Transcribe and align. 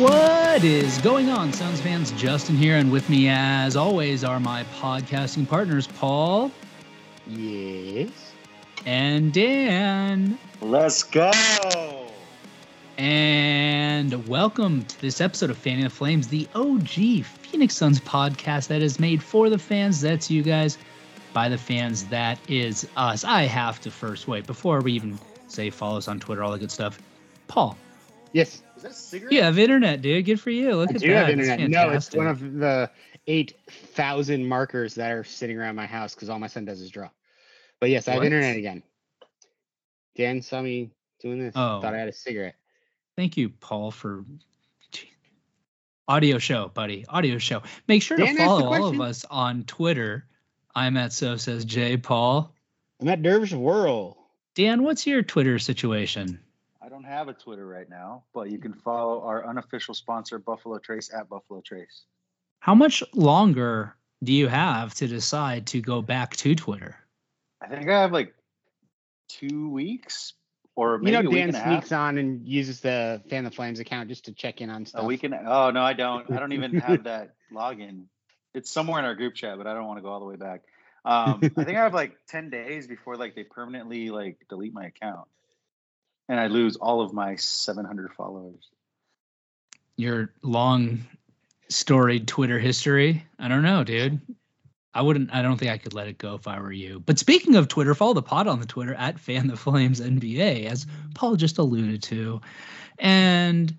What 0.00 0.64
is 0.64 0.96
going 0.98 1.28
on, 1.28 1.52
Suns 1.52 1.80
fans? 1.82 2.10
Justin 2.12 2.56
here, 2.56 2.76
and 2.76 2.90
with 2.90 3.10
me, 3.10 3.28
as 3.28 3.76
always, 3.76 4.24
are 4.24 4.40
my 4.40 4.64
podcasting 4.80 5.46
partners, 5.46 5.86
Paul 5.86 6.50
Yes. 7.26 8.08
and 8.86 9.30
Dan. 9.30 10.38
Let's 10.62 11.02
go. 11.02 11.30
And 12.96 14.26
welcome 14.26 14.84
to 14.86 15.00
this 15.02 15.20
episode 15.20 15.50
of 15.50 15.58
Fanning 15.58 15.84
the 15.84 15.90
Flames, 15.90 16.28
the 16.28 16.48
OG 16.54 17.22
Phoenix 17.22 17.76
Suns 17.76 18.00
podcast 18.00 18.68
that 18.68 18.80
is 18.80 18.98
made 18.98 19.22
for 19.22 19.50
the 19.50 19.58
fans. 19.58 20.00
That's 20.00 20.30
you 20.30 20.42
guys. 20.42 20.78
By 21.34 21.50
the 21.50 21.58
fans, 21.58 22.06
that 22.06 22.38
is 22.48 22.88
us. 22.96 23.22
I 23.22 23.42
have 23.42 23.80
to 23.82 23.90
first 23.90 24.26
wait 24.26 24.46
before 24.46 24.80
we 24.80 24.92
even 24.94 25.18
say 25.48 25.68
follow 25.68 25.98
us 25.98 26.08
on 26.08 26.20
Twitter, 26.20 26.42
all 26.42 26.52
the 26.52 26.58
good 26.58 26.70
stuff. 26.72 26.98
Paul, 27.48 27.76
Yes. 28.32 28.62
Is 28.80 28.84
that 28.84 28.92
a 28.92 28.94
cigarette? 28.94 29.32
you 29.34 29.42
have 29.42 29.58
internet, 29.58 30.00
dude. 30.00 30.24
Good 30.24 30.40
for 30.40 30.48
you. 30.48 30.74
Look 30.74 30.90
I 30.90 30.94
at 30.94 31.00
do 31.00 31.08
that. 31.12 31.28
have 31.28 31.38
It's. 31.38 31.70
No, 31.70 31.90
it's 31.90 32.14
one 32.14 32.26
of 32.26 32.54
the 32.54 32.90
8,000 33.26 34.46
markers 34.46 34.94
that 34.94 35.12
are 35.12 35.22
sitting 35.22 35.58
around 35.58 35.76
my 35.76 35.84
house 35.84 36.14
because 36.14 36.30
all 36.30 36.38
my 36.38 36.46
son 36.46 36.64
does 36.64 36.80
is 36.80 36.90
draw. 36.90 37.10
But 37.78 37.90
yes, 37.90 38.08
I 38.08 38.12
have 38.12 38.20
What? 38.20 38.26
internet 38.26 38.56
again. 38.56 38.82
Dan 40.16 40.40
saw 40.40 40.62
me 40.62 40.92
doing 41.20 41.38
this. 41.40 41.52
Oh. 41.54 41.82
Thought 41.82 41.94
I 41.94 41.98
had 41.98 42.08
a 42.08 42.12
cigarette. 42.12 42.54
Thank 43.16 43.36
you, 43.36 43.50
Paul, 43.50 43.90
for 43.90 44.24
audio 46.08 46.38
show, 46.38 46.68
buddy. 46.72 47.04
Audio 47.06 47.36
show. 47.36 47.62
Make 47.86 48.02
sure 48.02 48.16
Dan 48.16 48.34
to 48.36 48.44
follow 48.44 48.72
all 48.72 48.86
of 48.86 49.00
us 49.00 49.26
on 49.30 49.64
Twitter. 49.64 50.24
I'm 50.74 50.96
at 50.96 51.12
so 51.12 51.36
says 51.36 51.66
Jay 51.66 51.98
Paul. 51.98 52.54
I'm 52.98 53.08
at 53.08 53.22
Dervish 53.22 53.52
Whirl. 53.52 54.16
Dan, 54.54 54.82
what's 54.84 55.06
your 55.06 55.22
Twitter 55.22 55.58
situation? 55.58 56.40
I 56.82 56.88
don't 56.88 57.04
have 57.04 57.28
a 57.28 57.34
Twitter 57.34 57.66
right 57.66 57.88
now, 57.88 58.24
but 58.32 58.50
you 58.50 58.58
can 58.58 58.72
follow 58.72 59.22
our 59.22 59.46
unofficial 59.46 59.94
sponsor, 59.94 60.38
Buffalo 60.38 60.78
Trace, 60.78 61.10
at 61.12 61.28
Buffalo 61.28 61.60
Trace. 61.60 62.04
How 62.60 62.74
much 62.74 63.02
longer 63.14 63.94
do 64.22 64.32
you 64.32 64.48
have 64.48 64.94
to 64.94 65.06
decide 65.06 65.66
to 65.68 65.80
go 65.80 66.02
back 66.02 66.36
to 66.36 66.54
Twitter? 66.54 66.96
I 67.60 67.68
think 67.68 67.88
I 67.88 68.00
have 68.00 68.12
like 68.12 68.34
two 69.28 69.70
weeks 69.70 70.32
or 70.74 70.98
maybe 70.98 71.16
You 71.16 71.22
know, 71.22 71.28
a 71.28 71.30
week 71.30 71.38
Dan 71.38 71.48
and 71.48 71.56
a 71.56 71.60
half. 71.60 71.68
sneaks 71.72 71.92
on 71.92 72.18
and 72.18 72.46
uses 72.48 72.80
the 72.80 73.22
Fan 73.28 73.44
the 73.44 73.50
Flames 73.50 73.80
account 73.80 74.08
just 74.08 74.24
to 74.26 74.32
check 74.32 74.60
in 74.60 74.70
on 74.70 74.86
stuff. 74.86 75.02
A 75.02 75.04
week 75.04 75.22
and 75.24 75.34
oh 75.34 75.70
no, 75.70 75.82
I 75.82 75.92
don't. 75.92 76.30
I 76.30 76.38
don't 76.38 76.52
even 76.52 76.78
have 76.80 77.04
that 77.04 77.34
login. 77.52 78.04
It's 78.54 78.70
somewhere 78.70 78.98
in 78.98 79.04
our 79.04 79.14
group 79.14 79.34
chat, 79.34 79.58
but 79.58 79.66
I 79.66 79.74
don't 79.74 79.86
want 79.86 79.98
to 79.98 80.02
go 80.02 80.08
all 80.08 80.20
the 80.20 80.26
way 80.26 80.36
back. 80.36 80.62
Um, 81.04 81.40
I 81.42 81.64
think 81.64 81.78
I 81.78 81.82
have 81.82 81.94
like 81.94 82.16
ten 82.28 82.50
days 82.50 82.86
before 82.86 83.16
like 83.16 83.34
they 83.34 83.44
permanently 83.44 84.10
like 84.10 84.38
delete 84.48 84.72
my 84.72 84.86
account, 84.86 85.28
and 86.30 86.38
I 86.38 86.46
lose 86.46 86.76
all 86.76 87.00
of 87.02 87.12
my 87.12 87.34
seven 87.34 87.84
hundred 87.84 88.12
followers. 88.12 88.68
Your 89.96 90.32
long 90.42 91.00
storied 91.68 92.28
Twitter 92.28 92.58
history? 92.58 93.26
I 93.38 93.48
don't 93.48 93.64
know, 93.64 93.82
dude. 93.82 94.20
I 94.94 95.02
wouldn't 95.02 95.34
I 95.34 95.42
don't 95.42 95.58
think 95.58 95.72
I 95.72 95.78
could 95.78 95.92
let 95.92 96.06
it 96.06 96.18
go 96.18 96.36
if 96.36 96.46
I 96.46 96.60
were 96.60 96.70
you. 96.72 97.00
But 97.00 97.18
speaking 97.18 97.56
of 97.56 97.66
Twitter, 97.66 97.96
follow 97.96 98.14
the 98.14 98.22
pod 98.22 98.46
on 98.46 98.60
the 98.60 98.66
Twitter 98.66 98.94
at 98.94 99.18
fan 99.18 99.48
the 99.48 99.56
flames 99.56 100.00
NBA, 100.00 100.66
as 100.66 100.86
Paul 101.14 101.34
just 101.34 101.58
alluded 101.58 102.04
to. 102.04 102.40
And 102.96 103.76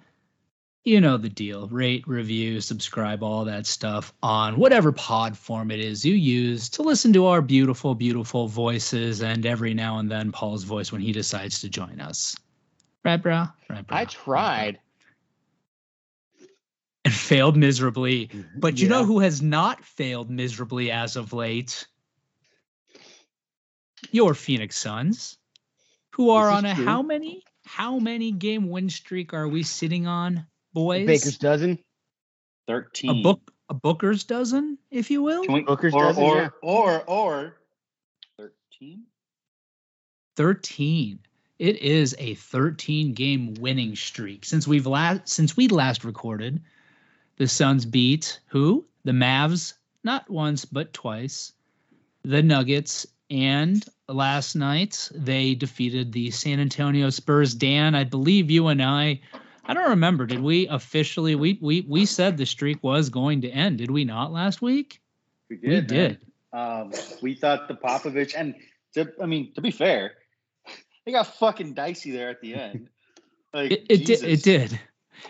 you 0.83 0.99
know 1.01 1.17
the 1.17 1.29
deal. 1.29 1.67
Rate, 1.67 2.07
review, 2.07 2.59
subscribe, 2.61 3.21
all 3.23 3.45
that 3.45 3.65
stuff 3.67 4.13
on 4.23 4.57
whatever 4.57 4.91
pod 4.91 5.37
form 5.37 5.71
it 5.71 5.79
is 5.79 6.03
you 6.05 6.15
use 6.15 6.69
to 6.69 6.81
listen 6.81 7.13
to 7.13 7.27
our 7.27 7.41
beautiful, 7.41 7.93
beautiful 7.93 8.47
voices 8.47 9.21
and 9.21 9.45
every 9.45 9.73
now 9.73 9.99
and 9.99 10.09
then 10.09 10.31
Paul's 10.31 10.63
voice 10.63 10.91
when 10.91 11.01
he 11.01 11.11
decides 11.11 11.61
to 11.61 11.69
join 11.69 12.01
us. 12.01 12.35
Right, 13.03 13.21
bro? 13.21 13.45
Right, 13.69 13.85
bro? 13.85 13.97
I 13.97 14.05
tried. 14.05 14.79
and 17.05 17.13
failed 17.13 17.57
miserably. 17.57 18.27
Mm-hmm. 18.27 18.59
But 18.59 18.79
you 18.79 18.87
know 18.87 19.05
who 19.05 19.19
has 19.19 19.41
not 19.41 19.83
failed 19.83 20.29
miserably 20.29 20.91
as 20.91 21.15
of 21.15 21.33
late? 21.33 21.87
Your 24.11 24.33
Phoenix 24.33 24.77
Suns, 24.77 25.37
who 26.15 26.31
are 26.31 26.49
on 26.49 26.65
a 26.65 26.75
true. 26.75 26.85
how 26.85 27.01
many 27.01 27.43
how 27.65 27.99
many 27.99 28.31
game 28.31 28.69
win 28.69 28.89
streak 28.89 29.33
are 29.33 29.47
we 29.47 29.63
sitting 29.63 30.07
on, 30.07 30.45
boys? 30.73 31.05
Baker's 31.05 31.37
dozen. 31.37 31.79
Thirteen. 32.67 33.09
a 33.09 33.23
book 33.23 33.51
a 33.69 33.73
Booker's 33.73 34.25
dozen, 34.25 34.77
if 34.91 35.09
you 35.09 35.23
will. 35.23 35.43
Can 35.43 35.53
we, 35.53 35.61
Booker's 35.61 35.93
or, 35.93 36.03
dozen, 36.03 36.23
or, 36.23 36.35
yeah. 36.35 36.49
or 36.61 37.03
or 37.03 37.57
thirteen. 38.37 39.03
13. 40.35 41.19
It 41.59 41.81
is 41.81 42.15
a 42.17 42.33
13 42.33 43.13
game 43.13 43.53
winning 43.59 43.95
streak. 43.95 44.45
Since 44.45 44.67
we've 44.67 44.87
last 44.87 45.29
since 45.29 45.55
we 45.55 45.67
last 45.67 46.03
recorded, 46.03 46.61
the 47.37 47.47
Suns 47.47 47.85
beat 47.85 48.39
who? 48.47 48.85
The 49.03 49.11
Mavs, 49.11 49.73
not 50.03 50.29
once 50.29 50.65
but 50.65 50.93
twice. 50.93 51.53
The 52.23 52.41
Nuggets 52.41 53.05
and 53.29 53.85
last 54.07 54.55
night 54.55 55.09
they 55.13 55.55
defeated 55.55 56.11
the 56.11 56.31
San 56.31 56.59
Antonio 56.59 57.09
Spurs. 57.09 57.53
Dan, 57.53 57.95
I 57.95 58.03
believe 58.03 58.49
you 58.49 58.67
and 58.67 58.81
I 58.81 59.21
I 59.65 59.73
don't 59.73 59.89
remember. 59.89 60.25
Did 60.25 60.41
we 60.41 60.67
officially 60.67 61.35
we 61.35 61.57
we 61.61 61.81
we 61.81 62.05
said 62.05 62.37
the 62.37 62.45
streak 62.45 62.83
was 62.83 63.09
going 63.09 63.41
to 63.41 63.49
end, 63.49 63.77
did 63.77 63.91
we 63.91 64.05
not 64.05 64.31
last 64.31 64.61
week? 64.61 65.01
We 65.49 65.57
did. 65.57 65.89
We 65.91 65.97
did. 65.97 66.17
Um, 66.53 66.91
we 67.21 67.35
thought 67.35 67.67
the 67.67 67.75
Popovich 67.75 68.33
and 68.35 68.55
to, 68.95 69.11
I 69.21 69.25
mean 69.25 69.53
to 69.53 69.61
be 69.61 69.71
fair, 69.71 70.13
they 71.05 71.11
got 71.11 71.27
fucking 71.35 71.73
dicey 71.73 72.11
there 72.11 72.29
at 72.29 72.41
the 72.41 72.55
end. 72.55 72.89
Like 73.53 73.71
it, 73.71 73.85
it 73.89 74.05
did 74.05 74.23
it 74.23 74.43
did 74.43 74.79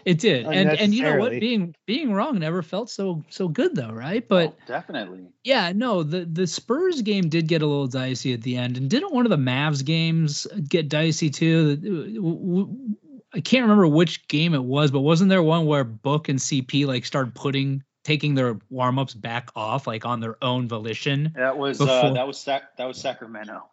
it 0.06 0.20
did 0.20 0.46
and 0.46 0.70
and 0.70 0.94
you 0.94 1.04
know 1.04 1.18
what 1.18 1.32
being 1.32 1.76
being 1.86 2.14
wrong 2.14 2.40
never 2.40 2.62
felt 2.62 2.90
so 2.90 3.24
so 3.30 3.48
good 3.48 3.76
though 3.76 3.90
right 3.92 4.28
but 4.28 4.50
Oh, 4.50 4.56
definitely. 4.68 5.28
yeah 5.44 5.74
no 5.76 6.04
the 6.04 6.26
the 6.26 6.48
spurs 6.48 7.02
game 7.02 7.30
did 7.30 7.48
get 7.48 7.62
a 7.62 7.66
little 7.66 7.88
dicey 7.88 8.32
at 8.34 8.42
the 8.44 8.56
end 8.58 8.78
and 8.78 8.90
didn't 8.90 9.12
one 9.14 9.26
of 9.26 9.32
the 9.32 9.38
mavs 9.38 9.84
games 9.84 10.48
get 10.70 10.88
dicey 10.88 11.30
too 11.30 11.76
w- 11.76 12.96
i 13.34 13.40
can't 13.42 13.64
remember 13.64 13.88
which 13.88 14.28
game 14.28 14.54
it 14.54 14.64
was 14.64 14.92
but 14.92 15.02
wasn't 15.02 15.30
there 15.30 15.44
one 15.44 15.66
where 15.66 15.84
book 15.84 16.30
and 16.30 16.40
cp 16.40 16.86
like 16.86 17.06
started 17.06 17.34
putting 17.36 17.84
taking 18.04 18.34
their 18.36 18.58
warm-ups 18.70 19.14
back 19.14 19.50
off 19.56 19.86
like 19.88 20.06
on 20.06 20.20
their 20.20 20.36
own 20.44 20.68
volition 20.68 21.32
That 21.36 21.58
was 21.58 21.80
uh, 21.80 22.12
that 22.14 22.26
was 22.28 22.40
Sac- 22.40 22.76
that 22.78 22.86
was 22.88 22.98
Sacramento. 22.98 23.64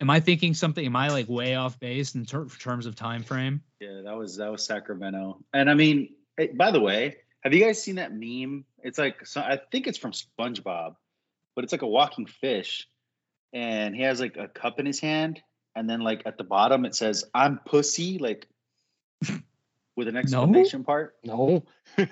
am 0.00 0.10
i 0.10 0.20
thinking 0.20 0.54
something 0.54 0.84
am 0.84 0.96
i 0.96 1.08
like 1.08 1.28
way 1.28 1.54
off 1.54 1.78
base 1.78 2.14
in 2.14 2.24
ter- 2.24 2.46
terms 2.46 2.86
of 2.86 2.94
time 2.96 3.22
frame 3.22 3.62
Yeah, 3.80 4.00
that 4.04 4.16
was 4.16 4.36
that 4.36 4.50
was 4.50 4.64
Sacramento. 4.64 5.44
And 5.52 5.68
I 5.68 5.74
mean, 5.74 6.14
hey, 6.38 6.48
by 6.48 6.70
the 6.70 6.80
way, 6.80 7.16
have 7.42 7.52
you 7.52 7.62
guys 7.62 7.82
seen 7.82 7.96
that 7.96 8.10
meme? 8.12 8.64
It's 8.82 8.96
like 8.98 9.26
so 9.26 9.40
I 9.42 9.60
think 9.70 9.86
it's 9.86 9.98
from 9.98 10.12
SpongeBob, 10.12 10.96
but 11.54 11.64
it's 11.64 11.72
like 11.72 11.82
a 11.82 11.86
walking 11.86 12.24
fish, 12.26 12.88
and 13.52 13.94
he 13.94 14.02
has 14.02 14.18
like 14.18 14.36
a 14.38 14.48
cup 14.48 14.80
in 14.80 14.86
his 14.86 14.98
hand, 15.00 15.42
and 15.74 15.88
then 15.88 16.00
like 16.00 16.22
at 16.24 16.38
the 16.38 16.44
bottom 16.44 16.86
it 16.86 16.94
says 16.94 17.24
"I'm 17.34 17.60
pussy," 17.66 18.16
like 18.18 18.48
with 19.96 20.08
an 20.08 20.16
exclamation 20.16 20.84
part. 20.84 21.16
No. 21.24 21.62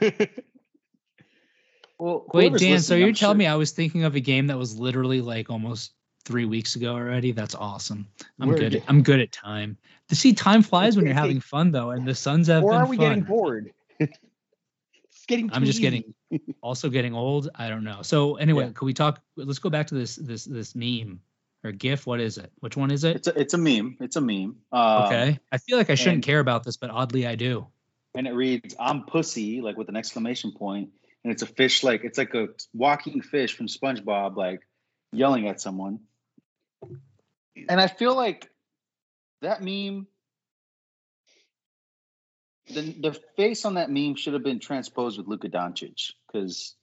Well, 1.98 2.26
Wait, 2.34 2.52
Dan, 2.54 2.80
so 2.80 2.96
you're 2.96 3.08
I'm 3.08 3.14
telling 3.14 3.34
sure- 3.36 3.38
me 3.38 3.46
I 3.46 3.54
was 3.54 3.70
thinking 3.70 4.02
of 4.04 4.16
a 4.16 4.20
game 4.20 4.48
that 4.48 4.58
was 4.58 4.78
literally 4.78 5.20
like 5.20 5.48
almost 5.48 5.92
three 6.24 6.44
weeks 6.44 6.74
ago 6.74 6.92
already? 6.94 7.30
That's 7.32 7.54
awesome. 7.54 8.08
I'm 8.40 8.48
Word. 8.48 8.58
good. 8.58 8.74
At, 8.74 8.82
I'm 8.88 9.02
good 9.02 9.20
at 9.20 9.30
time. 9.30 9.78
To 10.08 10.16
see 10.16 10.32
time 10.32 10.62
flies 10.62 10.96
when 10.96 11.04
you're 11.06 11.14
having 11.14 11.40
fun 11.52 11.70
though, 11.70 11.90
and 11.90 12.04
the 12.06 12.14
Suns 12.14 12.48
have 12.48 12.64
or 12.64 12.72
been 12.72 12.80
are 12.80 12.86
we 12.88 12.96
fun. 12.96 13.08
getting 13.08 13.24
bored? 13.24 13.72
It's 14.00 15.26
getting. 15.26 15.50
I'm 15.54 15.62
too 15.62 15.66
just 15.66 15.80
getting- 15.80 16.12
also 16.60 16.90
getting 16.90 17.14
old. 17.14 17.48
I 17.54 17.68
don't 17.68 17.84
know. 17.84 18.02
So 18.02 18.34
anyway, 18.36 18.64
Yeah. 18.66 18.72
can 18.72 18.86
we 18.86 18.92
talk? 18.92 19.22
Let's 19.36 19.60
go 19.60 19.70
back 19.70 19.86
to 19.86 19.94
this 19.94 20.16
this 20.16 20.44
this 20.44 20.74
meme 20.74 21.20
or 21.64 21.72
GIF. 21.72 22.06
What 22.06 22.20
is 22.20 22.38
it? 22.38 22.52
Which 22.60 22.76
one 22.76 22.90
is 22.90 23.04
it? 23.04 23.16
It's 23.16 23.28
a 23.28 23.40
it's 23.40 23.54
a 23.54 23.58
meme. 23.58 23.96
It's 24.00 24.16
a 24.16 24.20
meme. 24.20 24.56
Um, 24.70 25.02
okay. 25.04 25.38
I 25.50 25.58
feel 25.58 25.78
like 25.78 25.90
I 25.90 25.94
shouldn't 25.94 26.16
and- 26.16 26.24
care 26.24 26.40
about 26.40 26.62
this, 26.64 26.76
but 26.76 26.90
oddly 26.90 27.26
I 27.26 27.34
do. 27.34 27.66
and 28.14 28.26
it 28.26 28.32
reads 28.34 28.74
"I'm 28.78 29.04
pussy" 29.04 29.60
like 29.60 29.76
with 29.76 29.88
an 29.88 29.96
exclamation 29.96 30.52
point, 30.52 30.90
and 31.24 31.32
it's 31.32 31.42
a 31.42 31.46
fish 31.46 31.82
like 31.82 32.04
it's 32.04 32.18
like 32.18 32.34
a 32.34 32.48
walking 32.72 33.22
fish 33.22 33.56
from 33.56 33.66
SpongeBob 33.66 34.36
like 34.36 34.60
yelling 35.12 35.48
at 35.48 35.60
someone. 35.60 36.00
And 37.68 37.80
I 37.80 37.86
feel 37.86 38.14
like 38.14 38.50
that 39.40 39.62
meme, 39.62 40.06
the 42.68 42.80
the 42.82 43.20
face 43.36 43.64
on 43.64 43.74
that 43.74 43.90
meme 43.90 44.16
should 44.16 44.34
have 44.34 44.42
been 44.42 44.58
transposed 44.60 45.18
with 45.18 45.26
Luka 45.26 45.48
Doncic 45.48 46.12
because 46.26 46.74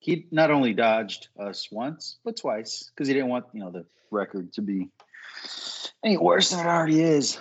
he 0.00 0.26
not 0.30 0.50
only 0.50 0.74
dodged 0.74 1.28
us 1.38 1.68
once 1.70 2.18
but 2.24 2.36
twice 2.36 2.90
because 2.90 3.06
he 3.06 3.14
didn't 3.14 3.28
want 3.28 3.46
you 3.52 3.60
know 3.60 3.70
the 3.70 3.86
record 4.10 4.52
to 4.54 4.62
be 4.62 4.88
any 6.04 6.16
worse 6.16 6.50
than 6.50 6.60
it 6.60 6.68
already 6.68 7.00
is. 7.00 7.38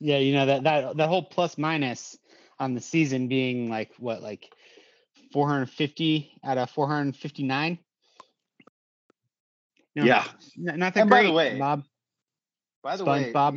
Yeah, 0.00 0.18
you 0.18 0.32
know 0.32 0.46
that 0.46 0.62
that 0.64 0.96
that 0.96 1.08
whole 1.08 1.24
plus 1.24 1.58
minus 1.58 2.16
on 2.58 2.74
the 2.74 2.80
season 2.80 3.28
being 3.28 3.68
like 3.68 3.92
what 3.98 4.22
like 4.22 4.52
450 5.32 6.40
out 6.44 6.58
of 6.58 6.70
459. 6.70 7.78
No, 9.96 10.04
Yeah. 10.04 10.24
n- 10.56 10.78
not 10.78 10.94
that 10.94 11.00
And 11.00 11.10
by 11.10 11.24
the 11.24 11.32
way, 11.32 11.58
Bob. 11.58 11.84
By 12.82 12.96
the 12.96 13.04
way, 13.04 13.32
Bob, 13.32 13.56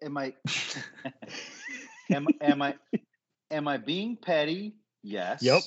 am 0.00 0.16
I 0.16 0.34
am, 2.10 2.28
am 2.40 2.62
I 2.62 2.76
am 3.50 3.66
I 3.68 3.76
being 3.78 4.16
petty? 4.16 4.76
Yes. 5.02 5.42
Yep. 5.42 5.62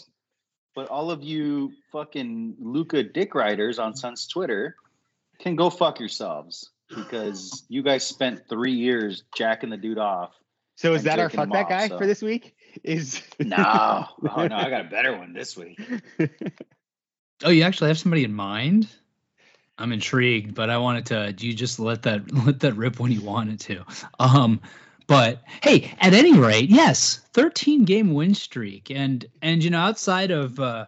But 0.75 0.89
all 0.89 1.11
of 1.11 1.23
you 1.23 1.71
fucking 1.91 2.55
Luka 2.59 3.03
dick 3.03 3.35
riders 3.35 3.79
on 3.79 3.95
Sun's 3.95 4.27
Twitter 4.27 4.75
can 5.39 5.55
go 5.55 5.69
fuck 5.69 5.99
yourselves 5.99 6.71
because 6.89 7.63
you 7.69 7.83
guys 7.83 8.05
spent 8.05 8.47
three 8.49 8.73
years 8.73 9.23
jacking 9.35 9.69
the 9.69 9.77
dude 9.77 9.99
off. 9.99 10.31
So 10.75 10.93
is 10.93 11.03
that 11.03 11.19
our 11.19 11.29
fuck 11.29 11.51
that 11.51 11.65
off, 11.65 11.69
guy 11.69 11.87
so- 11.87 11.97
for 11.97 12.07
this 12.07 12.21
week? 12.21 12.55
Is 12.83 13.21
No, 13.39 13.57
oh 13.57 14.47
no, 14.47 14.55
I 14.55 14.69
got 14.69 14.85
a 14.85 14.89
better 14.89 15.15
one 15.15 15.33
this 15.33 15.55
week. 15.55 15.79
Oh, 17.43 17.49
you 17.49 17.63
actually 17.63 17.89
have 17.89 17.97
somebody 17.97 18.23
in 18.23 18.33
mind? 18.33 18.87
I'm 19.77 19.91
intrigued, 19.91 20.55
but 20.55 20.69
I 20.69 20.77
wanted 20.77 21.07
to. 21.07 21.33
Do 21.33 21.47
you 21.47 21.53
just 21.53 21.79
let 21.79 22.03
that 22.03 22.31
let 22.31 22.59
that 22.61 22.75
rip 22.75 22.99
when 22.99 23.11
you 23.11 23.21
wanted 23.21 23.59
to. 23.61 23.83
Um, 24.19 24.61
but 25.07 25.41
hey, 25.61 25.93
at 25.99 26.13
any 26.13 26.37
rate, 26.37 26.69
yes, 26.69 27.21
13 27.33 27.85
game 27.85 28.13
win 28.13 28.33
streak, 28.33 28.91
and 28.91 29.25
and 29.41 29.63
you 29.63 29.69
know 29.69 29.79
outside 29.79 30.31
of 30.31 30.59
uh, 30.59 30.85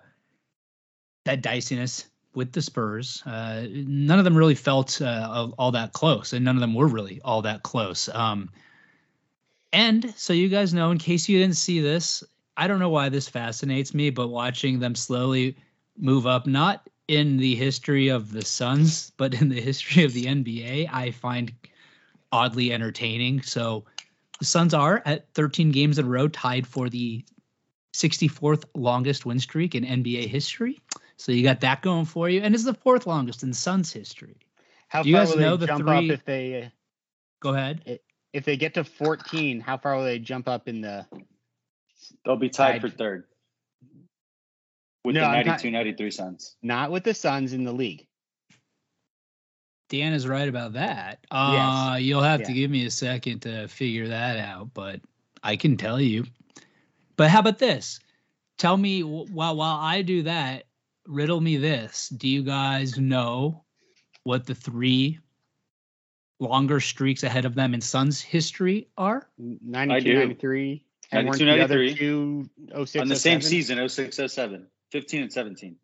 that 1.25 1.41
diciness 1.41 2.05
with 2.33 2.51
the 2.51 2.61
Spurs, 2.61 3.23
uh, 3.25 3.65
none 3.69 4.19
of 4.19 4.25
them 4.25 4.35
really 4.35 4.55
felt 4.55 5.01
uh, 5.01 5.49
all- 5.57 5.71
that 5.71 5.93
close, 5.93 6.33
and 6.33 6.43
none 6.43 6.55
of 6.55 6.61
them 6.61 6.73
were 6.73 6.87
really 6.87 7.21
all 7.23 7.41
that 7.41 7.63
close. 7.63 8.09
Um, 8.09 8.49
and 9.71 10.13
so 10.17 10.33
you 10.33 10.49
guys 10.49 10.73
know, 10.73 10.91
in 10.91 10.97
case 10.97 11.27
you 11.27 11.39
didn't 11.39 11.57
see 11.57 11.79
this, 11.79 12.23
I 12.57 12.67
don't 12.67 12.79
know 12.79 12.89
why 12.89 13.09
this 13.09 13.27
fascinates 13.27 13.93
me, 13.93 14.09
but 14.09 14.27
watching 14.29 14.79
them 14.79 14.95
slowly 14.95 15.57
move 15.97 16.27
up, 16.27 16.45
not 16.47 16.89
in 17.07 17.37
the 17.37 17.55
history 17.55 18.07
of 18.09 18.31
the 18.31 18.43
Suns, 18.43 19.11
but 19.17 19.33
in 19.33 19.49
the 19.49 19.61
history 19.61 20.03
of 20.03 20.13
the 20.13 20.25
NBA, 20.25 20.89
I 20.91 21.11
find 21.11 21.51
oddly 22.31 22.73
entertaining. 22.73 23.41
So 23.41 23.85
the 24.39 24.45
Suns 24.45 24.73
are 24.73 25.01
at 25.05 25.33
13 25.33 25.71
games 25.71 25.97
in 25.99 26.05
a 26.05 26.09
row, 26.09 26.27
tied 26.27 26.67
for 26.67 26.89
the 26.89 27.23
64th 27.93 28.65
longest 28.75 29.25
win 29.25 29.39
streak 29.39 29.75
in 29.75 29.83
NBA 29.85 30.27
history. 30.27 30.79
So 31.17 31.31
you 31.31 31.43
got 31.43 31.61
that 31.61 31.81
going 31.81 32.05
for 32.05 32.27
you, 32.29 32.41
and 32.41 32.53
it's 32.53 32.65
the 32.65 32.73
fourth 32.73 33.07
longest 33.07 33.43
in 33.43 33.53
Suns 33.53 33.91
history. 33.93 34.37
how 34.89 35.03
Do 35.03 35.09
you 35.09 35.15
far 35.15 35.25
guys 35.25 35.33
will 35.35 35.41
know 35.41 35.55
they 35.57 35.61
the 35.65 35.67
jump 35.67 35.85
three- 35.87 36.09
up 36.11 36.19
if 36.19 36.25
they 36.25 36.63
uh, 36.63 36.69
Go 37.41 37.53
ahead. 37.53 37.99
if 38.33 38.43
they 38.43 38.57
get 38.57 38.73
to 38.73 38.83
14? 38.83 39.61
How 39.61 39.77
far 39.77 39.95
will 39.95 40.03
they 40.03 40.19
jump 40.19 40.47
up 40.49 40.67
in 40.67 40.81
the? 40.81 41.05
They'll 42.25 42.35
be 42.35 42.49
tied 42.49 42.73
Tied. 42.73 42.81
for 42.81 42.89
third 42.89 43.23
with 45.05 45.15
No, 45.15 45.21
the 45.21 45.27
92, 45.43 45.71
not- 45.71 45.77
93 45.77 46.11
Suns. 46.11 46.55
Not 46.61 46.91
with 46.91 47.03
the 47.05 47.13
Suns 47.13 47.53
in 47.53 47.63
the 47.63 47.71
league. 47.71 48.07
Dan 49.89 50.13
is 50.13 50.27
right 50.27 50.47
about 50.47 50.73
that. 50.73 51.19
Uh, 51.29 51.97
you'll 51.99 52.23
have 52.23 52.43
to 52.43 52.53
give 52.53 52.71
me 52.71 52.85
a 52.85 52.91
second 52.91 53.41
to 53.41 53.67
figure 53.67 54.07
that 54.07 54.37
out, 54.37 54.73
but 54.73 54.99
I 55.43 55.55
can 55.55 55.77
tell 55.77 56.01
you. 56.01 56.25
But 57.17 57.29
how 57.29 57.39
about 57.39 57.59
this? 57.59 57.99
Tell 58.57 58.75
me 58.75 59.03
while 59.03 59.55
while 59.55 59.75
I 59.75 60.01
do 60.01 60.23
that, 60.23 60.63
riddle 61.07 61.39
me 61.39 61.57
this. 61.57 62.09
Do 62.09 62.27
you 62.27 62.43
guys 62.43 62.97
know 62.97 63.63
what 64.23 64.45
the 64.45 64.55
three 64.55 65.19
longer 66.39 66.79
streaks 66.79 67.23
ahead 67.23 67.45
of 67.45 67.53
them 67.55 67.73
in 67.73 67.81
Suns 67.81 68.21
history 68.21 68.87
are? 68.97 69.27
92, 69.37 70.13
do. 70.13 70.19
93. 70.19 70.83
And 71.11 71.27
weren't 71.27 71.41
92, 71.41 71.45
the 71.45 71.63
other 71.63 71.77
93. 71.77 71.97
two 71.97 72.85
06, 72.85 73.01
On 73.01 73.07
the 73.07 73.15
same 73.15 73.41
season, 73.41 73.87
06, 73.87 74.19
07, 74.27 74.67
15 74.91 75.21
and 75.21 75.31
17. 75.31 75.75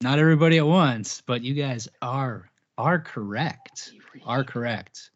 Not 0.00 0.18
everybody 0.18 0.58
at 0.58 0.66
once, 0.66 1.22
but 1.24 1.42
you 1.42 1.54
guys 1.54 1.88
are 2.02 2.50
are 2.78 2.98
correct. 2.98 3.92
Are 4.24 4.44
correct. 4.44 5.10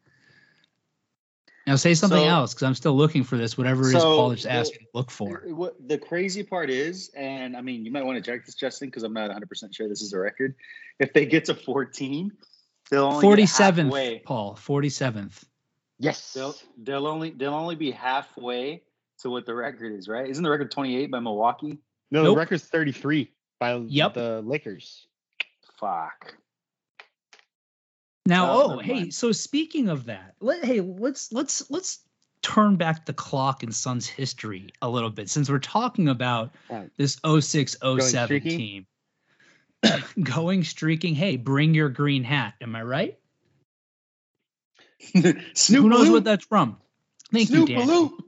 Now 1.67 1.75
say 1.75 1.93
something 1.93 2.17
So- 2.19 2.25
else 2.27 2.53
because 2.53 2.63
I'm 2.67 2.73
still 2.73 2.95
looking 2.95 3.23
for 3.23 3.37
this. 3.37 3.57
Whatever 3.57 3.83
it 3.83 3.95
is 3.95 4.01
So, 4.01 4.15
Paul 4.17 4.33
just 4.33 4.47
asked 4.47 4.73
the- 4.73 4.79
me 4.79 4.85
to 4.85 4.91
look 4.95 5.11
for. 5.11 5.43
What 5.47 5.75
the 5.87 5.97
crazy 5.97 6.41
part 6.43 6.69
is, 6.69 7.09
and 7.15 7.55
I 7.55 7.61
mean, 7.61 7.85
you 7.85 7.91
might 7.91 8.03
want 8.05 8.23
to 8.23 8.31
check 8.31 8.45
this, 8.45 8.55
Justin, 8.55 8.87
because 8.87 9.03
I'm 9.03 9.13
not 9.13 9.27
100 9.27 9.47
percent 9.47 9.75
sure 9.75 9.87
this 9.87 10.01
is 10.01 10.13
a 10.13 10.19
record. 10.19 10.55
If 10.99 11.13
they 11.13 11.25
get 11.25 11.45
to 11.45 11.53
14, 11.55 12.31
they'll 12.89 13.05
only 13.05 13.21
Forty 13.21 13.45
get. 13.45 14.23
Paul. 14.25 14.55
Forty 14.55 14.89
seventh. 14.89 15.45
Yes. 15.99 16.33
They'll 16.33 16.55
they'll 16.77 17.07
only 17.07 17.31
they'll 17.31 17.53
only 17.53 17.75
be 17.75 17.91
halfway 17.91 18.83
to 19.19 19.29
what 19.29 19.45
the 19.45 19.53
record 19.53 19.91
is, 19.93 20.07
right? 20.07 20.27
Isn't 20.29 20.43
the 20.43 20.49
record 20.49 20.71
28 20.71 21.11
by 21.11 21.19
Milwaukee? 21.19 21.77
no, 22.09 22.23
Nope. 22.23 22.35
the 22.35 22.39
record's 22.39 22.63
33 22.65 23.31
by 23.59 23.75
Yep. 23.75 24.13
the 24.15 24.41
Lakers. 24.41 25.07
Fuck. 25.79 26.35
Now, 28.29 28.51
Oh, 28.51 28.73
oh, 28.75 28.77
hey. 28.79 29.09
So 29.09 29.31
speaking 29.31 29.89
of 29.89 30.05
that, 30.05 30.35
let, 30.39 30.63
hey, 30.63 30.81
let's 30.81 31.31
let's 31.33 31.69
let's 31.71 31.99
turn 32.41 32.75
back 32.77 33.05
the 33.05 33.13
clock 33.13 33.63
in 33.63 33.71
Suns 33.71 34.07
history 34.07 34.69
a 34.81 34.87
little 34.89 35.09
bit 35.09 35.29
since 35.29 35.49
we're 35.49 35.59
talking 35.59 36.07
about 36.07 36.51
Right. 36.69 36.89
this 36.95 37.17
06 37.25 37.77
07 37.81 38.41
team 38.41 38.85
going 40.23 40.63
streaking. 40.63 41.15
Hey, 41.15 41.37
bring 41.37 41.73
your 41.73 41.89
green 41.89 42.23
hat. 42.23 42.53
Am 42.61 42.75
I 42.75 42.83
right? 42.83 43.19
Snoop 45.53 45.83
Who 45.83 45.89
knows 45.89 46.09
what 46.09 46.23
that's 46.23 46.45
from? 46.45 46.77
Thank 47.33 47.47
Snoop 47.47 47.69
you, 47.69 47.75
Daniel. 47.77 48.01
Loop. 48.01 48.25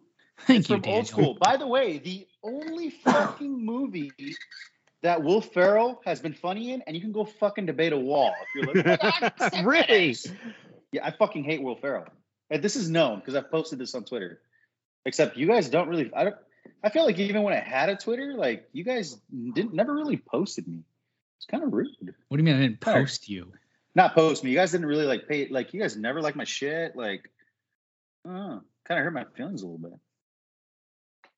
Thank 0.47 0.61
It's 0.61 0.69
you, 0.69 0.75
from 0.75 0.81
Daniel. 0.81 0.97
old 0.97 1.07
school. 1.07 1.37
By 1.39 1.57
the 1.57 1.67
way, 1.67 1.99
the 1.99 2.27
only 2.43 2.89
fucking 2.89 3.63
movie 3.65 4.11
that 5.03 5.23
Will 5.23 5.41
Ferrell 5.41 6.01
has 6.05 6.19
been 6.19 6.33
funny 6.33 6.71
in, 6.73 6.81
and 6.83 6.95
you 6.95 7.01
can 7.01 7.11
go 7.11 7.25
fucking 7.25 7.65
debate 7.65 7.93
a 7.93 7.97
wall 7.97 8.33
if 8.41 8.47
you're 8.55 8.83
like, 8.83 9.01
"What 9.03 9.37
the 9.37 9.63
really? 9.65 10.15
Yeah, 10.91 11.05
I 11.05 11.11
fucking 11.11 11.43
hate 11.43 11.61
Will 11.61 11.75
Ferrell. 11.75 12.05
And 12.49 12.61
this 12.61 12.75
is 12.75 12.89
known 12.89 13.19
because 13.19 13.35
I've 13.35 13.49
posted 13.49 13.79
this 13.79 13.95
on 13.95 14.03
Twitter. 14.03 14.41
Except 15.05 15.37
you 15.37 15.47
guys 15.47 15.69
don't 15.69 15.87
really. 15.87 16.11
I 16.13 16.25
don't. 16.25 16.35
I 16.83 16.89
feel 16.89 17.05
like 17.05 17.17
even 17.17 17.41
when 17.41 17.53
I 17.53 17.59
had 17.59 17.89
a 17.89 17.95
Twitter, 17.95 18.33
like 18.35 18.69
you 18.73 18.83
guys 18.83 19.17
didn't 19.53 19.73
never 19.73 19.93
really 19.93 20.17
posted 20.17 20.67
me. 20.67 20.83
It's 21.37 21.45
kind 21.45 21.63
of 21.63 21.73
rude. 21.73 22.13
What 22.27 22.37
do 22.37 22.43
you 22.43 22.43
mean 22.43 22.55
I 22.55 22.61
didn't 22.61 22.83
Sorry. 22.83 23.01
post 23.01 23.29
you? 23.29 23.51
Not 23.95 24.13
post 24.13 24.43
me. 24.43 24.51
You 24.51 24.57
guys 24.57 24.71
didn't 24.71 24.85
really 24.85 25.05
like 25.05 25.27
pay. 25.27 25.47
Like 25.47 25.73
you 25.73 25.81
guys 25.81 25.97
never 25.97 26.21
like 26.21 26.35
my 26.35 26.43
shit. 26.43 26.95
Like, 26.95 27.31
oh, 28.27 28.61
kind 28.85 28.99
of 28.99 29.03
hurt 29.05 29.13
my 29.13 29.25
feelings 29.35 29.63
a 29.63 29.65
little 29.65 29.79
bit. 29.79 29.99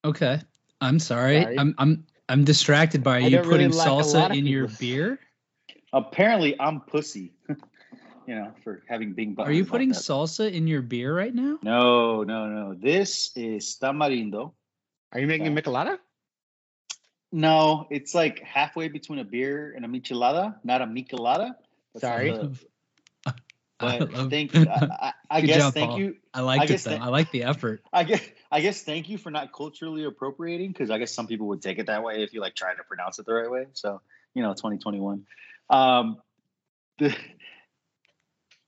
Okay. 0.04 0.42
I'm 0.82 1.00
sorry. 1.00 1.44
Sorry. 1.44 1.58
I'm 1.58 1.76
I'm 1.78 2.06
I'm 2.34 2.44
distracted 2.46 3.04
by 3.04 3.18
I 3.18 3.20
you 3.20 3.30
don't 3.38 3.46
really 3.48 3.66
putting 3.68 3.78
like 3.78 3.88
salsa 3.88 4.36
in 4.36 4.48
your 4.48 4.68
beer. 4.68 5.20
Apparently, 5.94 6.60
I'm 6.60 6.82
pussy. 6.82 7.32
you 8.28 8.34
know, 8.36 8.52
for 8.64 8.82
having 8.90 9.14
being. 9.14 9.36
Are 9.38 9.52
you 9.52 9.66
putting 9.66 9.90
that. 9.90 10.00
salsa 10.00 10.52
in 10.52 10.66
your 10.66 10.82
beer 10.82 11.16
right 11.16 11.34
now? 11.34 11.60
No, 11.62 12.24
no, 12.24 12.48
no. 12.48 12.74
This 12.74 13.32
is 13.36 13.78
tamarindo. 13.80 14.52
Are 15.12 15.20
you 15.20 15.28
making 15.28 15.46
a 15.46 15.52
Michelada? 15.52 16.00
No, 17.32 17.86
it's 17.92 18.16
like 18.16 18.40
halfway 18.40 18.88
between 18.88 19.20
a 19.20 19.24
beer 19.24 19.72
and 19.76 19.86
a 19.86 19.88
michelada, 19.88 20.56
not 20.64 20.82
a 20.82 20.86
michelada. 20.86 21.54
That's 21.94 22.02
Sorry. 22.02 22.32
not 22.32 22.54
the- 22.54 22.66
I 23.80 24.00
But 24.00 24.12
love- 24.12 24.30
thank 24.32 24.54
you. 24.56 24.66
I, 24.68 24.88
I, 25.02 25.14
I 25.38 25.42
guess 25.42 25.58
job, 25.60 25.74
thank 25.76 25.90
Paul. 25.92 26.00
you. 26.00 26.16
I 26.34 26.42
liked 26.42 26.72
it 26.72 26.82
though. 26.82 26.90
that- 26.92 27.02
I 27.02 27.10
like 27.10 27.32
the 27.32 27.44
effort. 27.44 27.84
I 27.94 28.04
guess 28.06 28.22
I 28.54 28.62
guess 28.62 28.84
thank 28.84 29.10
you 29.10 29.18
for 29.18 29.32
not 29.32 29.52
culturally 29.52 30.04
appropriating 30.04 30.72
because 30.72 30.92
I 30.92 31.00
guess 31.00 31.12
some 31.12 31.28
people 31.28 31.48
would 31.48 31.62
take 31.62 31.80
it 31.80 31.88
that 31.88 32.04
way 32.04 32.24
if 32.24 32.34
you 32.34 32.42
like 32.42 32.56
tried 32.56 32.76
to 32.76 32.84
pronounce 32.84 33.18
it 33.18 33.26
the 33.26 33.34
right 33.34 33.50
way. 33.50 33.66
So 33.74 34.02
you 34.36 34.44
know, 34.44 34.54
2021. 34.54 35.26
Um, 35.70 36.18
the, 37.00 37.16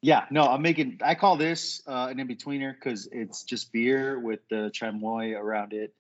yeah, 0.01 0.25
no, 0.31 0.43
I'm 0.43 0.61
making. 0.61 0.99
I 1.03 1.13
call 1.15 1.37
this 1.37 1.83
uh, 1.87 2.07
an 2.09 2.19
in 2.19 2.27
betweener 2.27 2.73
because 2.73 3.07
it's 3.11 3.43
just 3.43 3.71
beer 3.71 4.19
with 4.19 4.39
the 4.49 4.71
chamoy 4.73 5.39
around 5.39 5.73
it. 5.73 5.93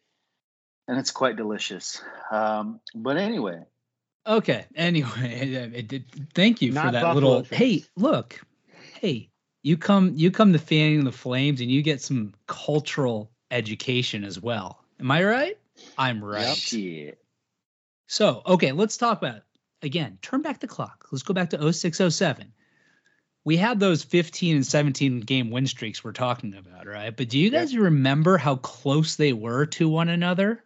and 0.87 0.97
it's 0.97 1.11
quite 1.11 1.35
delicious. 1.35 2.01
Um, 2.31 2.79
but 2.95 3.17
anyway, 3.17 3.61
Okay. 4.27 4.65
Anyway, 4.75 5.09
it 5.75 5.87
did, 5.87 6.05
thank 6.33 6.61
you 6.61 6.73
for 6.73 6.91
that 6.91 7.13
little. 7.13 7.43
Trace. 7.43 7.59
Hey, 7.59 7.83
look. 7.95 8.41
Hey, 8.99 9.29
you 9.61 9.77
come 9.77 10.13
you 10.15 10.31
come 10.31 10.53
to 10.53 10.59
fanning 10.59 11.03
the 11.03 11.11
flames, 11.11 11.61
and 11.61 11.69
you 11.69 11.81
get 11.81 12.01
some 12.01 12.33
cultural 12.47 13.31
education 13.55 14.23
as 14.23 14.39
well. 14.39 14.83
Am 14.99 15.09
I 15.11 15.23
right? 15.23 15.57
I'm 15.97 16.23
right. 16.23 16.55
shit. 16.55 17.19
So, 18.07 18.41
okay, 18.45 18.71
let's 18.71 18.97
talk 18.97 19.17
about 19.17 19.41
again. 19.81 20.17
Turn 20.21 20.41
back 20.41 20.59
the 20.59 20.67
clock. 20.67 21.07
Let's 21.11 21.23
go 21.23 21.33
back 21.33 21.49
to 21.51 21.57
0607. 21.73 22.51
We 23.43 23.57
had 23.57 23.79
those 23.79 24.03
15 24.03 24.55
and 24.55 24.65
17 24.65 25.19
game 25.21 25.51
win 25.51 25.67
streaks 25.67 26.03
we're 26.03 26.11
talking 26.13 26.55
about, 26.55 26.87
right? 26.87 27.15
But 27.15 27.29
do 27.29 27.37
you 27.39 27.49
Yeah. 27.51 27.59
guys 27.59 27.75
remember 27.77 28.37
how 28.37 28.55
close 28.57 29.15
they 29.17 29.33
were 29.33 29.65
to 29.67 29.87
one 29.89 30.09
another? 30.09 30.63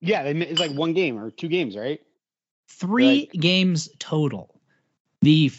Yeah, 0.00 0.22
it's 0.22 0.60
like 0.60 0.72
one 0.72 0.92
game 0.92 1.18
or 1.18 1.30
two 1.30 1.48
games, 1.48 1.76
right? 1.76 2.00
Three 2.68 3.28
Like- 3.32 3.32
games 3.40 3.88
total. 3.98 4.60
The 5.22 5.50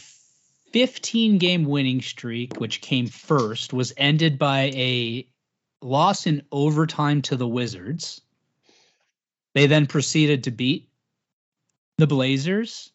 15 0.71 1.38
game 1.39 1.65
winning 1.65 2.01
streak, 2.01 2.59
which 2.59 2.81
came 2.81 3.07
first, 3.07 3.74
was 3.74 3.93
ended 3.98 4.38
by 4.39 4.71
a 4.75 5.27
loss 5.81 6.27
in 6.27 6.43
overtime 6.51 7.21
to 7.24 7.36
the 7.36 7.48
Wizards. 7.48 8.21
They 9.53 9.67
then 9.67 9.88
proceeded 9.88 10.43
to 10.43 10.51
beat 10.51 10.89
the 11.98 12.07
Blazers 12.07 12.91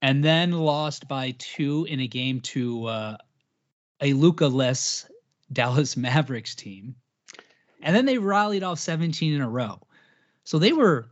and 0.00 0.22
then 0.22 0.52
lost 0.52 1.08
by 1.08 1.34
two 1.38 1.86
in 1.88 2.00
a 2.00 2.06
game 2.06 2.40
to 2.40 2.86
uh, 2.86 3.16
a 4.00 4.12
Luka 4.12 4.46
less 4.46 5.08
Dallas 5.52 5.96
Mavericks 5.96 6.54
team. 6.54 6.94
And 7.82 7.94
then 7.94 8.06
they 8.06 8.18
rallied 8.18 8.62
off 8.62 8.78
17 8.78 9.34
in 9.34 9.40
a 9.40 9.48
row. 9.48 9.80
So 10.44 10.58
they 10.58 10.72
were 10.72 11.10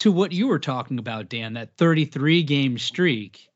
to 0.00 0.10
what 0.10 0.32
you 0.32 0.48
were 0.48 0.58
talking 0.58 0.98
about, 0.98 1.28
Dan, 1.28 1.54
that 1.54 1.76
33 1.76 2.42
game 2.42 2.78
streak. 2.78 3.48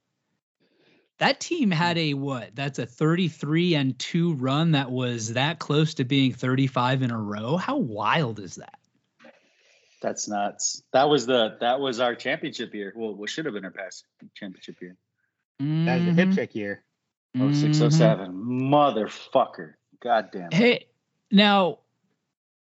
That 1.19 1.41
team 1.41 1.71
had 1.71 1.99
a 1.99 2.13
mm-hmm. 2.13 2.21
what? 2.21 2.51
That's 2.55 2.79
a 2.79 2.87
33 2.87 3.75
and 3.75 3.99
2 3.99 4.35
run 4.35 4.73
that 4.73 4.91
was 4.91 5.35
that 5.35 5.59
close 5.59 5.95
to 5.95 6.05
being 6.05 6.33
35 6.33 7.03
in 7.03 7.11
a 7.11 7.19
row. 7.19 7.57
How 7.57 7.77
wild 7.77 8.39
is 8.39 8.57
that? 8.57 8.79
That's 10.01 10.29
nuts. 10.29 10.83
That 10.93 11.09
was 11.09 11.27
the 11.27 11.57
that 11.61 11.81
was 11.81 11.99
our 11.99 12.15
championship 12.15 12.73
year. 12.73 12.93
Well, 12.95 13.15
what 13.15 13.31
should 13.31 13.47
have 13.47 13.55
been 13.55 13.65
our 13.65 13.73
past 13.73 14.05
championship 14.35 14.81
year. 14.81 14.97
That's 15.59 16.05
the 16.05 16.13
hip 16.13 16.29
mm-hmm. 16.29 16.37
check 16.37 16.55
year. 16.55 16.85
Oh 17.37 17.53
six 17.53 17.81
oh 17.81 17.87
mm-hmm. 17.87 17.97
seven. 17.97 18.33
Motherfucker. 18.33 19.75
God 20.01 20.29
damn. 20.33 20.47
it. 20.47 20.55
Hey, 20.55 20.87
now 21.33 21.81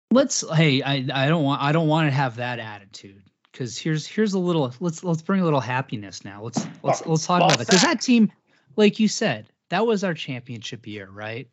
let's 0.09 0.43
hey, 0.51 0.81
I 0.81 1.05
I 1.13 1.29
don't 1.29 1.43
want 1.43 1.61
I 1.61 1.71
don't 1.73 1.87
want 1.87 2.07
to 2.07 2.11
have 2.11 2.37
that 2.37 2.57
attitude 2.57 3.21
cuz 3.53 3.77
here's 3.77 4.07
here's 4.07 4.33
a 4.33 4.39
little 4.39 4.73
let's 4.79 5.03
let's 5.03 5.21
bring 5.21 5.41
a 5.41 5.43
little 5.43 5.59
happiness 5.59 6.25
now. 6.25 6.41
Let's 6.41 6.65
let's 6.81 7.05
let's 7.05 7.27
talk 7.27 7.37
about 7.37 7.49
ball 7.49 7.57
that 7.57 7.67
cuz 7.67 7.83
that 7.83 8.01
team 8.01 8.31
like 8.77 8.99
you 8.99 9.07
said, 9.07 9.51
that 9.69 9.85
was 9.85 10.03
our 10.03 10.13
championship 10.13 10.87
year, 10.87 11.09
right? 11.09 11.49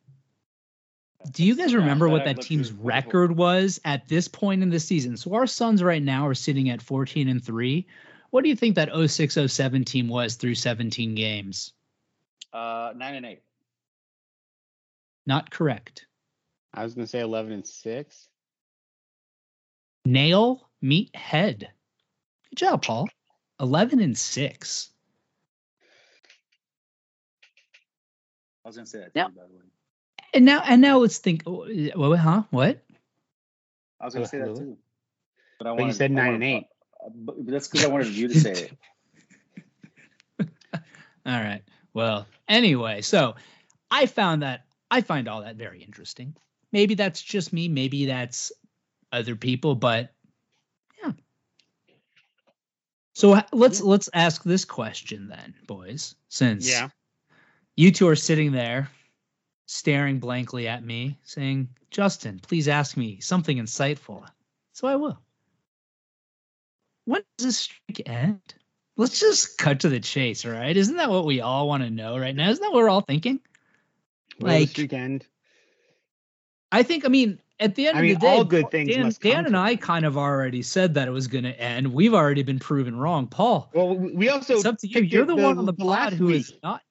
Do 1.33 1.43
you 1.45 1.57
guys 1.57 1.73
Yeah, 1.73 1.78
remember 1.78 2.09
what 2.09 2.25
that 2.26 2.37
that 2.37 2.43
team's 2.43 2.69
beautiful. 2.69 2.87
record 2.87 3.37
was 3.37 3.81
at 3.85 4.07
this 4.09 4.28
point 4.28 4.62
in 4.62 4.69
the 4.71 4.78
season? 4.78 5.16
So 5.16 5.35
our 5.35 5.47
Suns 5.47 5.83
right 5.83 6.02
now 6.02 6.26
are 6.28 6.35
sitting 6.35 6.69
at 6.71 6.83
14 6.83 7.28
and 7.28 7.43
3. 7.43 7.87
What 8.31 8.43
do 8.45 8.50
you 8.50 8.57
think 8.57 8.75
that 8.76 8.90
0607 8.90 9.85
team 9.85 10.09
was 10.09 10.35
through 10.37 10.54
17 10.57 11.14
games? 11.14 11.73
Uh 12.52 12.93
nine 12.95 13.14
and 13.16 13.26
eight. 13.26 13.43
Not 15.26 15.50
correct. 15.50 16.07
I 16.73 16.85
was 16.85 16.95
gonna 16.95 17.07
say 17.07 17.21
eleven 17.21 17.52
and 17.52 17.66
six. 17.66 18.28
Nail, 20.04 20.69
meet 20.83 21.16
head. 21.16 21.71
Good 22.50 22.57
job, 22.57 22.83
Paul. 22.83 23.09
11 23.61 24.00
and 24.00 24.19
6. 24.19 24.90
I 28.64 28.68
was 28.68 28.76
gonna 28.76 28.87
say 28.87 29.00
that 29.00 29.11
Yeah. 29.14 29.26
too, 29.28 29.33
by 29.35 29.42
the 29.47 29.52
way. 29.52 29.61
And 30.33 30.44
now 30.44 30.62
and 30.64 30.80
now 30.80 30.99
let's 30.99 31.18
think 31.18 31.42
oh, 31.47 31.66
well, 31.97 32.16
huh? 32.16 32.42
What? 32.50 32.83
I 34.00 34.04
was 34.06 34.14
gonna 34.14 34.26
say 34.26 34.38
that 34.38 34.56
too. 34.56 34.76
But 35.59 35.66
I 35.68 35.73
wanted, 35.73 35.83
But 35.83 35.87
you 35.87 35.92
said 35.94 36.11
nine 36.11 36.26
wanted- 36.33 36.35
and 36.35 36.44
eight. 36.44 36.66
uh, 37.04 37.09
But 37.14 37.44
but 37.44 37.52
that's 37.52 37.68
because 37.68 37.85
I 37.85 37.88
wanted 37.88 38.09
you 38.09 38.28
to 38.28 38.40
say 38.40 38.52
it. 38.52 38.73
All 41.26 41.40
right. 41.40 41.62
Well, 41.92 42.26
anyway, 42.49 43.00
so 43.02 43.37
I 43.90 44.06
found 44.06 44.42
that 44.42 44.66
I 44.90 45.00
find 45.00 45.28
all 45.28 45.42
that 45.42 45.56
very 45.56 45.83
interesting. 45.83 46.37
Maybe 46.73 46.94
that's 46.94 47.23
just 47.23 47.52
me, 47.52 47.68
maybe 47.68 48.06
that's 48.06 48.50
other 49.12 49.37
people, 49.37 49.75
but 49.76 50.12
yeah. 51.02 51.12
So 53.14 53.40
let's 53.52 53.80
let's 53.80 54.09
ask 54.12 54.42
this 54.42 54.64
question 54.64 55.28
then, 55.28 55.54
boys. 55.66 56.16
Since 56.28 56.68
Yeah. 56.68 56.88
You 57.76 57.90
two 57.90 58.09
are 58.09 58.16
sitting 58.16 58.52
there 58.52 58.90
staring 59.66 60.19
blankly 60.19 60.69
at 60.69 60.85
me, 60.85 61.19
saying, 61.25 61.69
Justin, 61.90 62.38
please 62.40 62.69
ask 62.69 62.97
me 62.97 63.21
something 63.21 63.57
insightful. 63.59 64.25
So 64.73 64.87
I 64.88 64.97
will. 64.97 65.19
When 67.07 67.23
does 67.38 67.47
this 67.47 67.59
streak 67.59 68.02
end? 68.07 68.40
Let's 68.97 69.19
just 69.19 69.59
cut 69.59 69.81
to 69.81 69.88
the 69.88 70.00
chase, 70.00 70.45
right? 70.45 70.76
Isn't 70.76 70.97
that 70.97 71.11
what 71.11 71.25
we 71.26 71.40
all 71.40 71.66
want 71.69 71.83
to 71.83 71.90
know 71.90 72.16
right 72.19 72.35
now? 72.35 72.49
Isn't 72.50 72.62
that 72.62 72.73
what 72.73 72.83
we're 72.83 72.88
all 72.90 73.00
thinking? 73.00 73.40
The 74.38 74.47
Like- 74.47 74.69
streak 74.71 74.93
end? 74.93 75.26
I 76.73 76.83
think, 76.83 77.04
I 77.04 77.09
mean, 77.09 77.38
at 77.61 77.76
the 77.76 77.87
end 77.87 77.99
I 77.99 78.02
of 78.02 78.21
the 78.21 78.26
day, 78.26 78.37
all 78.37 78.45
good 78.45 78.71
things 78.71 78.88
Dan, 78.90 79.04
must 79.04 79.21
Dan 79.21 79.47
and 79.47 79.57
I 79.57 79.76
kind 79.76 80.04
of 80.04 80.19
already 80.19 80.62
said 80.62 80.95
that 80.95 81.07
it 81.07 81.12
was 81.12 81.28
going 81.28 81.45
to 81.45 81.61
end. 81.61 81.93
We've 81.93 82.14
already 82.14 82.43
been 82.43 82.59
proven 82.59 82.97
wrong. 82.97 83.28
Paul, 83.28 83.71
Well, 83.73 83.95
we 83.97 84.28
also 84.28 84.54
it's 84.57 84.64
up 84.64 84.78
to 84.78 84.88
you. 84.88 85.02
You're 85.02 85.23
it 85.23 85.26
the, 85.26 85.37
one 85.37 85.59
on 85.59 85.66
the, 85.66 85.73
pod 85.73 85.87
last 85.87 86.14
who 86.14 86.31
is 86.31 86.50
week. 86.50 86.61
not 86.64 86.83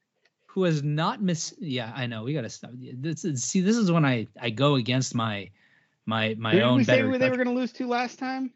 who 0.53 0.63
has 0.65 0.83
not 0.83 1.19
missed. 1.21 1.55
Yeah, 1.59 1.91
I 1.95 2.05
know. 2.05 2.23
We 2.23 2.33
got 2.33 2.41
to 2.41 2.49
stop. 2.49 2.71
This 2.75 3.25
is, 3.25 3.43
see, 3.43 3.61
this 3.61 3.75
is 3.75 3.91
when 3.91 4.05
I 4.05 4.27
I 4.39 4.51
go 4.51 4.75
against 4.75 5.15
my 5.15 5.49
my 6.05 6.35
my 6.37 6.51
Who 6.51 6.57
did 6.57 6.63
own 6.63 6.77
we 6.77 6.83
say 6.83 7.01
better. 7.01 7.17
they 7.17 7.29
were 7.31 7.37
going 7.37 7.47
to 7.47 7.53
lose 7.53 7.71
two 7.71 7.87
last 7.87 8.19
time? 8.19 8.51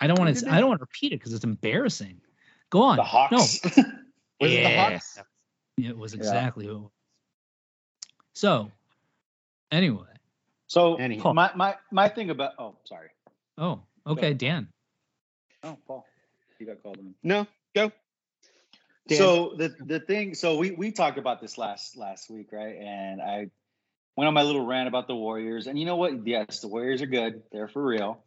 I 0.00 0.08
don't 0.08 0.18
want 0.18 0.36
to. 0.36 0.52
I 0.52 0.58
don't 0.58 0.68
want 0.68 0.80
to 0.80 0.84
repeat 0.84 1.12
it 1.12 1.20
because 1.20 1.32
it's 1.32 1.44
embarrassing. 1.44 2.20
Go 2.70 2.82
on. 2.82 2.96
The 2.96 3.04
Hawks. 3.04 3.30
No, 3.32 3.38
Was 4.40 4.52
it 4.52 4.62
the 4.64 4.76
Hawks? 4.76 5.18
it 5.78 5.96
was 5.96 6.14
exactly 6.14 6.66
who. 6.66 6.80
was. 6.80 6.90
So, 8.32 8.72
anyway. 9.70 10.06
So 10.66 10.96
Anyhow. 10.96 11.32
my 11.32 11.50
my 11.54 11.76
my 11.92 12.08
thing 12.08 12.30
about 12.30 12.52
oh 12.58 12.74
sorry. 12.84 13.10
Oh, 13.58 13.80
okay, 14.06 14.32
Go. 14.32 14.38
Dan. 14.38 14.68
Oh 15.62 15.78
Paul. 15.86 16.04
You 16.58 16.66
got 16.66 16.82
called 16.82 16.98
in. 16.98 17.14
No, 17.22 17.46
go. 17.74 17.92
Dan. 19.10 19.18
So 19.18 19.54
the 19.56 19.74
the 19.80 19.98
thing, 19.98 20.34
so 20.34 20.56
we 20.56 20.70
we 20.70 20.92
talked 20.92 21.18
about 21.18 21.40
this 21.40 21.58
last 21.58 21.96
last 21.96 22.30
week, 22.30 22.52
right? 22.52 22.76
And 22.76 23.20
I 23.20 23.50
went 24.16 24.28
on 24.28 24.34
my 24.34 24.42
little 24.42 24.64
rant 24.64 24.86
about 24.86 25.08
the 25.08 25.16
Warriors, 25.16 25.66
and 25.66 25.76
you 25.78 25.84
know 25.84 25.96
what? 25.96 26.26
Yes, 26.26 26.60
the 26.60 26.68
Warriors 26.68 27.02
are 27.02 27.06
good; 27.06 27.42
they're 27.50 27.66
for 27.66 27.84
real. 27.84 28.22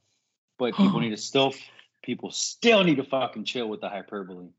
But 0.58 0.74
people 0.78 1.00
need 1.00 1.12
to 1.12 1.18
still, 1.18 1.54
people 2.02 2.32
still 2.32 2.84
need 2.84 2.98
to 2.98 3.06
fucking 3.06 3.46
chill 3.46 3.68
with 3.68 3.80
the 3.80 3.88
hyperbole. 3.88 4.50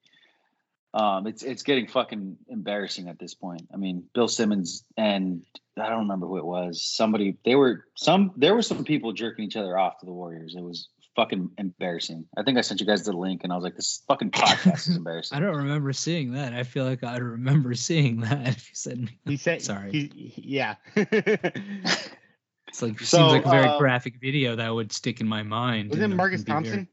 Um, 0.95 1.27
it's 1.27 1.43
it's 1.43 1.63
getting 1.63 1.89
fucking 1.89 2.39
embarrassing 2.49 3.09
at 3.09 3.19
this 3.19 3.35
point. 3.35 3.69
I 3.75 3.77
mean, 3.77 4.05
Bill 4.15 4.29
Simmons 4.29 4.83
and 4.97 5.43
I 5.77 5.91
don't 5.91 6.01
remember 6.01 6.27
who 6.27 6.39
it 6.39 6.45
was. 6.45 6.81
Somebody 6.81 7.37
they 7.45 7.55
were 7.55 7.85
some 7.97 8.33
there 8.37 8.55
were 8.55 8.63
some 8.63 8.85
people 8.85 9.13
jerking 9.13 9.45
each 9.45 9.57
other 9.57 9.77
off 9.77 9.99
to 9.99 10.07
the 10.07 10.13
Warriors. 10.13 10.55
It 10.57 10.63
was 10.63 10.89
fucking 11.17 11.51
embarrassing. 11.59 12.27
I 12.37 12.43
think 12.43 12.59
I 12.59 12.61
sent 12.63 12.81
you 12.81 12.87
guys 12.87 13.05
the 13.05 13.13
link, 13.13 13.45
and 13.45 13.53
I 13.53 13.57
was 13.57 13.65
like, 13.65 13.77
this 13.77 14.03
fucking 14.09 14.31
podcast 14.33 14.89
is 14.89 14.97
embarrassing. 14.97 15.37
I 15.37 15.41
don't 15.41 15.57
remember 15.57 15.93
seeing 15.93 16.33
that. 16.33 16.53
I 16.53 16.63
feel 16.65 16.85
like 16.85 17.05
I 17.05 17.17
remember 17.19 17.75
seeing 17.75 18.21
that. 18.23 18.49
If 18.57 18.69
you 18.71 18.75
said, 18.75 19.09
he 19.27 19.37
said, 19.37 19.63
Sorry. 19.63 19.91
He, 19.93 20.31
he- 20.31 20.43
yeah. 20.45 20.75
it's 20.97 22.83
like 22.83 22.99
So, 23.01 23.19
seems 23.19 23.33
like 23.33 23.47
a 23.47 23.51
very 23.51 23.67
uh, 23.69 23.79
graphic 23.79 24.15
video 24.21 24.57
that 24.57 24.69
would 24.75 24.93
stick 24.93 25.21
in 25.21 25.29
my 25.29 25.43
mind. 25.43 25.91
Was 25.91 25.99
it 26.01 26.05
and 26.05 26.13
it 26.13 26.17
Marcus 26.17 26.41
would 26.41 26.47
be 26.47 26.53
very- 26.53 26.63
Thompson? 26.65 26.89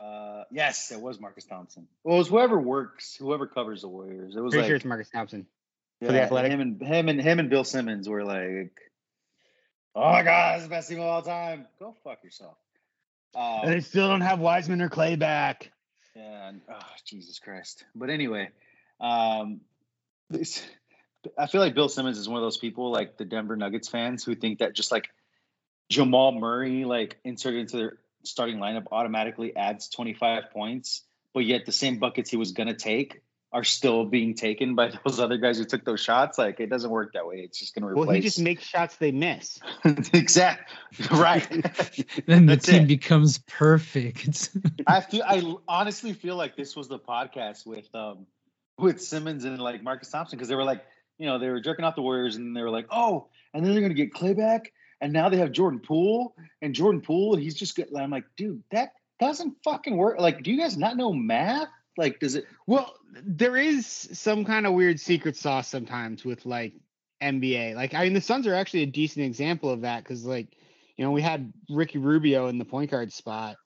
Uh, 0.00 0.44
yes, 0.50 0.90
it 0.92 1.00
was 1.00 1.18
Marcus 1.20 1.44
Thompson. 1.44 1.86
Well, 2.02 2.16
it 2.16 2.18
was 2.18 2.28
whoever 2.28 2.58
works, 2.58 3.16
whoever 3.16 3.46
covers 3.46 3.82
the 3.82 3.88
Warriors. 3.88 4.36
It 4.36 4.40
was 4.40 4.52
Pretty 4.52 4.62
like 4.62 4.68
sure 4.68 4.76
it's 4.76 4.84
Marcus 4.84 5.08
Thompson. 5.10 5.46
yeah, 6.00 6.08
for 6.08 6.12
the 6.12 6.22
Athletic? 6.22 6.52
him 6.52 6.60
and 6.60 6.82
him 6.82 7.08
and 7.08 7.20
him 7.20 7.38
and 7.38 7.48
Bill 7.50 7.64
Simmons 7.64 8.08
were 8.08 8.24
like, 8.24 8.72
"Oh 9.94 10.10
my 10.12 10.22
God, 10.22 10.54
it's 10.56 10.64
the 10.64 10.70
best 10.70 10.88
team 10.88 11.00
of 11.00 11.06
all 11.06 11.22
time." 11.22 11.66
Go 11.78 11.94
fuck 12.04 12.22
yourself. 12.24 12.56
And 13.34 13.64
Um, 13.64 13.70
they 13.70 13.80
still 13.80 14.08
don't 14.08 14.20
have 14.20 14.38
Wiseman 14.38 14.80
or 14.80 14.88
Clay 14.88 15.16
back. 15.16 15.72
yeah, 16.14 16.48
and, 16.48 16.60
oh, 16.68 16.78
Jesus 17.04 17.38
Christ. 17.38 17.84
But 17.94 18.10
anyway, 18.10 18.50
um, 19.00 19.60
this, 20.30 20.64
I 21.36 21.46
feel 21.46 21.60
like 21.60 21.74
Bill 21.74 21.88
Simmons 21.88 22.18
is 22.18 22.28
one 22.28 22.36
of 22.36 22.42
those 22.42 22.58
people, 22.58 22.90
like 22.92 23.16
the 23.16 23.24
Denver 23.24 23.56
Nuggets 23.56 23.88
fans, 23.88 24.24
who 24.24 24.34
think 24.34 24.60
that 24.60 24.74
just 24.74 24.92
like 24.92 25.08
Jamal 25.88 26.32
Murray, 26.32 26.84
like 26.84 27.18
inserted 27.24 27.60
into 27.60 27.76
their 27.76 27.98
starting 28.22 28.58
lineup, 28.58 28.86
automatically 28.92 29.54
adds 29.56 29.88
25 29.88 30.50
points, 30.50 31.02
but 31.32 31.44
yet 31.44 31.66
the 31.66 31.72
same 31.72 31.98
buckets 31.98 32.30
he 32.30 32.36
was 32.36 32.52
gonna 32.52 32.74
take 32.74 33.20
are 33.54 33.64
still 33.64 34.04
being 34.04 34.34
taken 34.34 34.74
by 34.74 34.90
those 35.06 35.20
other 35.20 35.38
guys 35.38 35.58
who 35.58 35.64
took 35.64 35.84
those 35.84 36.00
shots. 36.00 36.36
Like 36.36 36.58
it 36.58 36.66
doesn't 36.66 36.90
work 36.90 37.12
that 37.14 37.26
way. 37.26 37.36
It's 37.36 37.58
just 37.58 37.74
going 37.74 37.82
to 37.82 37.88
replace. 37.88 38.06
Well, 38.06 38.16
he 38.16 38.20
just 38.20 38.40
makes 38.40 38.64
shots 38.64 38.96
they 38.96 39.12
miss. 39.12 39.60
exactly 40.12 40.76
right. 41.12 41.48
then 42.26 42.46
the 42.46 42.56
That's 42.56 42.66
team 42.66 42.82
it. 42.82 42.88
becomes 42.88 43.38
perfect. 43.38 44.50
I 44.86 45.00
feel. 45.00 45.22
I 45.24 45.54
honestly 45.68 46.12
feel 46.12 46.36
like 46.36 46.56
this 46.56 46.74
was 46.74 46.88
the 46.88 46.98
podcast 46.98 47.64
with 47.64 47.88
um 47.94 48.26
with 48.76 49.00
Simmons 49.00 49.44
and 49.44 49.58
like 49.58 49.82
Marcus 49.82 50.10
Thompson 50.10 50.36
because 50.36 50.48
they 50.48 50.56
were 50.56 50.64
like, 50.64 50.84
you 51.18 51.26
know, 51.26 51.38
they 51.38 51.48
were 51.48 51.60
jerking 51.60 51.84
off 51.84 51.94
the 51.94 52.02
Warriors 52.02 52.34
and 52.34 52.56
they 52.56 52.62
were 52.62 52.70
like, 52.70 52.88
oh, 52.90 53.28
and 53.54 53.64
then 53.64 53.72
they're 53.72 53.82
gonna 53.82 53.94
get 53.94 54.12
Clay 54.12 54.34
back, 54.34 54.72
and 55.00 55.12
now 55.12 55.28
they 55.28 55.36
have 55.36 55.52
Jordan 55.52 55.78
Poole 55.78 56.34
and 56.60 56.74
Jordan 56.74 57.00
Poole, 57.00 57.34
and 57.34 57.42
he's 57.42 57.54
just 57.54 57.76
good. 57.76 57.88
I'm 57.96 58.10
like, 58.10 58.24
dude, 58.36 58.64
that 58.72 58.94
doesn't 59.20 59.54
fucking 59.62 59.96
work. 59.96 60.18
Like, 60.18 60.42
do 60.42 60.50
you 60.50 60.58
guys 60.58 60.76
not 60.76 60.96
know 60.96 61.12
math? 61.12 61.68
Like, 61.96 62.18
does 62.20 62.34
it? 62.34 62.44
Well, 62.66 62.94
there 63.24 63.56
is 63.56 63.86
some 63.86 64.44
kind 64.44 64.66
of 64.66 64.74
weird 64.74 64.98
secret 64.98 65.36
sauce 65.36 65.68
sometimes 65.68 66.24
with 66.24 66.44
like 66.44 66.74
NBA. 67.22 67.74
Like, 67.74 67.94
I 67.94 68.04
mean, 68.04 68.14
the 68.14 68.20
Suns 68.20 68.46
are 68.46 68.54
actually 68.54 68.82
a 68.82 68.86
decent 68.86 69.24
example 69.24 69.70
of 69.70 69.82
that 69.82 70.02
because, 70.02 70.24
like, 70.24 70.48
you 70.96 71.04
know, 71.04 71.12
we 71.12 71.22
had 71.22 71.52
Ricky 71.70 71.98
Rubio 71.98 72.48
in 72.48 72.58
the 72.58 72.64
point 72.64 72.90
guard 72.90 73.12
spot. 73.12 73.56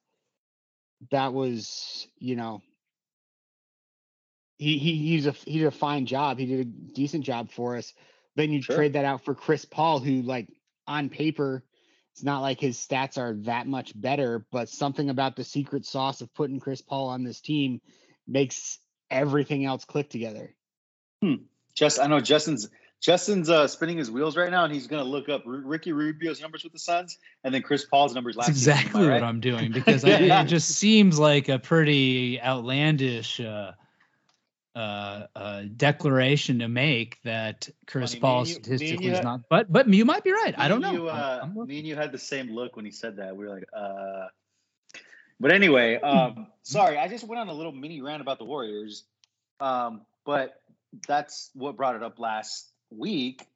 That 1.10 1.32
was, 1.32 2.06
you 2.18 2.36
know, 2.36 2.60
he 4.58 4.78
he 4.78 4.96
he's 4.96 5.26
a 5.26 5.32
he 5.32 5.58
did 5.58 5.68
a 5.68 5.72
fine 5.72 6.04
job. 6.06 6.38
He 6.38 6.46
did 6.46 6.60
a 6.60 6.64
decent 6.64 7.24
job 7.24 7.50
for 7.50 7.76
us. 7.76 7.94
Then 8.36 8.52
you 8.52 8.62
Sure. 8.62 8.76
trade 8.76 8.92
that 8.94 9.04
out 9.04 9.24
for 9.24 9.34
Chris 9.34 9.64
Paul, 9.64 10.00
who 10.00 10.22
like 10.22 10.48
on 10.86 11.08
paper, 11.08 11.64
it's 12.12 12.24
not 12.24 12.40
like 12.40 12.60
his 12.60 12.76
stats 12.76 13.16
are 13.16 13.34
that 13.44 13.66
much 13.66 13.98
better, 13.98 14.44
but 14.50 14.68
something 14.68 15.08
about 15.08 15.36
the 15.36 15.44
secret 15.44 15.86
sauce 15.86 16.20
of 16.20 16.34
putting 16.34 16.60
Chris 16.60 16.82
Paul 16.82 17.08
on 17.08 17.24
this 17.24 17.40
team 17.40 17.80
makes 18.28 18.78
everything 19.10 19.64
else 19.64 19.84
click 19.84 20.10
together. 20.10 20.54
Just 21.74 21.98
I 21.98 22.06
know 22.06 22.20
Justin's 22.20 22.68
Justin's 23.00 23.48
uh, 23.48 23.66
spinning 23.68 23.96
his 23.98 24.10
wheels 24.10 24.36
right 24.36 24.50
now, 24.50 24.64
and 24.64 24.72
he's 24.72 24.86
gonna 24.88 25.04
look 25.04 25.28
up 25.28 25.44
R- 25.46 25.52
Ricky 25.52 25.92
Rubio's 25.92 26.40
numbers 26.40 26.64
with 26.64 26.72
the 26.72 26.78
Suns, 26.78 27.18
and 27.44 27.54
then 27.54 27.62
Chris 27.62 27.84
Paul's 27.84 28.14
numbers 28.14 28.36
last. 28.36 28.48
That's 28.48 28.58
season. 28.58 28.72
Am 28.72 28.78
exactly 28.80 29.02
what 29.04 29.10
right? 29.12 29.22
I'm 29.22 29.40
doing 29.40 29.72
because 29.72 30.04
I, 30.04 30.10
it 30.42 30.46
just 30.46 30.68
seems 30.70 31.18
like 31.18 31.48
a 31.48 31.58
pretty 31.58 32.40
outlandish 32.40 33.40
uh, 33.40 33.72
uh, 34.74 35.26
uh, 35.34 35.62
declaration 35.76 36.58
to 36.60 36.68
make 36.68 37.20
that 37.22 37.68
Chris 37.86 38.12
Funny, 38.12 38.20
Paul 38.20 38.40
you- 38.40 38.54
statistically 38.54 39.06
you 39.06 39.12
is 39.12 39.20
not. 39.22 39.40
But 39.48 39.72
but 39.72 39.88
you 39.88 40.04
might 40.04 40.24
be 40.24 40.32
right. 40.32 40.54
I 40.58 40.68
don't 40.68 40.80
know. 40.80 40.92
You, 40.92 41.08
I'm- 41.08 41.56
uh, 41.56 41.60
I'm 41.60 41.66
me 41.68 41.78
and 41.78 41.86
you 41.86 41.96
had 41.96 42.12
the 42.12 42.18
same 42.18 42.52
look 42.52 42.76
when 42.76 42.84
he 42.84 42.90
said 42.90 43.16
that. 43.16 43.36
We 43.36 43.46
were 43.46 43.54
like, 43.54 43.68
uh. 43.72 44.26
But 45.40 45.52
anyway, 45.52 46.00
um, 46.00 46.48
sorry, 46.68 46.98
I 46.98 47.08
just 47.08 47.26
went 47.26 47.40
on 47.40 47.48
a 47.48 47.52
little 47.52 47.72
mini 47.72 48.00
rant 48.00 48.20
about 48.20 48.38
the 48.38 48.44
Warriors, 48.44 49.04
um, 49.60 50.02
but 50.24 50.60
that's 51.06 51.50
what 51.54 51.76
brought 51.76 51.96
it 51.96 52.02
up 52.02 52.18
last 52.18 52.70
week. 52.90 53.46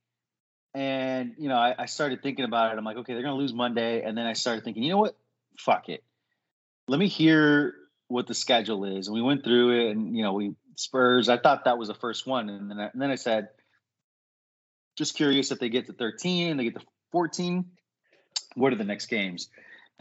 And 0.75 1.35
you 1.38 1.49
know, 1.49 1.57
I, 1.57 1.75
I 1.78 1.87
started 1.87 2.23
thinking 2.23 2.45
about 2.45 2.73
it. 2.73 2.78
I'm 2.78 2.85
like, 2.85 2.97
okay, 2.97 3.12
they're 3.12 3.23
gonna 3.23 3.37
lose 3.37 3.52
Monday, 3.52 4.02
and 4.02 4.16
then 4.16 4.26
I 4.26 4.33
started 4.33 4.64
thinking, 4.64 4.83
you 4.83 4.90
know 4.90 4.99
what? 4.99 5.16
Fuck 5.59 5.90
it. 5.90 6.02
Let 6.88 6.99
me 6.99 7.09
hear 7.09 7.75
what 8.09 8.26
the 8.26 8.35
schedule 8.35 8.85
is. 8.85 9.07
And 9.07 9.14
we 9.14 9.23
went 9.23 9.45
through 9.45 9.81
it, 9.81 9.90
and 9.90 10.16
you 10.16 10.23
know, 10.23 10.33
we 10.33 10.54
Spurs. 10.76 11.28
I 11.28 11.37
thought 11.37 11.66
that 11.66 11.76
was 11.76 11.88
the 11.88 11.95
first 11.95 12.26
one, 12.26 12.49
and 12.49 12.71
then 12.71 12.81
I, 12.81 12.88
and 12.92 13.00
then 13.00 13.11
I 13.11 13.16
said, 13.16 13.49
just 14.97 15.16
curious 15.16 15.50
if 15.50 15.59
they 15.59 15.69
get 15.69 15.87
to 15.87 15.92
13, 15.92 16.57
they 16.57 16.64
get 16.64 16.75
to 16.75 16.87
14. 17.12 17.66
What 18.54 18.73
are 18.73 18.76
the 18.76 18.85
next 18.85 19.07
games? 19.07 19.49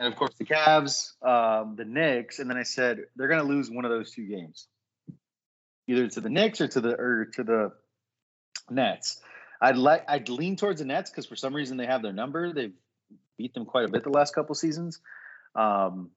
And 0.02 0.12
of 0.12 0.18
course, 0.18 0.34
the 0.40 0.46
Cavs, 0.46 1.12
um, 1.24 1.76
the 1.76 1.86
Knicks, 1.86 2.40
and 2.40 2.50
then 2.50 2.58
I 2.58 2.64
said 2.64 3.02
they're 3.16 3.28
going 3.28 3.40
to 3.42 3.48
lose 3.48 3.70
one 3.70 3.86
of 3.86 3.92
those 3.92 4.10
two 4.10 4.26
games, 4.26 4.66
either 5.88 6.08
to 6.08 6.22
the 6.22 6.30
Knicks 6.30 6.60
or 6.60 6.68
to 6.70 6.82
the 6.82 6.96
or 7.00 7.26
to 7.36 7.44
the 7.44 7.72
Nets. 8.72 9.22
I'd 9.62 9.78
like 9.78 10.04
I'd 10.10 10.28
lean 10.28 10.56
towards 10.56 10.80
the 10.80 10.86
Nets 10.88 11.12
because 11.12 11.28
for 11.28 11.36
some 11.36 11.56
reason 11.56 11.78
they 11.78 11.86
have 11.86 12.02
their 12.02 12.14
number. 12.14 12.52
They've 12.52 12.74
beat 13.38 13.54
them 13.54 13.66
quite 13.66 13.86
a 13.86 13.90
bit 13.90 14.04
the 14.04 14.10
last 14.10 14.34
couple 14.34 14.56
seasons. 14.56 15.00
Um, 15.54 16.10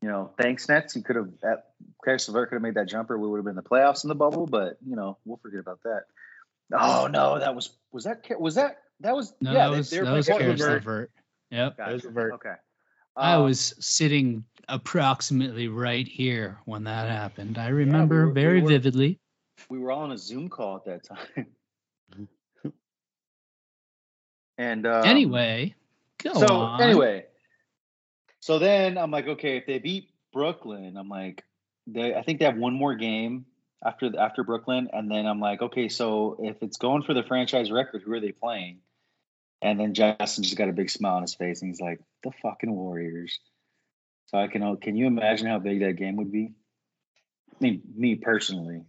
you 0.00 0.08
know, 0.08 0.30
thanks 0.40 0.68
Nets. 0.68 0.94
You 0.94 1.02
could 1.02 1.16
have 1.16 1.30
at 1.42 1.70
Caris 2.04 2.28
LeVert 2.28 2.48
could 2.50 2.54
have 2.54 2.62
made 2.62 2.74
that 2.74 2.86
jumper. 2.88 3.18
We 3.18 3.26
would 3.26 3.38
have 3.38 3.44
been 3.44 3.58
in 3.58 3.62
the 3.64 3.68
playoffs 3.68 4.04
in 4.04 4.08
the 4.08 4.14
bubble, 4.14 4.46
but 4.46 4.78
you 4.86 4.94
know 4.94 5.18
we'll 5.24 5.38
forget 5.38 5.58
about 5.58 5.80
that. 5.82 6.02
Oh 6.72 7.08
no, 7.10 7.40
that 7.40 7.56
was 7.56 7.70
was 7.90 8.04
that 8.04 8.22
was 8.38 8.54
that 8.54 8.76
that 9.00 9.16
was 9.16 9.34
No, 9.40 9.50
yeah 9.50 9.64
that 9.66 9.70
they- 9.72 9.76
was 9.78 9.90
they 9.90 9.98
were 9.98 10.04
that 10.06 10.12
was 10.12 10.26
playing 10.26 10.42
Caris 10.42 10.60
LeVert. 10.60 10.84
Levert. 10.84 11.10
Yep. 11.50 11.76
Gotcha. 11.78 11.92
was 11.92 12.04
Okay. 13.18 13.26
I 13.26 13.34
Um, 13.34 13.44
was 13.44 13.74
sitting 13.80 14.44
approximately 14.68 15.66
right 15.68 16.06
here 16.06 16.58
when 16.66 16.84
that 16.84 17.08
happened. 17.08 17.58
I 17.58 17.68
remember 17.68 18.22
were- 18.22 18.28
we 18.28 18.32
very 18.34 18.62
were- 18.62 18.68
vividly. 18.68 19.18
we 19.68 19.78
were 19.78 19.90
all 19.90 20.02
on 20.02 20.12
a 20.12 20.18
Zoom 20.18 20.48
call 20.48 20.76
at 20.76 20.84
that 20.84 21.04
time. 21.04 21.46
and 24.58 24.86
um, 24.86 25.04
anyway, 25.04 25.74
go 26.22 26.32
so 26.34 26.46
on. 26.46 26.80
anyway, 26.82 27.26
so 28.40 28.58
then 28.58 28.96
I'm 28.98 29.10
like, 29.10 29.26
okay, 29.26 29.56
if 29.56 29.66
they 29.66 29.78
beat 29.78 30.10
Brooklyn, 30.32 30.96
I'm 30.96 31.08
like, 31.08 31.44
they 31.86 32.14
I 32.14 32.22
think 32.22 32.38
they 32.38 32.44
have 32.44 32.56
one 32.56 32.74
more 32.74 32.94
game 32.94 33.46
after 33.84 34.16
after 34.18 34.44
Brooklyn, 34.44 34.88
and 34.92 35.10
then 35.10 35.26
I'm 35.26 35.40
like, 35.40 35.62
okay, 35.62 35.88
so 35.88 36.38
if 36.40 36.62
it's 36.62 36.76
going 36.76 37.02
for 37.02 37.14
the 37.14 37.22
franchise 37.24 37.70
record, 37.70 38.02
who 38.02 38.12
are 38.12 38.20
they 38.20 38.32
playing? 38.32 38.78
And 39.60 39.78
then 39.80 39.94
Justin 39.94 40.44
just 40.44 40.56
got 40.56 40.68
a 40.68 40.72
big 40.72 40.90
smile 40.90 41.16
on 41.16 41.22
his 41.22 41.34
face, 41.34 41.62
and 41.62 41.68
he's 41.68 41.80
like, 41.80 42.00
the 42.22 42.30
fucking 42.42 42.70
Warriors. 42.70 43.38
So 44.26 44.38
I 44.38 44.46
can 44.46 44.76
can 44.76 44.96
you 44.96 45.06
imagine 45.06 45.46
how 45.46 45.58
big 45.58 45.80
that 45.80 45.96
game 45.96 46.16
would 46.16 46.30
be? 46.30 46.52
I 47.50 47.56
mean, 47.60 47.82
me 47.96 48.14
personally, 48.14 48.82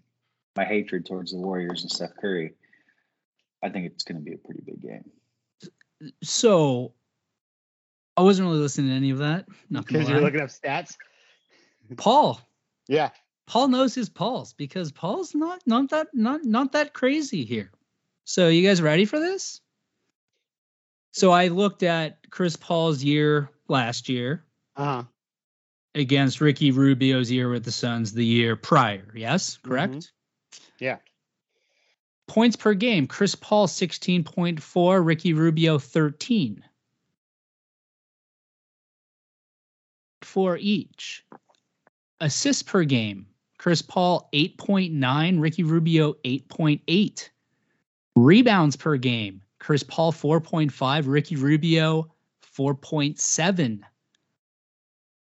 my 0.56 0.66
hatred 0.66 1.06
towards 1.06 1.32
the 1.32 1.38
Warriors 1.38 1.82
and 1.82 1.92
Steph 1.92 2.16
Curry, 2.20 2.54
I 3.64 3.70
think 3.70 3.88
it's 3.88 4.04
going 4.04 4.18
to 4.18 4.24
be 4.24 4.34
a 4.34 4.38
pretty 4.38 4.62
big 4.66 4.82
game. 4.82 6.12
so 6.22 6.94
I 8.18 8.22
wasn't 8.22 8.48
really 8.48 8.60
listening 8.60 8.90
to 8.90 8.96
any 8.96 9.12
of 9.12 9.20
that. 9.20 9.46
Not 9.70 9.88
Because 9.88 10.10
you're 10.10 10.22
looking 10.22 10.42
up 10.42 10.50
stats. 10.50 10.98
Paul. 11.96 12.40
Yeah. 12.88 13.10
Paul 13.48 13.70
knows 13.70 13.96
his 13.96 14.10
Pauls 14.10 14.54
because 14.54 14.92
Paul's 14.92 15.34
not 15.34 15.62
not 15.66 15.90
that 15.90 16.08
not 16.14 16.44
not 16.44 16.74
that 16.74 16.94
crazy 16.94 17.46
here. 17.46 17.72
So 18.26 18.50
you 18.50 18.68
guys 18.68 18.82
ready 18.82 19.06
for 19.06 19.20
this? 19.20 19.62
So 21.12 21.32
I 21.32 21.48
looked 21.48 21.84
at 21.84 22.30
Chris 22.30 22.56
Paul's 22.56 23.04
year 23.04 23.50
last 23.68 24.10
year 24.10 24.44
Uh-huh. 24.76 25.04
against 25.96 26.40
Ricky 26.42 26.72
Rubio's 26.72 27.32
year 27.32 27.50
with 27.50 27.66
the 27.66 27.72
Suns 27.72 28.14
the 28.14 28.26
year 28.26 28.56
prior. 28.56 29.12
Yes, 29.16 29.58
correct? 29.58 30.12
Yeah. 30.80 30.98
Points 32.28 32.56
per 32.56 32.74
game, 32.76 33.08
Chris 33.08 33.34
Paul 33.36 33.68
16.4, 33.68 35.04
Ricky 35.04 35.34
Rubio 35.34 35.80
13. 35.80 36.64
For 40.22 40.58
each. 40.58 41.26
Assists 42.22 42.64
per 42.64 42.84
game, 42.84 43.26
Chris 43.58 43.82
Paul 43.82 44.30
8.9, 44.34 45.40
Ricky 45.42 45.64
Rubio 45.64 46.14
8.8. 46.26 47.30
Rebounds 48.16 48.76
per 48.76 48.98
game, 48.98 49.42
Chris 49.60 49.84
Paul 49.84 50.12
4.5, 50.12 51.04
Ricky 51.08 51.36
Rubio 51.36 52.12
4.7. 52.58 53.82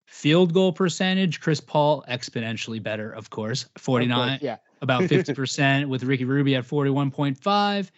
Field 0.06 0.54
goal 0.54 0.72
percentage, 0.72 1.40
Chris 1.40 1.60
Paul 1.60 2.04
exponentially 2.08 2.82
better, 2.82 3.10
of 3.10 3.30
course, 3.30 3.64
Of 3.76 3.82
49 3.82 4.28
course, 4.28 4.42
Yeah. 4.42 4.56
about 4.82 5.02
50% 5.02 5.88
with 5.88 6.04
Ricky 6.04 6.24
Rubio 6.24 6.58
at 6.58 6.64
41.5. 6.66 7.90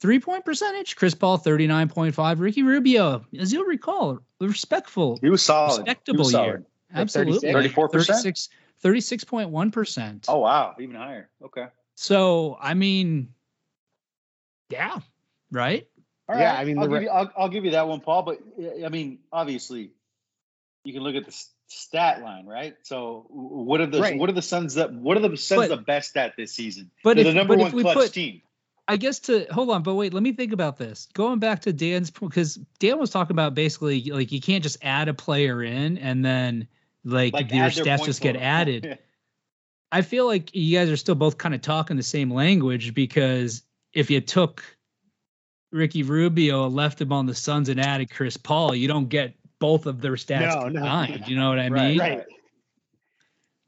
Three 0.00 0.20
point 0.20 0.44
percentage, 0.44 0.96
Chris 0.96 1.14
Paul 1.14 1.38
39.5. 1.38 2.40
Ricky 2.40 2.62
Rubio, 2.62 3.24
as 3.38 3.52
you'll 3.52 3.64
recall, 3.64 4.18
respectful, 4.40 5.18
He 5.22 5.30
was 5.30 5.42
solid. 5.42 5.78
respectable 5.78 6.16
he 6.18 6.20
was 6.26 6.32
solid. 6.32 6.46
year. 6.46 6.66
Absolutely. 6.94 7.52
34%? 7.52 7.90
36, 8.06 8.48
36.1%. 8.82 10.24
Oh 10.28 10.38
wow, 10.38 10.74
even 10.78 10.96
higher. 10.96 11.30
Okay. 11.42 11.66
So, 11.94 12.58
I 12.60 12.74
mean, 12.74 13.28
yeah, 14.68 14.98
right? 15.54 15.86
All 16.28 16.36
Yeah, 16.38 16.52
right. 16.54 16.60
I 16.60 16.64
mean, 16.64 16.78
I'll 16.78 16.84
the 16.84 16.90
give, 16.90 16.98
re- 17.00 17.04
you, 17.04 17.10
I'll, 17.10 17.30
I'll 17.36 17.48
give 17.48 17.64
you 17.64 17.70
that 17.72 17.88
one, 17.88 18.00
Paul. 18.00 18.22
But 18.22 18.40
I 18.84 18.88
mean, 18.88 19.18
obviously, 19.32 19.90
you 20.84 20.92
can 20.92 21.02
look 21.02 21.14
at 21.14 21.24
the 21.24 21.36
stat 21.68 22.22
line, 22.22 22.46
right? 22.46 22.76
So, 22.82 23.26
what 23.30 23.80
are 23.80 23.86
the 23.86 24.00
Right. 24.00 24.18
what 24.18 24.28
are 24.28 24.32
the 24.34 24.42
Suns 24.42 24.74
that 24.74 24.92
what 24.92 25.16
are 25.16 25.20
the 25.26 25.36
Suns 25.36 25.68
But- 25.68 25.68
the 25.76 25.82
best 25.82 26.16
at 26.16 26.36
this 26.36 26.52
season? 26.52 26.90
But 27.02 27.16
They're 27.16 27.26
if, 27.26 27.32
the 27.32 27.34
number 27.38 27.54
but 27.56 27.60
one 27.60 27.68
if 27.68 27.74
we 27.74 27.82
clutch 27.82 27.96
put, 27.96 28.12
team. 28.12 28.42
I 28.86 28.98
guess 28.98 29.18
to 29.20 29.46
hold 29.50 29.70
on, 29.70 29.82
but 29.82 29.94
wait, 29.94 30.12
let 30.12 30.22
me 30.22 30.32
think 30.32 30.52
about 30.52 30.76
this. 30.76 31.08
Going 31.14 31.38
back 31.38 31.62
to 31.62 31.72
Dan's 31.72 32.10
because 32.10 32.56
Dan 32.78 32.98
was 32.98 33.08
talking 33.08 33.34
about 33.34 33.54
basically 33.54 34.02
like 34.10 34.30
you 34.30 34.42
can't 34.42 34.62
just 34.62 34.76
add 34.82 35.08
a 35.08 35.14
player 35.14 35.62
in 35.62 35.96
and 35.96 36.22
then 36.22 36.68
like, 37.02 37.32
Like 37.32 37.50
your 37.50 37.70
their 37.70 37.70
stats 37.70 38.04
just 38.04 38.20
get 38.20 38.32
total. 38.32 38.42
added. 38.46 38.98
I 39.90 40.02
feel 40.02 40.26
like 40.26 40.54
you 40.54 40.76
guys 40.78 40.90
are 40.90 40.96
still 40.98 41.14
both 41.14 41.38
kind 41.38 41.54
of 41.54 41.62
talking 41.62 41.96
the 41.96 42.02
same 42.02 42.30
language 42.30 42.92
because 42.94 43.62
if 43.94 44.10
you 44.10 44.20
took 44.20 44.62
Ricky 45.74 46.02
Rubio, 46.02 46.68
left 46.68 47.00
him 47.00 47.12
on 47.12 47.26
the 47.26 47.34
Suns, 47.34 47.68
and 47.68 47.80
added 47.80 48.10
Chris 48.10 48.36
Paul, 48.36 48.74
you 48.74 48.88
don't 48.88 49.08
get 49.08 49.34
both 49.58 49.86
of 49.86 50.00
their 50.00 50.12
stats 50.12 50.54
No, 50.54 50.68
no. 50.68 50.80
combined. 50.80 51.24
You 51.26 51.36
know 51.36 51.48
what 51.48 51.58
I 51.58 51.68
Right, 51.68 51.88
mean? 51.88 51.98
Right. 51.98 52.24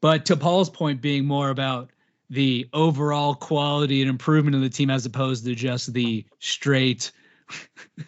But 0.00 0.26
to 0.26 0.36
Paul's 0.36 0.70
point, 0.70 1.00
being 1.00 1.24
more 1.24 1.50
about 1.50 1.90
the 2.30 2.68
overall 2.72 3.34
quality 3.34 4.02
and 4.02 4.10
improvement 4.10 4.54
of 4.54 4.62
the 4.62 4.68
team 4.68 4.90
as 4.90 5.06
opposed 5.06 5.44
to 5.44 5.54
just 5.54 5.92
the 5.92 6.24
straight 6.38 7.12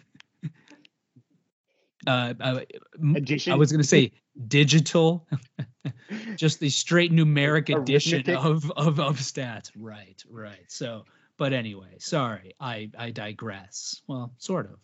uh, 2.07 2.33
uh 2.39 2.59
Addition. 3.15 3.53
I 3.53 3.55
was 3.55 3.71
going 3.71 3.81
to 3.81 3.87
say 3.87 4.11
digital, 4.47 5.27
just 6.35 6.59
the 6.59 6.69
straight 6.69 7.11
numeric 7.11 7.75
addition 7.75 8.29
of, 8.35 8.69
of 8.71 8.99
of 8.99 9.17
stats. 9.17 9.71
Right, 9.77 10.21
right. 10.29 10.65
So, 10.67 11.05
but 11.39 11.53
anyway, 11.53 11.95
sorry, 11.97 12.53
I 12.59 12.91
I 12.97 13.09
digress. 13.11 14.01
Well, 14.07 14.33
sort 14.37 14.67
of. 14.67 14.77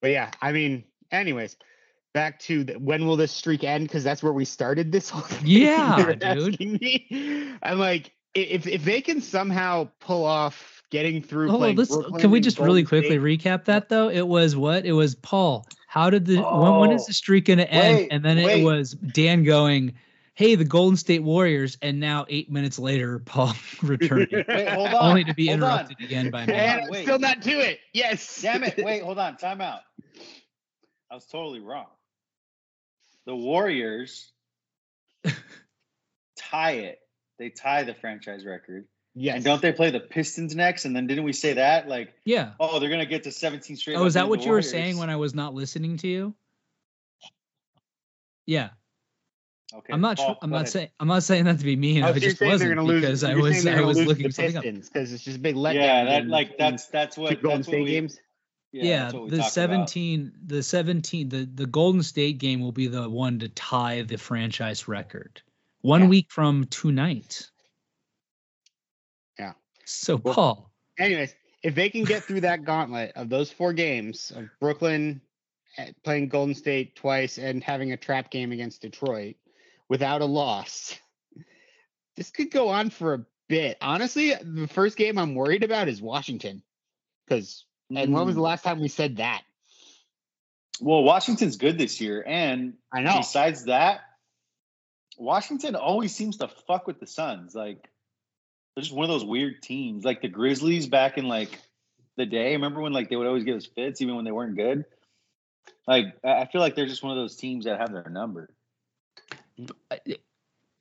But 0.00 0.10
yeah, 0.12 0.30
I 0.40 0.52
mean, 0.52 0.84
anyways, 1.10 1.56
back 2.14 2.40
to 2.40 2.64
the, 2.64 2.74
when 2.74 3.06
will 3.06 3.16
this 3.16 3.32
streak 3.32 3.62
end? 3.64 3.86
Because 3.86 4.02
that's 4.04 4.22
where 4.22 4.32
we 4.32 4.44
started 4.44 4.90
this 4.90 5.10
whole 5.10 5.22
thing. 5.22 5.46
Yeah, 5.46 6.12
dude. 6.14 6.58
me. 6.60 7.54
I'm 7.62 7.78
like, 7.78 8.12
if 8.34 8.66
if 8.66 8.84
they 8.84 9.00
can 9.00 9.20
somehow 9.20 9.88
pull 10.00 10.24
off 10.24 10.82
getting 10.90 11.22
through. 11.22 11.50
Oh, 11.52 11.58
playing 11.58 11.76
this 11.76 11.96
can 12.18 12.30
we 12.30 12.40
just 12.40 12.58
really 12.58 12.84
quickly 12.84 13.18
State- 13.18 13.20
recap 13.40 13.64
that 13.66 13.88
though? 13.88 14.08
It 14.08 14.26
was 14.26 14.56
what? 14.56 14.84
It 14.86 14.92
was 14.92 15.14
Paul. 15.14 15.66
How 15.86 16.08
did 16.10 16.24
the 16.24 16.40
when, 16.40 16.76
when 16.78 16.92
is 16.92 17.02
Oh, 17.02 17.06
the 17.08 17.12
streak 17.12 17.44
going 17.44 17.58
to 17.58 17.70
end? 17.70 17.96
wait, 17.98 18.08
and 18.10 18.24
then 18.24 18.38
it 18.38 18.46
wait. 18.46 18.64
was 18.64 18.92
Dan 18.92 19.44
going, 19.44 19.92
"Hey, 20.34 20.54
the 20.54 20.64
Golden 20.64 20.96
State 20.96 21.22
Warriors," 21.22 21.76
and 21.82 22.00
now 22.00 22.26
eight 22.28 22.50
minutes 22.50 22.78
later, 22.78 23.18
Paul 23.24 23.54
returning, 23.82 24.28
Wait, 24.48 24.68
hold 24.68 24.88
on. 24.88 24.94
only 25.10 25.24
to 25.24 25.34
be 25.34 25.46
hold 25.48 25.62
on. 25.62 25.70
interrupted 25.80 26.00
again 26.04 26.30
by 26.30 26.46
me. 26.46 26.52
Hold 26.56 26.62
And 26.68 26.80
I'm 26.84 26.90
wait. 26.90 27.02
still 27.02 27.18
not 27.18 27.42
to 27.42 27.50
it. 27.50 27.78
Yes. 27.92 28.40
Damn 28.42 28.64
it. 28.64 28.82
Wait, 28.82 29.02
hold 29.02 29.18
on. 29.18 29.36
Time 29.36 29.60
out. 29.60 29.80
I 31.10 31.14
was 31.14 31.26
totally 31.26 31.60
wrong. 31.60 31.86
The 33.26 33.36
Warriors 33.36 34.32
tie 36.36 36.72
it. 36.72 36.98
They 37.38 37.50
tie 37.50 37.82
the 37.84 37.94
franchise 37.94 38.44
record. 38.44 38.86
Yes. 39.14 39.36
And 39.36 39.44
don't 39.44 39.60
they 39.60 39.72
play 39.72 39.90
the 39.90 40.00
Pistons 40.00 40.56
next? 40.56 40.86
And 40.86 40.96
then 40.96 41.06
didn't 41.06 41.24
we 41.24 41.32
say 41.34 41.52
that? 41.54 41.86
Like, 41.86 42.14
Yeah. 42.24 42.52
oh, 42.58 42.78
they're 42.78 42.88
gonna 42.88 43.04
get 43.06 43.24
to 43.24 43.30
17 43.32 43.76
straight. 43.76 43.96
Oh, 43.96 44.06
is 44.06 44.14
that 44.14 44.28
what 44.28 44.44
you 44.44 44.50
were 44.52 44.62
saying 44.62 44.96
when 44.96 45.10
I 45.10 45.16
was 45.16 45.34
not 45.34 45.52
listening 45.54 45.98
to 45.98 46.08
you? 46.08 46.34
Yeah, 48.46 48.70
Okay. 49.74 49.92
I'm 49.92 50.00
not. 50.00 50.16
Paul, 50.18 50.36
I'm 50.42 50.50
not 50.50 50.56
ahead. 50.62 50.68
saying. 50.68 50.88
I'm 51.00 51.08
not 51.08 51.22
saying 51.22 51.44
that 51.44 51.58
to 51.58 51.64
be 51.64 51.76
mean. 51.76 52.02
Oh, 52.04 52.08
I 52.08 52.12
so 52.12 52.18
just 52.18 52.40
wasn't 52.40 52.82
lose 52.82 53.00
because 53.00 53.24
I 53.24 53.34
was. 53.34 53.66
I 53.66 53.80
was 53.80 53.96
lose 53.96 54.06
looking 54.06 54.26
the 54.26 54.32
something 54.32 54.56
up. 54.56 54.62
Pistons 54.64 54.88
because 54.90 55.12
it's 55.12 55.24
just 55.24 55.36
a 55.38 55.40
big 55.40 55.56
letdown. 55.56 55.74
Yeah, 55.74 56.04
that 56.04 56.22
in- 56.22 56.28
like 56.28 56.58
that's 56.58 56.86
that's 56.86 57.16
two 57.16 57.22
what 57.22 57.42
Golden 57.42 57.58
that's 57.60 57.68
what 57.68 57.72
State 57.74 57.84
we, 57.84 57.90
games. 57.90 58.18
Yeah, 58.72 58.84
Yeah, 58.84 58.98
that's 59.02 59.14
what 59.14 59.22
we 59.24 59.30
the 59.30 59.36
talked 59.38 59.46
about. 59.48 59.52
17, 59.90 60.32
the 60.46 60.62
17, 60.62 61.28
the 61.28 61.48
the 61.54 61.66
Golden 61.66 62.02
State 62.02 62.38
game 62.38 62.60
will 62.60 62.72
be 62.72 62.86
the 62.86 63.08
one 63.08 63.38
to 63.40 63.48
tie 63.48 64.02
the 64.02 64.16
franchise 64.18 64.88
record. 64.88 65.42
One 65.82 66.02
Yeah. 66.02 66.08
week 66.08 66.26
from 66.30 66.64
tonight. 66.66 67.50
Yeah. 69.38 69.52
So 69.84 70.16
Well- 70.16 70.34
Paul, 70.34 70.72
Anyways, 70.98 71.34
if 71.62 71.74
they 71.74 71.88
can 71.88 72.04
get 72.04 72.22
through 72.24 72.42
that 72.42 72.64
gauntlet 72.64 73.12
of 73.16 73.28
those 73.28 73.50
four 73.50 73.72
games 73.72 74.30
of 74.34 74.48
Brooklyn 74.60 75.20
eh, 75.78 75.92
playing 76.04 76.28
Golden 76.28 76.54
State 76.54 76.96
twice 76.96 77.38
and 77.38 77.62
having 77.64 77.92
a 77.92 77.96
trap 77.96 78.30
game 78.30 78.52
against 78.52 78.82
Detroit 78.82 79.36
without 79.92 80.22
a 80.22 80.24
loss, 80.24 80.98
this 82.16 82.30
could 82.30 82.50
go 82.50 82.70
on 82.70 82.88
for 82.88 83.12
a 83.12 83.26
bit. 83.46 83.76
Honestly, 83.82 84.32
the 84.42 84.66
first 84.66 84.96
game 84.96 85.18
I'm 85.18 85.34
worried 85.34 85.64
about 85.64 85.86
is 85.86 86.00
Washington. 86.00 86.62
Because 87.26 87.66
and 87.94 88.14
when 88.14 88.24
was 88.24 88.34
the 88.34 88.40
Mm. 88.40 88.44
last 88.44 88.64
time 88.64 88.80
we 88.80 88.88
said 88.88 89.18
that? 89.18 89.42
Well, 90.80 91.02
Washington's 91.02 91.58
good 91.58 91.76
this 91.76 92.00
year, 92.00 92.24
and 92.26 92.78
I 92.90 93.02
know. 93.02 93.18
besides 93.18 93.66
that, 93.66 94.00
Washington 95.18 95.76
always 95.76 96.16
seems 96.16 96.38
to 96.38 96.48
fuck 96.48 96.86
with 96.86 96.98
the 96.98 97.06
Suns. 97.06 97.54
Like 97.54 97.86
they're 98.74 98.82
just 98.82 98.94
one 98.94 99.04
of 99.04 99.10
those 99.10 99.26
weird 99.26 99.60
teams, 99.60 100.06
like 100.06 100.22
the 100.22 100.28
Grizzlies 100.28 100.86
back 100.86 101.18
in 101.18 101.28
like 101.28 101.50
the 102.16 102.24
day. 102.24 102.52
Remember 102.54 102.80
when 102.80 102.94
like 102.94 103.10
they 103.10 103.16
would 103.16 103.26
always 103.26 103.44
give 103.44 103.56
us 103.58 103.66
fits 103.66 104.00
even 104.00 104.16
when 104.16 104.24
they 104.24 104.32
weren't 104.32 104.56
good. 104.56 104.86
Like 105.86 106.16
I 106.24 106.46
feel 106.46 106.62
like 106.62 106.76
they're 106.76 106.86
just 106.86 107.02
one 107.02 107.12
of 107.12 107.22
those 107.22 107.36
teams 107.36 107.66
that 107.66 107.78
have 107.78 107.92
their 107.92 108.08
number. 108.08 108.48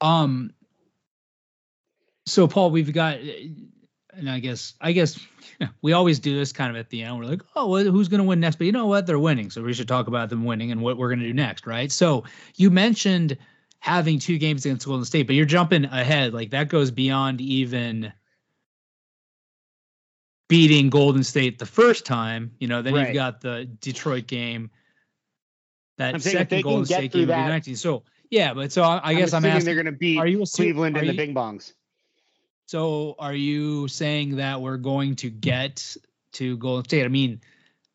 Um 0.01 0.53
so 2.25 2.47
Paul, 2.47 2.71
we've 2.71 2.93
got 2.93 3.17
and 3.17 4.29
I 4.29 4.39
guess 4.39 4.75
I 4.79 4.91
guess 4.91 5.19
we 5.81 5.93
always 5.93 6.19
do 6.19 6.35
this 6.37 6.51
kind 6.51 6.69
of 6.69 6.79
at 6.79 6.89
the 6.89 7.03
end. 7.03 7.17
We're 7.19 7.25
like, 7.25 7.41
oh, 7.55 7.67
well, 7.69 7.83
who's 7.85 8.07
going 8.07 8.19
to 8.19 8.27
win 8.27 8.39
next? 8.39 8.57
But 8.57 8.65
you 8.67 8.71
know 8.71 8.85
what? 8.87 9.07
They're 9.07 9.19
winning, 9.19 9.49
so 9.49 9.61
we 9.63 9.73
should 9.73 9.87
talk 9.87 10.07
about 10.07 10.29
them 10.29 10.45
winning 10.45 10.71
and 10.71 10.81
what 10.81 10.97
we're 10.97 11.09
going 11.09 11.19
to 11.19 11.25
do 11.25 11.33
next, 11.33 11.65
right? 11.65 11.91
So 11.91 12.23
you 12.55 12.69
mentioned 12.69 13.37
having 13.79 14.19
two 14.19 14.37
games 14.37 14.65
against 14.65 14.85
Golden 14.85 15.05
State, 15.05 15.27
but 15.27 15.35
you're 15.35 15.45
jumping 15.45 15.85
ahead. 15.85 16.33
Like 16.33 16.51
that 16.51 16.69
goes 16.69 16.91
beyond 16.91 17.41
even 17.41 18.13
beating 20.47 20.89
Golden 20.89 21.23
State 21.23 21.57
the 21.59 21.65
first 21.65 22.05
time. 22.05 22.51
You 22.59 22.67
know, 22.67 22.81
then 22.81 22.93
Right. 22.93 23.07
you've 23.07 23.15
got 23.15 23.41
the 23.41 23.65
Detroit 23.79 24.27
game. 24.27 24.69
That 25.97 26.13
I'm 26.13 26.19
saying 26.19 26.37
if 26.37 26.49
they 26.49 26.57
second 26.57 26.69
Golden 26.69 26.85
State 26.85 27.11
game 27.11 27.27
that- 27.27 27.47
19. 27.47 27.75
So 27.75 28.03
yeah, 28.31 28.53
but 28.55 28.71
so 28.71 28.81
I, 28.81 28.99
I 29.09 29.13
guess 29.13 29.33
I'm 29.33 29.43
assuming 29.43 29.57
asking. 29.57 29.65
they're 29.65 29.83
going 29.83 29.93
to 29.93 29.99
beat 29.99 30.17
Are 30.17 30.25
you 30.25 30.39
assu- 30.39 30.55
Cleveland 30.55 30.97
and 30.97 31.07
the 31.07 31.11
you- 31.13 31.17
Bing 31.17 31.35
Bongs. 31.35 31.73
So 32.65 33.15
are 33.19 33.33
you 33.33 33.87
saying 33.89 34.37
that 34.37 34.61
we're 34.61 34.77
going 34.77 35.17
to 35.17 35.29
get 35.29 35.95
to 36.33 36.55
Golden 36.57 36.85
State? 36.85 37.03
I 37.03 37.09
mean, 37.09 37.41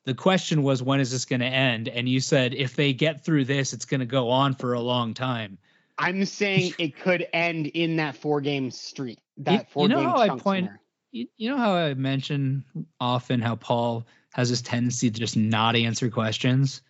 the 0.05 0.13
question 0.15 0.63
was 0.63 0.83
when 0.83 1.01
is 1.01 1.11
this 1.11 1.25
going 1.25 1.41
to 1.41 1.47
end? 1.47 1.89
And 1.89 2.07
you 2.09 2.21
said 2.21 2.53
if 2.55 2.77
they 2.77 2.93
get 2.93 3.25
through 3.25 3.47
this, 3.47 3.73
it's 3.73 3.87
going 3.87 4.01
to 4.01 4.07
go 4.07 4.29
on 4.31 4.55
for 4.55 4.75
a 4.75 4.81
long 4.81 5.15
time. 5.15 5.57
I'm 5.99 6.27
saying 6.27 6.75
it 6.79 6.99
could 7.01 7.27
end 7.33 7.69
in 7.69 7.97
that 7.97 8.17
four 8.17 8.43
game 8.43 8.71
streak. 8.71 9.19
That 9.39 9.61
you 9.61 9.67
four 9.71 9.89
know 9.89 9.97
game 10.01 10.09
how 10.11 10.17
I 10.19 10.29
point- 10.39 10.71
You, 11.11 11.27
you 11.39 11.49
know 11.49 11.57
how 11.57 11.75
I 11.75 11.95
mention 11.95 12.63
often 13.01 13.41
how 13.41 13.57
Paul 13.57 14.07
has 14.35 14.51
this 14.51 14.61
tendency 14.61 15.11
to 15.11 15.19
just 15.19 15.39
not 15.39 15.75
answer 15.75 16.11
questions. 16.11 16.83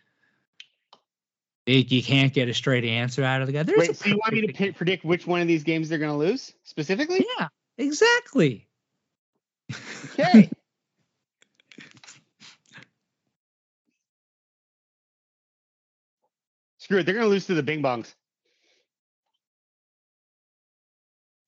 Like, 1.66 1.90
You 1.90 2.02
can't 2.02 2.32
get 2.32 2.48
a 2.48 2.54
straight 2.54 2.84
answer 2.84 3.24
out 3.24 3.40
of 3.40 3.48
the 3.48 3.52
guy. 3.52 3.64
There's 3.64 3.76
a 3.76 3.90
Wait, 3.90 3.96
so 3.96 4.08
you 4.08 4.16
want 4.16 4.32
me 4.34 4.42
to 4.42 4.46
perfect- 4.48 4.74
pi- 4.74 4.78
predict 4.78 5.04
which 5.04 5.26
one 5.26 5.40
of 5.40 5.48
these 5.48 5.64
games 5.64 5.88
they're 5.88 5.98
going 5.98 6.12
to 6.12 6.16
lose 6.16 6.52
specifically? 6.62 7.26
Yeah, 7.38 7.48
exactly. 7.78 8.68
Okay. 10.12 10.48
Screw 16.78 16.98
it. 16.98 17.04
They're 17.04 17.14
going 17.14 17.26
to 17.26 17.30
lose 17.30 17.46
to 17.46 17.54
the 17.54 17.64
Bing 17.64 17.82
Bongs. 17.82 18.14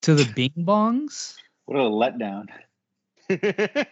To 0.03 0.15
the 0.15 0.25
Bing 0.35 0.53
Bongs. 0.59 1.37
What 1.67 1.79
a 1.79 1.83
letdown. 1.83 2.49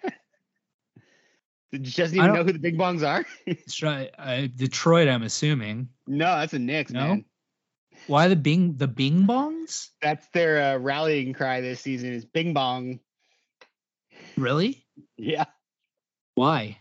Did 1.72 1.86
you 1.86 1.92
just 1.92 2.14
even 2.14 2.32
know 2.32 2.44
who 2.44 2.52
the 2.52 2.58
Bing 2.58 2.76
Bongs 2.76 3.06
are? 3.06 3.24
Try- 3.70 4.10
uh, 4.18 4.46
Detroit, 4.54 5.08
I'm 5.08 5.22
assuming. 5.24 5.88
no, 6.06 6.24
that's 6.38 6.54
a 6.54 6.58
Knicks, 6.58 6.92
No? 6.92 7.00
man. 7.08 7.24
Why 8.06 8.28
the 8.28 8.36
Bing 8.36 8.76
the 8.76 8.86
Bing 8.86 9.26
Bongs? 9.26 9.88
That's 10.00 10.26
their 10.28 10.74
uh, 10.74 10.78
rallying 10.78 11.32
cry 11.32 11.60
this 11.60 11.80
season 11.80 12.12
is 12.12 12.24
Bing 12.24 12.52
Bong. 12.54 13.00
Really? 14.36 14.86
Yeah. 15.16 15.46
Why? 16.34 16.78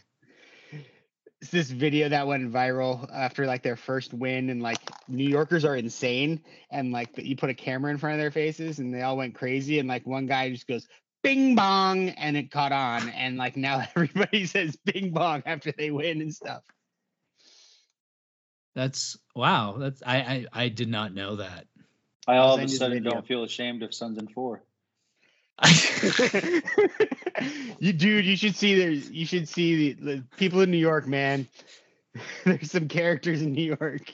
It's 1.41 1.52
this 1.52 1.69
video 1.69 2.10
that 2.10 2.28
went 2.28 2.52
viral 2.52 3.10
after 3.13 3.45
like 3.45 3.63
their 3.63 3.76
first 3.76 4.13
win 4.13 4.50
and 4.50 4.62
like 4.62 4.80
New 5.08 5.28
Yorkers 5.28 5.63
are 5.65 5.76
insane 5.76 6.41
and 6.71 6.91
like 6.91 7.10
you 7.17 7.36
put 7.36 7.50
a 7.50 7.54
camera 7.54 7.91
in 7.91 7.98
front 7.98 8.13
of 8.15 8.19
their 8.19 8.32
faces 8.32 8.80
and 8.80 8.93
they 8.93 9.02
all 9.02 9.17
went 9.17 9.36
crazy 9.36 9.80
and 9.80 9.88
like 9.88 10.06
one 10.06 10.26
guy 10.26 10.50
just 10.50 10.67
goes 10.67 10.88
bing 11.26 11.56
bong 11.56 12.10
and 12.10 12.38
it 12.38 12.52
caught 12.52 12.72
on 12.72 13.10
and 13.10 13.38
like 13.38 13.58
now 13.58 13.84
everybody 13.96 14.46
says 14.46 14.76
bing 14.78 15.12
bong 15.12 15.44
after 15.46 15.72
they 15.72 15.92
win 15.92 16.22
and 16.22 16.34
stuff. 16.34 16.64
That's 18.76 19.18
wow. 19.36 19.76
That's 19.78 20.04
I 20.06 20.18
I, 20.18 20.46
I 20.54 20.70
did 20.70 20.90
not 20.90 21.14
know 21.14 21.38
that. 21.38 21.66
I 22.28 22.38
all 22.38 22.56
of 22.56 22.64
a 22.64 22.68
sudden 22.68 23.04
don't 23.04 23.26
feel 23.26 23.44
ashamed 23.44 23.84
of 23.84 23.94
sons 23.94 24.18
and 24.18 24.32
four. 24.32 24.64
you 27.80 27.94
dude, 27.94 28.26
you 28.26 28.36
should 28.36 28.56
see 28.56 28.78
there's 28.78 29.10
you 29.10 29.26
should 29.26 29.48
see 29.48 29.94
the, 29.94 30.04
the 30.04 30.24
people 30.38 30.62
in 30.62 30.70
New 30.70 30.78
York, 30.78 31.08
man. 31.08 31.48
There's 32.46 32.72
some 32.72 32.88
characters 32.88 33.42
in 33.42 33.54
New 33.54 33.76
York. 33.80 34.14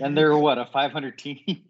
And 0.00 0.16
they're 0.16 0.36
what 0.36 0.58
a 0.58 0.66
500 0.66 1.18
team. 1.18 1.62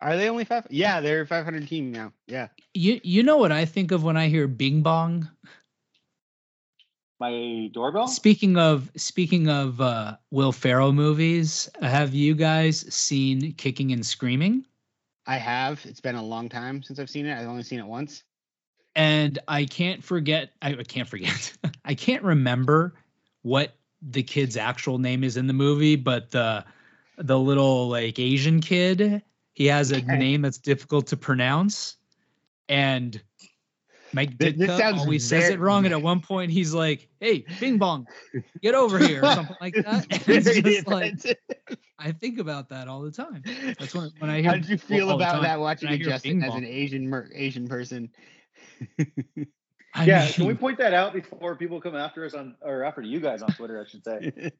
Are 0.00 0.16
they 0.16 0.28
only 0.28 0.44
five? 0.44 0.66
Yeah, 0.70 1.00
they're 1.00 1.22
a 1.22 1.26
500 1.26 1.68
team 1.68 1.92
now. 1.92 2.12
Yeah. 2.26 2.48
you 2.74 3.00
you 3.02 3.22
know 3.22 3.36
what 3.36 3.52
I 3.52 3.64
think 3.64 3.92
of 3.92 4.02
when 4.02 4.16
I 4.16 4.28
hear 4.28 4.48
Bing 4.48 4.82
Bong? 4.82 5.28
My 7.18 7.68
doorbell. 7.74 8.08
Speaking 8.08 8.56
of 8.56 8.90
speaking 8.96 9.48
of 9.50 9.80
uh, 9.80 10.16
Will 10.30 10.52
Ferrell 10.52 10.92
movies, 10.92 11.68
have 11.82 12.14
you 12.14 12.34
guys 12.34 12.92
seen 12.94 13.52
Kicking 13.52 13.92
and 13.92 14.04
Screaming? 14.04 14.64
I 15.26 15.36
have. 15.36 15.84
It's 15.84 16.00
been 16.00 16.14
a 16.14 16.22
long 16.22 16.48
time 16.48 16.82
since 16.82 16.98
I've 16.98 17.10
seen 17.10 17.26
it. 17.26 17.38
I've 17.38 17.46
only 17.46 17.62
seen 17.62 17.78
it 17.78 17.86
once. 17.86 18.22
And 18.96 19.38
I 19.46 19.66
can't 19.66 20.02
forget. 20.02 20.52
I, 20.62 20.70
I 20.70 20.82
can't 20.82 21.08
forget. 21.08 21.52
I 21.84 21.94
can't 21.94 22.22
remember 22.24 22.94
what 23.42 23.74
the 24.00 24.22
kid's 24.22 24.56
actual 24.56 24.98
name 24.98 25.22
is 25.22 25.36
in 25.36 25.46
the 25.46 25.52
movie, 25.52 25.96
but 25.96 26.30
the 26.30 26.64
the 27.18 27.38
little 27.38 27.88
like 27.88 28.18
Asian 28.18 28.60
kid, 28.60 29.22
He 29.60 29.66
has 29.66 29.90
a 29.90 30.00
name 30.00 30.40
that's 30.40 30.56
difficult 30.56 31.08
to 31.08 31.18
pronounce, 31.18 31.98
and 32.66 33.22
Mike 34.14 34.38
Th- 34.38 34.56
this 34.56 34.70
Ditka 34.70 34.78
sounds 34.78 35.00
always 35.02 35.28
says 35.28 35.50
it 35.50 35.60
wrong. 35.60 35.84
And 35.84 35.92
at 35.92 36.00
one 36.12 36.20
point, 36.20 36.50
he's 36.50 36.72
like, 36.72 37.10
"Hey, 37.20 37.44
Bing 37.60 37.76
Bong, 37.76 38.06
get 38.62 38.74
over 38.74 38.98
here," 38.98 39.22
or 39.22 39.34
something 39.34 39.56
like 39.60 39.74
that. 39.84 40.06
And 40.26 40.46
it's 40.46 40.60
just 40.62 40.86
like. 40.86 41.38
I 41.98 42.12
think 42.12 42.38
about 42.38 42.70
that 42.70 42.88
all 42.88 43.02
the 43.02 43.10
time. 43.10 43.42
That's 43.78 43.94
when 43.94 44.10
when 44.18 44.30
I 44.30 44.40
hear. 44.40 44.48
How 44.48 44.56
did 44.56 44.66
you 44.70 44.78
feel 44.78 45.10
all 45.10 45.16
about 45.16 45.32
time, 45.32 45.42
that 45.42 45.60
watching 45.60 45.90
it, 45.90 45.96
hear 45.98 46.06
Justin, 46.06 46.42
as 46.42 46.54
an 46.54 46.64
Asian 46.64 47.10
mer- 47.10 47.30
Asian 47.34 47.68
person? 47.68 48.08
I 49.94 50.04
yeah, 50.06 50.26
can 50.26 50.46
we 50.46 50.54
point 50.54 50.78
that 50.78 50.94
out 50.94 51.12
before 51.12 51.54
people 51.54 51.82
come 51.82 51.96
after 51.96 52.24
us 52.24 52.32
on 52.32 52.56
or 52.62 52.82
after 52.82 53.02
you 53.02 53.20
guys 53.20 53.42
on 53.42 53.50
Twitter? 53.52 53.78
I 53.78 53.86
should 53.86 54.04
say. 54.04 54.52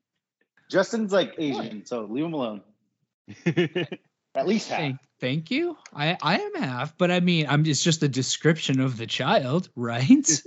Justin's 0.71 1.11
like 1.11 1.37
Asian, 1.39 1.87
so 1.87 2.05
leave 2.05 2.27
him 2.27 2.35
alone. 2.35 2.61
At 4.35 4.47
least 4.47 4.69
half. 4.69 4.79
Thank, 4.79 4.99
thank 5.21 5.51
you. 5.51 5.77
I, 5.95 6.17
I 6.23 6.39
am 6.39 6.55
half, 6.55 6.97
but 6.97 7.11
I 7.11 7.19
mean, 7.21 7.47
I'm 7.49 7.67
it's 7.67 7.83
just 7.83 8.03
a 8.05 8.09
description 8.09 8.79
of 8.81 8.97
the 8.97 9.07
child, 9.07 9.69
right? 9.77 10.43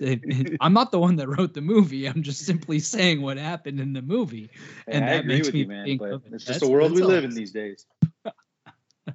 I'm 0.61 0.73
not 0.73 0.91
the 0.91 0.99
one 0.99 1.17
that 1.17 1.27
wrote 1.27 1.53
the 1.53 1.61
movie. 1.61 2.07
I'm 2.07 2.23
just 2.23 2.45
simply 2.45 2.79
saying 2.79 3.21
what 3.21 3.37
happened 3.37 3.79
in 3.81 3.91
the 3.93 4.01
movie, 4.01 4.49
Hey, 4.87 4.93
and 4.93 5.05
I 5.05 5.09
that 5.09 5.19
agree 5.21 5.35
makes 5.35 5.47
with 5.47 5.53
me 5.55 5.59
you, 5.61 5.67
man. 5.67 5.85
think 5.85 6.01
But 6.01 6.11
of 6.11 6.25
it. 6.25 6.33
it's 6.33 6.45
just 6.45 6.59
That's- 6.59 6.61
the 6.61 6.69
world 6.73 6.93
we 6.93 7.01
live 7.03 7.23
I'm 7.25 7.29
in 7.31 7.35
these 7.35 7.51
days. 7.51 7.85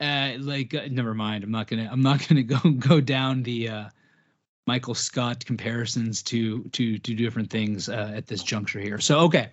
uh 0.00 0.32
like 0.40 0.74
uh, 0.74 0.82
never 0.90 1.14
mind 1.14 1.42
i'm 1.42 1.50
not 1.50 1.66
gonna 1.66 1.88
i'm 1.90 2.02
not 2.02 2.26
gonna 2.28 2.42
go 2.42 2.58
go 2.78 3.00
down 3.00 3.42
the 3.44 3.66
uh 3.66 3.84
michael 4.66 4.94
scott 4.94 5.42
comparisons 5.46 6.22
to 6.22 6.64
to 6.64 6.98
to 6.98 7.14
different 7.14 7.48
things 7.48 7.88
uh, 7.88 8.12
at 8.14 8.26
this 8.26 8.42
juncture 8.42 8.78
here 8.78 9.00
so 9.00 9.20
okay 9.20 9.48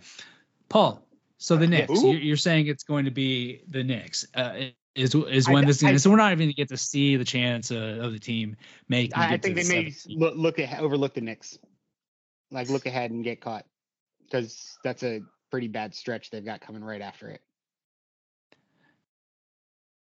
paul 0.68 1.02
so 1.44 1.58
the 1.58 1.68
Knicks, 1.68 2.02
Ooh. 2.02 2.12
you're, 2.12 2.22
you're 2.22 2.38
saying 2.38 2.68
it's 2.68 2.86
going 2.86 3.04
to 3.04 3.12
be 3.12 3.64
the 3.68 3.84
Knicks. 3.84 4.26
Uh, 4.34 4.68
is 4.96 5.14
is 5.14 5.46
I- 5.50 5.52
when 5.52 5.66
this 5.66 5.84
I- 5.84 5.98
so 5.98 6.10
we're 6.10 6.16
not 6.16 6.32
even 6.32 6.46
gonna 6.48 6.54
get 6.54 6.70
to 6.70 6.78
see 6.78 7.18
the 7.18 7.26
chance 7.26 7.70
uh, 7.70 8.00
of 8.02 8.14
the 8.14 8.20
team 8.20 8.56
making. 8.88 9.14
I, 9.16 9.34
I 9.34 9.38
think 9.38 9.56
they 9.56 9.64
the 9.64 9.70
may 9.70 9.94
look, 10.08 10.36
look 10.38 10.60
ahead, 10.60 10.80
overlook 10.80 11.16
the 11.16 11.20
Knicks, 11.22 11.60
like 12.50 12.70
look 12.70 12.86
ahead 12.86 13.12
and 13.12 13.26
get 13.26 13.42
caught, 13.42 13.66
because 14.24 14.78
that's 14.86 15.04
a 15.04 15.20
pretty 15.52 15.68
bad 15.68 15.94
stretch 15.94 16.30
they've 16.30 16.46
got 16.46 16.62
coming 16.62 16.82
right 16.82 17.02
after 17.02 17.28
it. 17.28 17.42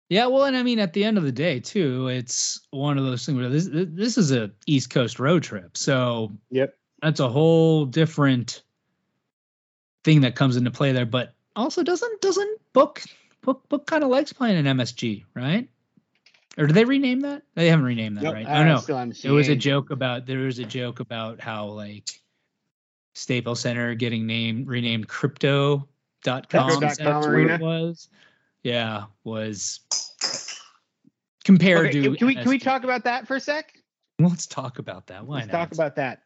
Yeah, 0.07 0.27
well, 0.27 0.45
and 0.45 0.55
I 0.55 0.63
mean, 0.63 0.79
at 0.79 0.93
the 0.93 1.03
end 1.03 1.17
of 1.17 1.23
the 1.25 1.31
day, 1.31 1.59
too, 1.59 2.07
it's 2.07 2.61
one 2.71 2.97
of 2.97 3.03
those 3.03 3.25
things 3.25 3.37
where 3.37 3.49
this 3.49 3.67
this 3.69 4.17
is 4.17 4.31
a 4.31 4.49
East 4.65 4.91
Coast 4.91 5.19
road 5.19 5.43
trip, 5.43 5.75
so 5.75 6.31
Yep. 6.51 6.73
that's 7.01 7.19
a 7.19 7.27
whole 7.27 7.85
different 7.85 8.63
thing 10.05 10.21
that 10.21 10.35
comes 10.35 10.55
into 10.55 10.69
play 10.71 10.91
there. 10.91 11.05
But 11.05 11.32
also, 11.55 11.83
doesn't 11.83 12.21
doesn't 12.21 12.59
book 12.73 13.01
book 13.41 13.67
book 13.69 13.85
kind 13.85 14.03
of 14.03 14.09
likes 14.09 14.33
playing 14.33 14.57
in 14.57 14.77
MSG, 14.77 15.25
right? 15.35 15.69
Or 16.57 16.67
did 16.67 16.75
they 16.75 16.85
rename 16.85 17.21
that? 17.21 17.43
They 17.55 17.67
haven't 17.67 17.85
renamed 17.85 18.17
that, 18.17 18.23
Nope, 18.23 18.33
right? 18.33 18.47
I 18.47 18.63
don't 18.63 18.67
know. 18.67 18.77
still 19.11 19.31
There 19.31 19.33
was 19.33 19.49
a 19.49 19.55
joke 19.55 19.89
about 19.89 20.25
there 20.25 20.39
was 20.39 20.59
a 20.59 20.65
joke 20.65 20.99
about 20.99 21.41
how 21.41 21.67
like 21.67 22.09
Staples 23.15 23.59
Center 23.61 23.95
getting 23.95 24.27
named 24.27 24.67
renamed 24.67 25.07
crypto.com. 25.07 26.43
Crypto.com 26.47 26.79
That's 26.79 26.99
it 26.99 27.61
was. 27.61 28.09
Yeah, 28.61 29.05
was 29.23 29.81
compared 31.43 31.87
Okay, 31.87 32.01
to 32.01 32.15
can 32.15 32.27
we 32.27 32.35
can 32.35 32.47
we 32.47 32.59
talk 32.59 32.83
about 32.83 33.03
that 33.05 33.27
for 33.27 33.35
a 33.35 33.39
sec? 33.39 33.73
Let's 34.19 34.45
talk 34.47 34.79
about 34.79 35.07
that. 35.07 35.25
Why 35.25 35.37
Let's 35.37 35.47
not? 35.47 35.57
talk 35.57 35.71
about 35.73 35.95
that. 35.95 36.21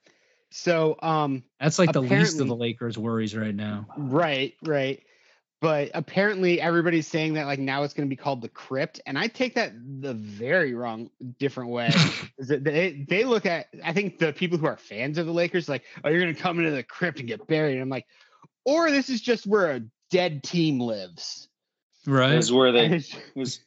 So, 0.50 0.96
um, 1.02 1.44
That's 1.60 1.80
like 1.80 1.92
the 1.92 2.02
least 2.02 2.40
of 2.40 2.48
the 2.48 2.56
Lakers' 2.56 2.98
worries 2.98 3.36
right 3.36 3.56
now. 3.56 3.88
right, 3.98 4.54
right. 4.64 5.02
But 5.60 5.90
apparently 5.96 6.62
everybody's 6.62 7.08
saying 7.08 7.34
that 7.34 7.48
like 7.48 7.58
now 7.58 7.82
it's 7.82 7.94
going 7.96 8.08
to 8.08 8.10
be 8.10 8.16
called 8.16 8.42
the 8.42 8.50
crypt, 8.50 9.02
and 9.08 9.18
I 9.18 9.28
take 9.28 9.56
that 9.56 9.74
the 10.02 10.14
very 10.14 10.76
wrong, 10.76 11.10
different 11.40 11.72
way. 11.72 11.92
Is 12.38 12.50
that 12.50 12.64
they 12.64 13.06
they 13.10 13.24
look 13.24 13.48
at 13.48 13.66
I 13.84 13.92
think 13.94 14.20
the 14.20 14.34
people 14.34 14.60
who 14.60 14.68
are 14.68 14.78
fans 14.78 15.18
of 15.18 15.26
the 15.26 15.32
Lakers 15.32 15.68
like, 15.68 15.84
oh, 16.04 16.10
you're 16.10 16.22
going 16.22 16.36
to 16.36 16.40
come 16.40 16.60
into 16.60 16.72
the 16.72 16.84
crypt 16.84 17.20
and 17.20 17.28
get 17.28 17.48
buried. 17.48 17.74
And 17.74 17.82
I'm 17.82 17.90
like, 17.90 18.06
or 18.66 18.92
this 18.92 19.10
is 19.10 19.20
just 19.20 19.48
where 19.48 19.72
a 19.72 19.82
dead 20.12 20.44
team 20.44 20.80
lives. 20.80 21.50
Right. 22.06 22.36
Is 22.36 22.52
where 22.52 22.72
they 22.72 23.02
is, 23.36 23.60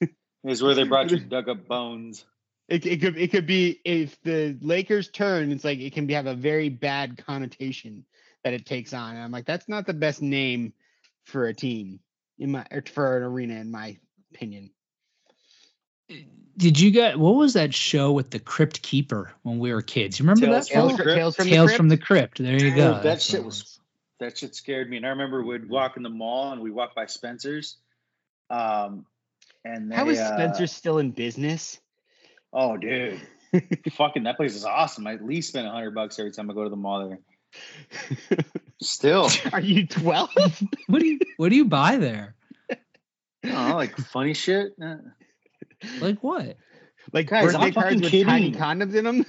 is 0.44 0.62
where 0.62 0.74
they 0.74 0.84
brought 0.84 1.10
you 1.10 1.18
dug 1.28 1.48
up 1.48 1.66
bones. 1.66 2.24
It, 2.68 2.86
it 2.86 3.00
could 3.00 3.18
it 3.18 3.32
could 3.32 3.46
be 3.46 3.80
if 3.84 4.20
the 4.22 4.56
Lakers 4.60 5.08
turn, 5.08 5.50
it's 5.50 5.64
like 5.64 5.80
it 5.80 5.92
can 5.92 6.06
be 6.06 6.14
have 6.14 6.26
a 6.26 6.34
very 6.34 6.68
bad 6.68 7.24
connotation 7.26 8.04
that 8.44 8.52
it 8.52 8.64
takes 8.64 8.94
on. 8.94 9.16
And 9.16 9.24
I'm 9.24 9.32
like, 9.32 9.44
that's 9.44 9.68
not 9.68 9.86
the 9.86 9.92
best 9.92 10.22
name 10.22 10.72
for 11.30 11.46
a 11.46 11.54
team 11.54 12.00
in 12.38 12.50
my 12.52 12.66
or 12.70 12.82
for 12.92 13.16
an 13.16 13.22
arena, 13.22 13.54
in 13.54 13.70
my 13.70 13.98
opinion. 14.34 14.70
Did 16.56 16.78
you 16.78 16.90
get 16.90 17.18
what 17.18 17.36
was 17.36 17.54
that 17.54 17.72
show 17.72 18.12
with 18.12 18.30
the 18.30 18.38
Crypt 18.38 18.82
Keeper 18.82 19.32
when 19.42 19.58
we 19.58 19.72
were 19.72 19.80
kids? 19.82 20.18
You 20.18 20.24
remember 20.24 20.46
Tales 20.46 20.68
that? 20.68 20.72
from 20.74 20.80
Paul? 20.80 20.96
the 20.96 20.96
Tales, 20.96 21.04
Crypt? 21.04 21.16
Tales 21.18 21.36
from 21.36 21.46
Tales 21.48 21.70
the 21.70 21.76
from 21.76 21.88
the 21.88 21.96
Crypt. 21.96 22.36
Crypt. 22.36 22.38
There 22.38 22.52
you 22.54 22.58
Dude, 22.70 22.76
go. 22.76 22.92
that 22.94 23.02
That's 23.02 23.24
shit 23.24 23.40
it 23.40 23.46
was- 23.46 23.80
That 24.18 24.36
shit 24.36 24.54
scared 24.54 24.90
me. 24.90 24.96
And 24.98 25.06
I 25.06 25.10
remember 25.10 25.42
we'd 25.42 25.68
walk 25.68 25.96
in 25.96 26.02
the 26.02 26.10
mall 26.10 26.52
and 26.52 26.60
we 26.60 26.70
walk 26.70 26.94
by 26.94 27.06
Spencer's. 27.06 27.76
Um, 28.50 29.06
and 29.64 29.90
they, 29.90 29.96
How 29.96 30.08
is 30.08 30.18
uh, 30.18 30.34
Spencer 30.36 30.66
still 30.66 30.98
in 30.98 31.12
business? 31.12 31.78
Oh, 32.52 32.76
dude, 32.76 33.20
fucking 33.92 34.24
that 34.24 34.36
place 34.36 34.56
is 34.56 34.64
awesome. 34.64 35.06
I 35.06 35.14
at 35.14 35.24
least 35.24 35.48
spend 35.48 35.66
a 35.68 35.70
hundred 35.70 35.94
bucks 35.94 36.18
every 36.18 36.32
time 36.32 36.50
I 36.50 36.54
go 36.54 36.64
to 36.64 36.70
the 36.70 36.76
mall 36.76 37.08
there. 37.08 38.38
Still, 38.82 39.28
Are 39.52 39.60
you 39.60 39.86
12? 39.86 40.30
What 40.86 41.00
do 41.00 41.06
you 41.06 41.18
what 41.36 41.50
do 41.50 41.56
you 41.56 41.66
buy 41.66 41.96
there? 41.96 42.34
I 43.44 43.72
like 43.72 43.96
funny 43.96 44.34
shit. 44.34 44.72
Uh, 44.82 44.96
Like 46.00 46.22
what? 46.22 46.56
like 47.12 47.28
Guys, 47.28 47.54
I'm 47.54 47.72
cards 47.72 48.00
fucking 48.00 48.00
with 48.00 48.26
tiny 48.26 48.52
condoms 48.52 48.94
in 48.94 49.04
them? 49.04 49.26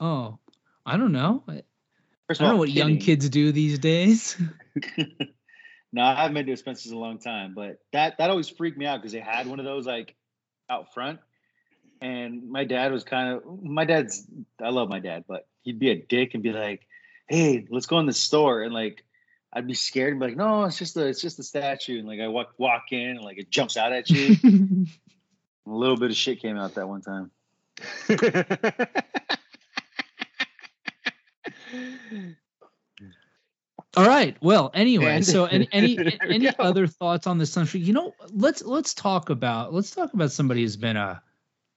Oh, 0.00 0.38
I 0.84 0.96
don't 0.96 1.12
know. 1.12 1.42
I, 1.48 1.62
First 2.28 2.40
I 2.40 2.44
don't 2.44 2.50
know 2.50 2.54
all, 2.54 2.58
what 2.60 2.70
young 2.70 2.98
kids 2.98 3.28
do 3.28 3.52
these 3.52 3.78
days. 3.78 4.36
No, 5.92 6.02
I 6.02 6.14
haven't 6.14 6.34
been 6.34 6.46
to 6.46 6.56
Spencer's 6.56 6.90
in 6.90 6.96
a 6.96 7.00
long 7.00 7.18
time, 7.18 7.52
but 7.54 7.78
that 7.92 8.16
that 8.18 8.30
always 8.30 8.48
freaked 8.48 8.78
me 8.78 8.86
out 8.86 9.00
because 9.00 9.12
they 9.12 9.20
had 9.20 9.46
one 9.46 9.58
of 9.58 9.66
those 9.66 9.86
like 9.86 10.14
out 10.70 10.94
front, 10.94 11.20
and 12.00 12.48
my 12.50 12.64
dad 12.64 12.92
was 12.92 13.04
kind 13.04 13.36
of 13.36 13.62
my 13.62 13.84
dad's. 13.84 14.26
I 14.62 14.70
love 14.70 14.88
my 14.88 15.00
dad, 15.00 15.24
but 15.28 15.46
he'd 15.60 15.78
be 15.78 15.90
a 15.90 15.96
dick 15.96 16.32
and 16.32 16.42
be 16.42 16.52
like, 16.52 16.86
"Hey, 17.32 17.66
let's 17.70 17.86
go 17.86 17.98
in 17.98 18.04
the 18.04 18.12
store," 18.12 18.62
and 18.62 18.74
like 18.74 19.02
I'd 19.52 19.66
be 19.66 19.72
scared 19.72 20.12
and 20.12 20.20
be 20.20 20.26
like, 20.26 20.36
"No, 20.36 20.64
it's 20.64 20.78
just 20.78 20.96
a 20.98 21.06
it's 21.06 21.22
just 21.22 21.38
a 21.38 21.42
statue," 21.42 21.98
and 21.98 22.06
like 22.06 22.20
I 22.20 22.28
walk 22.28 22.52
walk 22.58 22.92
in 22.92 23.16
and 23.16 23.20
like 23.22 23.38
it 23.38 23.50
jumps 23.50 23.78
out 23.78 23.92
at 23.92 24.10
you. 24.10 24.36
a 25.66 25.70
little 25.70 25.96
bit 25.96 26.10
of 26.10 26.16
shit 26.16 26.40
came 26.40 26.58
out 26.58 26.74
that 26.74 26.86
one 26.86 27.00
time. 27.00 27.30
All 33.96 34.06
right. 34.06 34.36
Well, 34.40 34.70
anyway, 34.74 35.22
so 35.22 35.46
any 35.46 35.68
any 35.72 36.18
any 36.20 36.46
go. 36.46 36.54
other 36.58 36.86
thoughts 36.86 37.26
on 37.26 37.38
this 37.38 37.54
country? 37.54 37.80
You 37.80 37.94
know, 37.94 38.14
let's 38.30 38.62
let's 38.62 38.94
talk 38.94 39.30
about 39.30 39.72
let's 39.72 39.90
talk 39.90 40.12
about 40.14 40.32
somebody 40.32 40.62
who's 40.62 40.76
been 40.76 40.96
a 40.96 41.22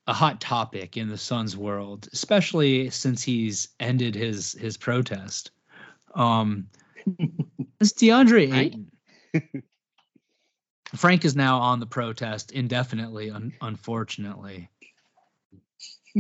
a 0.08 0.14
hot 0.14 0.40
topic 0.40 0.98
in 0.98 1.10
the 1.10 1.18
Suns 1.18 1.58
world, 1.58 2.08
especially 2.14 2.90
since 2.92 3.24
he's 3.24 3.70
ended 3.80 4.16
his 4.16 4.54
his 4.54 4.78
protest. 4.78 5.52
Um, 6.14 6.68
it's 7.80 7.94
DeAndre 7.94 8.54
Ayton. 8.54 8.92
Frank 10.96 11.26
is 11.26 11.36
now 11.36 11.58
on 11.60 11.80
the 11.80 11.86
protest 11.86 12.52
indefinitely. 12.52 13.32
Un- 13.32 13.54
unfortunately, 13.62 14.70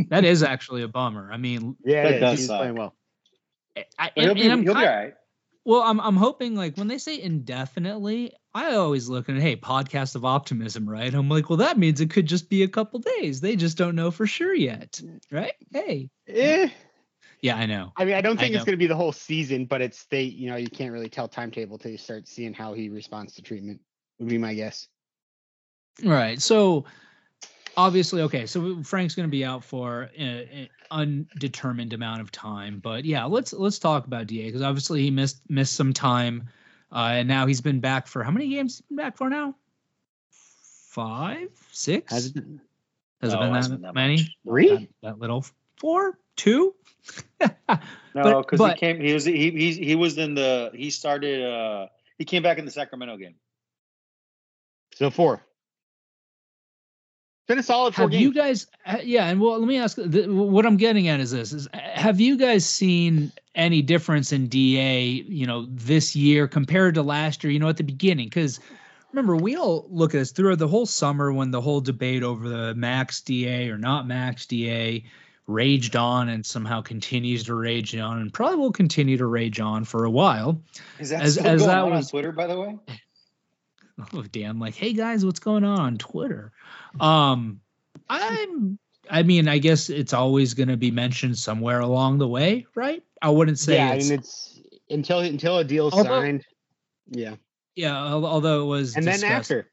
that 0.09 0.25
is 0.25 0.43
actually 0.43 0.81
a 0.81 0.87
bummer. 0.87 1.31
I 1.31 1.37
mean, 1.37 1.75
yeah, 1.85 2.03
That 2.03 2.11
it 2.11 2.15
is. 2.15 2.21
does 2.21 2.39
He's 2.39 2.47
suck. 2.47 2.59
playing 2.59 2.75
well. 2.75 2.95
I, 3.99 4.11
But 4.15 4.23
he'll 4.23 4.33
be, 4.35 4.41
and 4.43 4.51
I'm 4.53 4.63
he'll 4.63 4.73
be 4.73 4.79
all 4.79 4.85
right. 4.85 5.13
well, 5.63 5.81
I'm 5.81 5.99
I'm 6.01 6.15
hoping 6.17 6.55
like 6.55 6.75
when 6.77 6.87
they 6.87 6.97
say 6.97 7.21
indefinitely, 7.21 8.33
I 8.55 8.75
always 8.75 9.09
look 9.09 9.27
at 9.27 9.35
hey, 9.35 9.57
podcast 9.57 10.15
of 10.15 10.23
optimism, 10.23 10.87
right? 10.89 11.13
I'm 11.13 11.27
like, 11.27 11.49
well, 11.49 11.57
that 11.57 11.77
means 11.77 11.99
it 11.99 12.09
could 12.09 12.25
just 12.25 12.49
be 12.49 12.63
a 12.63 12.69
couple 12.69 12.99
days. 12.99 13.41
They 13.41 13.57
just 13.57 13.77
don't 13.77 13.95
know 13.95 14.11
for 14.11 14.25
sure 14.25 14.53
yet, 14.53 15.01
right? 15.29 15.51
Hey, 15.73 16.09
Eh. 16.29 16.69
yeah, 17.41 17.57
I 17.57 17.65
know. 17.65 17.91
I 17.97 18.05
mean, 18.05 18.13
I 18.13 18.21
don't 18.21 18.37
I 18.37 18.43
think 18.43 18.55
it's 18.55 18.63
going 18.63 18.71
to 18.73 18.77
be 18.77 18.87
the 18.87 18.95
whole 18.95 19.11
season, 19.11 19.65
but 19.65 19.81
it's 19.81 20.05
they. 20.05 20.21
You 20.21 20.49
know, 20.49 20.55
you 20.55 20.69
can't 20.69 20.93
really 20.93 21.09
tell 21.09 21.27
timetable 21.27 21.77
till 21.77 21.91
you 21.91 21.97
start 21.97 22.29
seeing 22.29 22.53
how 22.53 22.73
he 22.73 22.87
responds 22.87 23.35
to 23.35 23.41
treatment. 23.41 23.81
Would 24.19 24.29
be 24.29 24.37
my 24.37 24.53
guess. 24.53 24.87
Right. 26.01 26.41
So 26.41 26.85
obviously, 27.75 28.21
okay. 28.21 28.45
So 28.45 28.81
Frank's 28.83 29.15
going 29.15 29.27
to 29.27 29.31
be 29.31 29.43
out 29.43 29.65
for 29.65 30.09
an 30.17 30.69
undetermined 30.91 31.91
amount 31.91 32.21
of 32.21 32.31
time, 32.31 32.79
but 32.79 33.03
yeah, 33.03 33.25
let's 33.25 33.51
let's 33.51 33.79
talk 33.79 34.07
about 34.07 34.27
Da 34.27 34.45
because 34.45 34.61
obviously 34.61 35.01
he 35.01 35.11
missed 35.11 35.41
missed 35.49 35.73
some 35.73 35.91
time, 35.91 36.47
uh, 36.95 37.09
and 37.11 37.27
now 37.27 37.45
he's 37.45 37.61
been 37.61 37.81
back 37.81 38.07
for 38.07 38.23
how 38.23 38.31
many 38.31 38.47
games? 38.49 38.77
Has 38.77 38.79
he 38.79 38.95
been 38.95 39.05
back 39.05 39.17
for 39.17 39.29
now? 39.29 39.55
Five, 40.89 41.49
six? 41.71 42.11
Has 42.13 42.27
it, 42.27 42.43
Has 43.21 43.33
it 43.33 43.39
been 43.39 43.51
that, 43.51 43.55
hasn't 43.55 43.75
been 43.75 43.81
that 43.81 43.93
many? 43.93 44.15
much. 44.17 44.37
three? 44.47 44.69
That, 44.69 44.87
that 45.03 45.19
little 45.19 45.45
four, 45.77 46.17
two. 46.35 46.73
No, 48.15 48.41
because 48.41 48.65
he 48.65 48.75
came. 48.77 49.01
He 49.01 49.13
was 49.13 49.25
he 49.25 49.51
he 49.51 49.73
he 49.73 49.95
was 49.95 50.17
in 50.17 50.35
the. 50.35 50.71
He 50.73 50.89
started. 50.89 51.43
uh 51.43 51.87
He 52.17 52.23
came 52.23 52.41
back 52.43 52.57
in 52.59 52.63
the 52.65 52.71
Sacramento 52.71 53.17
game. 53.17 53.35
So 54.95 55.09
four. 55.09 55.45
Been 57.47 57.59
a 57.59 57.63
solid 57.63 57.93
four 57.93 58.03
have 58.05 58.11
games. 58.11 58.23
you 58.23 58.33
guys 58.33 58.67
uh, 58.87 58.97
yeah 59.03 59.27
and 59.27 59.39
well 59.39 59.59
let 59.59 59.67
me 59.67 59.77
ask 59.77 59.97
the, 59.97 60.25
what 60.27 60.65
i'm 60.65 60.77
getting 60.77 61.07
at 61.09 61.19
is 61.19 61.29
this 61.29 61.53
is 61.53 61.67
have 61.73 62.19
you 62.19 62.37
guys 62.37 62.65
seen 62.65 63.31
any 63.53 63.83
difference 63.83 64.31
in 64.31 64.47
da 64.47 65.01
you 65.27 65.45
know 65.45 65.67
this 65.69 66.15
year 66.15 66.47
compared 66.47 66.95
to 66.95 67.03
last 67.03 67.43
year 67.43 67.51
you 67.53 67.59
know 67.59 67.69
at 67.69 67.77
the 67.77 67.83
beginning 67.83 68.25
because 68.27 68.59
remember 69.11 69.35
we 69.35 69.55
all 69.55 69.85
look 69.91 70.15
at 70.15 70.17
this 70.17 70.31
throughout 70.31 70.57
the 70.57 70.67
whole 70.67 70.87
summer 70.87 71.31
when 71.31 71.51
the 71.51 71.61
whole 71.61 71.81
debate 71.81 72.23
over 72.23 72.49
the 72.49 72.73
max 72.73 73.21
da 73.21 73.69
or 73.69 73.77
not 73.77 74.07
max 74.07 74.47
da 74.47 75.03
raged 75.45 75.95
on 75.95 76.29
and 76.29 76.43
somehow 76.43 76.81
continues 76.81 77.43
to 77.43 77.53
rage 77.53 77.95
on 77.95 78.17
and 78.21 78.33
probably 78.33 78.55
will 78.57 78.71
continue 78.71 79.17
to 79.17 79.27
rage 79.27 79.59
on 79.59 79.85
for 79.85 80.05
a 80.05 80.09
while 80.09 80.59
Is 80.99 81.09
that 81.11 81.21
As- 81.21 81.33
still 81.35 81.45
as 81.45 81.59
going 81.61 81.69
that 81.69 81.83
on 81.83 81.91
was- 81.91 82.05
on 82.07 82.09
Twitter, 82.09 82.31
by 82.31 82.47
the 82.47 82.59
way? 82.59 82.75
oh 84.13 84.23
damn 84.31 84.59
like 84.59 84.75
hey 84.75 84.93
guys 84.93 85.25
what's 85.25 85.39
going 85.39 85.63
on 85.63 85.79
on 85.79 85.97
twitter 85.97 86.51
um 86.99 87.59
i'm 88.09 88.77
i 89.09 89.23
mean 89.23 89.47
i 89.47 89.57
guess 89.57 89.89
it's 89.89 90.13
always 90.13 90.53
going 90.53 90.69
to 90.69 90.77
be 90.77 90.91
mentioned 90.91 91.37
somewhere 91.37 91.79
along 91.79 92.17
the 92.17 92.27
way 92.27 92.65
right 92.75 93.03
i 93.21 93.29
wouldn't 93.29 93.59
say 93.59 93.75
yeah, 93.75 93.91
I 93.91 93.93
it's, 93.95 94.09
mean 94.09 94.19
it's 94.19 94.59
until 94.89 95.19
until 95.19 95.57
a 95.57 95.63
deal 95.63 95.89
signed. 95.91 96.45
Yeah, 97.09 97.35
yeah 97.75 97.97
although 97.97 98.63
it 98.63 98.65
was 98.65 98.95
and 98.95 99.05
then 99.05 99.13
discussed- 99.13 99.51
after, 99.51 99.71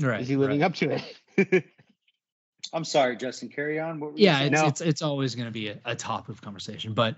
right 0.00 0.20
is 0.20 0.28
he 0.28 0.36
living 0.36 0.60
right. 0.60 0.66
up 0.66 0.74
to 0.76 1.00
it? 1.36 1.64
I'm 2.72 2.84
sorry, 2.84 3.16
Justin. 3.16 3.48
Carry 3.48 3.80
on. 3.80 3.98
What 3.98 4.12
were 4.12 4.18
yeah 4.18 4.38
saying? 4.38 4.52
it's, 4.52 4.62
No. 4.62 4.68
it's 4.68 4.80
it's 4.80 5.02
always 5.02 5.34
going 5.34 5.46
to 5.46 5.52
be 5.52 5.68
a, 5.68 5.78
a 5.84 5.94
topic 5.96 6.30
of 6.30 6.42
conversation 6.42 6.94
but 6.94 7.16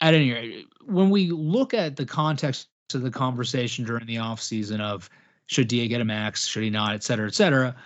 at 0.00 0.14
any 0.14 0.32
rate 0.32 0.66
when 0.84 1.10
we 1.10 1.30
look 1.30 1.74
at 1.74 1.96
the 1.96 2.06
context 2.06 2.68
of 2.94 3.02
the 3.02 3.10
conversation 3.10 3.84
during 3.84 4.06
the 4.06 4.18
off 4.18 4.42
season 4.42 4.80
of 4.80 5.08
should 5.52 5.68
da 5.68 5.86
get 5.88 6.00
a 6.00 6.04
max? 6.04 6.46
Should 6.46 6.62
he 6.62 6.70
not? 6.70 6.94
Et 6.94 7.02
cetera 7.02 7.26
et 7.26 7.34
cetera. 7.34 7.76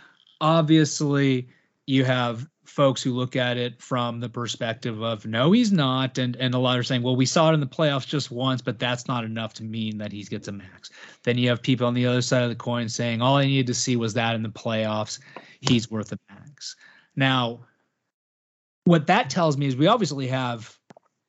Obviously 0.41 1.49
you 1.87 2.05
have 2.05 2.47
folks 2.65 3.03
who 3.03 3.13
look 3.13 3.37
at 3.37 3.57
it 3.57 3.81
from 3.81 4.21
the 4.21 4.29
perspective 4.29 5.01
of 5.03 5.25
no 5.27 5.53
he's 5.53 5.73
not. 5.73 6.19
And 6.19 6.37
and 6.37 6.55
a 6.55 6.59
lot 6.59 6.79
are 6.79 6.83
saying 6.83 7.03
well 7.03 7.17
we 7.17 7.27
saw 7.27 7.51
it 7.51 7.55
in 7.55 7.61
the 7.61 7.67
playoffs 7.67 8.07
just 8.07 8.31
once 8.31 8.63
but 8.63 8.79
that's 8.79 9.09
not 9.09 9.25
enough 9.25 9.55
to 9.55 9.65
mean 9.65 9.99
that 9.99 10.13
he 10.13 10.23
gets 10.25 10.49
a 10.49 10.53
max. 10.53 10.91
Then 11.23 11.39
you 11.39 11.49
have 11.49 11.63
people 11.63 11.87
on 11.87 11.95
the 11.95 12.07
other 12.07 12.23
side 12.23 12.43
of 12.43 12.49
the 12.49 12.57
coin 12.57 12.89
saying 12.89 13.23
all 13.23 13.37
i 13.37 13.45
needed 13.45 13.67
to 13.69 13.75
see 13.75 13.97
was 13.97 14.15
that 14.15 14.35
in 14.35 14.43
the 14.43 14.49
playoffs 14.49 15.19
he's 15.61 15.91
worth 15.91 16.13
a 16.13 16.19
max. 16.31 16.77
Now 17.15 17.61
what 18.85 19.09
that 19.09 19.31
tells 19.31 19.57
me 19.57 19.67
is 19.67 19.77
we 19.77 19.89
obviously 19.89 20.29
have 20.29 20.79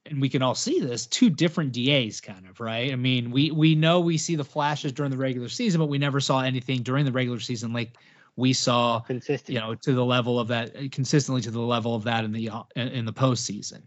and 0.09 0.21
we 0.21 0.29
can 0.29 0.41
all 0.41 0.55
see 0.55 0.79
this 0.79 1.05
two 1.05 1.29
different 1.29 1.71
DAs 1.71 2.21
kind 2.21 2.47
of 2.47 2.59
right 2.59 2.91
I 2.91 2.95
mean 2.95 3.31
we 3.31 3.51
we 3.51 3.75
know 3.75 3.99
we 3.99 4.17
see 4.17 4.35
the 4.35 4.43
flashes 4.43 4.91
during 4.91 5.11
the 5.11 5.17
regular 5.17 5.49
season 5.49 5.79
but 5.79 5.87
we 5.87 5.97
never 5.97 6.19
saw 6.19 6.41
anything 6.41 6.83
during 6.83 7.05
the 7.05 7.11
regular 7.11 7.39
season 7.39 7.73
like 7.73 7.97
we 8.35 8.53
saw 8.53 8.99
Consistent. 9.01 9.53
you 9.53 9.59
know 9.59 9.75
to 9.75 9.93
the 9.93 10.05
level 10.05 10.39
of 10.39 10.47
that 10.49 10.91
consistently 10.91 11.41
to 11.41 11.51
the 11.51 11.59
level 11.59 11.95
of 11.95 12.03
that 12.05 12.23
in 12.23 12.31
the 12.31 12.49
in 12.75 13.05
the 13.05 13.13
postseason. 13.13 13.81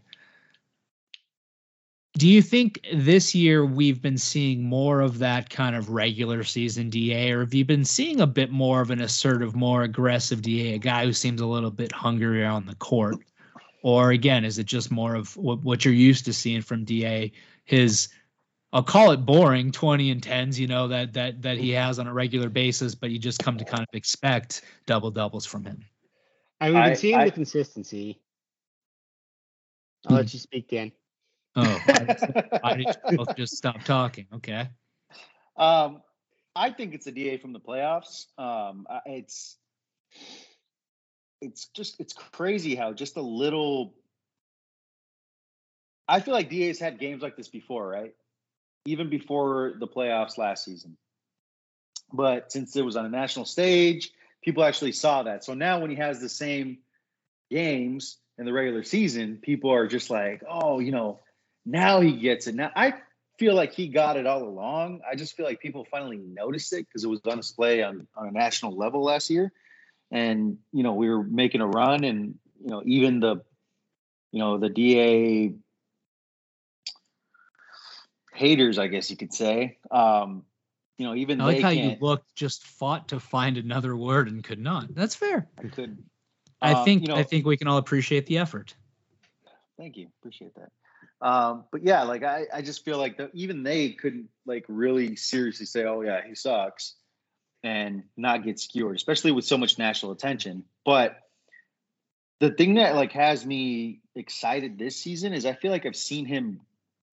Do 2.17 2.27
you 2.27 2.41
think 2.41 2.85
this 2.93 3.33
year 3.33 3.65
we've 3.65 4.01
been 4.01 4.17
seeing 4.17 4.63
more 4.63 4.99
of 4.99 5.19
that 5.19 5.49
kind 5.49 5.77
of 5.77 5.89
regular 5.89 6.43
season 6.43 6.89
DA, 6.89 7.31
or 7.31 7.39
have 7.39 7.53
you 7.53 7.63
been 7.63 7.85
seeing 7.85 8.19
a 8.19 8.27
bit 8.27 8.51
more 8.51 8.81
of 8.81 8.91
an 8.91 8.99
assertive, 8.99 9.55
more 9.55 9.83
aggressive 9.83 10.41
DA, 10.41 10.73
a 10.73 10.77
guy 10.77 11.05
who 11.05 11.13
seems 11.13 11.39
a 11.39 11.45
little 11.45 11.71
bit 11.71 11.93
hungrier 11.93 12.47
on 12.47 12.65
the 12.65 12.75
court? 12.75 13.15
Or 13.81 14.11
again, 14.11 14.45
is 14.45 14.59
it 14.59 14.65
just 14.65 14.91
more 14.91 15.15
of 15.15 15.35
what, 15.35 15.63
what 15.63 15.85
you're 15.85 15.93
used 15.93 16.25
to 16.25 16.33
seeing 16.33 16.61
from 16.61 16.83
DA? 16.83 17.31
His 17.65 18.09
I'll 18.73 18.83
call 18.83 19.11
it 19.11 19.25
boring 19.25 19.71
20 19.71 20.11
and 20.11 20.21
10s, 20.21 20.57
you 20.57 20.67
know, 20.67 20.87
that 20.87 21.13
that 21.13 21.41
that 21.41 21.57
he 21.57 21.71
has 21.71 21.99
on 21.99 22.07
a 22.07 22.13
regular 22.13 22.49
basis, 22.49 22.95
but 22.95 23.11
you 23.11 23.19
just 23.19 23.39
come 23.43 23.57
to 23.57 23.65
kind 23.65 23.81
of 23.81 23.93
expect 23.93 24.61
double 24.85 25.11
doubles 25.11 25.45
from 25.45 25.65
him. 25.65 25.83
I 26.59 26.69
mean, 26.69 26.75
we've 26.75 26.83
been 26.85 26.95
seeing 26.95 27.15
I- 27.15 27.25
the 27.25 27.31
consistency. 27.31 28.21
I'll 30.07 30.15
let 30.15 30.33
you 30.33 30.39
speak, 30.39 30.67
Dan. 30.67 30.91
Oh, 31.55 31.79
why 32.61 32.75
did 32.75 32.87
you 33.09 33.17
both 33.17 33.35
just 33.35 33.55
stop 33.55 33.83
talking? 33.83 34.25
Okay. 34.33 34.67
Um, 35.57 36.01
I 36.55 36.71
think 36.71 36.95
it's 36.95 37.05
a 37.07 37.11
DA 37.11 37.37
from 37.37 37.53
the 37.53 37.59
playoffs. 37.59 38.25
Um, 38.39 38.87
it's 39.05 39.57
it's 41.41 41.67
just 41.73 41.99
it's 41.99 42.13
crazy 42.13 42.75
how 42.75 42.93
just 42.93 43.17
a 43.17 43.21
little. 43.21 43.93
I 46.07 46.19
feel 46.19 46.33
like 46.33 46.49
DA's 46.49 46.79
had 46.79 46.99
games 46.99 47.21
like 47.21 47.35
this 47.35 47.47
before, 47.47 47.87
right? 47.87 48.13
Even 48.85 49.09
before 49.09 49.73
the 49.79 49.87
playoffs 49.87 50.37
last 50.37 50.65
season. 50.65 50.97
But 52.11 52.51
since 52.51 52.75
it 52.75 52.83
was 52.83 52.97
on 52.97 53.05
a 53.05 53.09
national 53.09 53.45
stage, 53.45 54.11
people 54.43 54.63
actually 54.63 54.91
saw 54.91 55.23
that. 55.23 55.43
So 55.45 55.53
now 55.53 55.79
when 55.79 55.89
he 55.89 55.95
has 55.97 56.19
the 56.19 56.27
same 56.27 56.79
games 57.49 58.17
in 58.37 58.45
the 58.45 58.51
regular 58.51 58.83
season, 58.83 59.37
people 59.41 59.71
are 59.71 59.87
just 59.87 60.09
like, 60.09 60.43
oh, 60.49 60.79
you 60.79 60.91
know, 60.91 61.19
now 61.65 62.01
he 62.01 62.13
gets 62.13 62.47
it. 62.47 62.55
Now 62.55 62.71
I 62.75 62.95
feel 63.37 63.55
like 63.55 63.73
he 63.73 63.87
got 63.87 64.17
it 64.17 64.27
all 64.27 64.43
along. 64.43 65.01
I 65.09 65.15
just 65.15 65.37
feel 65.37 65.45
like 65.45 65.61
people 65.61 65.85
finally 65.89 66.17
noticed 66.17 66.73
it 66.73 66.87
because 66.87 67.05
it 67.05 67.07
was 67.07 67.21
on 67.25 67.37
display 67.37 67.83
on, 67.83 68.07
on 68.15 68.27
a 68.27 68.31
national 68.31 68.75
level 68.75 69.03
last 69.03 69.29
year. 69.29 69.53
And, 70.11 70.57
you 70.73 70.83
know, 70.83 70.93
we 70.93 71.09
were 71.09 71.23
making 71.23 71.61
a 71.61 71.67
run 71.67 72.03
and, 72.03 72.35
you 72.61 72.69
know, 72.69 72.83
even 72.85 73.19
the, 73.19 73.43
you 74.31 74.39
know, 74.39 74.57
the 74.57 74.69
DA 74.69 75.53
haters, 78.33 78.77
I 78.77 78.87
guess 78.87 79.09
you 79.09 79.17
could 79.17 79.33
say, 79.33 79.77
um, 79.89 80.43
you 80.97 81.05
know, 81.05 81.15
even 81.15 81.41
I 81.41 81.45
like 81.45 81.55
they 81.57 81.61
how 81.61 81.69
you 81.69 81.95
looked, 81.99 82.35
just 82.35 82.63
fought 82.63 83.09
to 83.09 83.19
find 83.19 83.57
another 83.57 83.95
word 83.95 84.27
and 84.27 84.43
could 84.43 84.59
not. 84.59 84.93
That's 84.93 85.15
fair. 85.15 85.47
could, 85.71 85.97
I 86.61 86.73
um, 86.73 86.85
think 86.85 87.01
you 87.01 87.07
know, 87.07 87.15
I 87.15 87.23
think 87.23 87.45
we 87.45 87.57
can 87.57 87.67
all 87.67 87.77
appreciate 87.77 88.25
the 88.27 88.37
effort. 88.37 88.75
Thank 89.77 89.97
you. 89.97 90.09
Appreciate 90.19 90.53
that. 90.55 90.69
Um, 91.25 91.65
but 91.71 91.83
yeah, 91.83 92.03
like 92.03 92.23
I, 92.23 92.45
I 92.53 92.61
just 92.61 92.85
feel 92.85 92.97
like 92.97 93.17
the, 93.17 93.29
even 93.33 93.63
they 93.63 93.91
couldn't 93.91 94.29
like 94.45 94.65
really 94.67 95.15
seriously 95.15 95.65
say, 95.65 95.85
"Oh 95.85 96.01
yeah, 96.01 96.21
he 96.27 96.35
sucks," 96.35 96.95
and 97.63 98.03
not 98.17 98.43
get 98.43 98.59
skewered, 98.59 98.95
especially 98.95 99.31
with 99.31 99.45
so 99.45 99.57
much 99.57 99.77
national 99.77 100.11
attention. 100.11 100.63
But 100.85 101.17
the 102.39 102.51
thing 102.51 102.75
that 102.75 102.95
like 102.95 103.11
has 103.13 103.45
me 103.45 104.01
excited 104.15 104.77
this 104.77 104.97
season 104.97 105.33
is 105.33 105.45
I 105.45 105.53
feel 105.53 105.71
like 105.71 105.85
I've 105.85 105.95
seen 105.95 106.25
him 106.25 106.61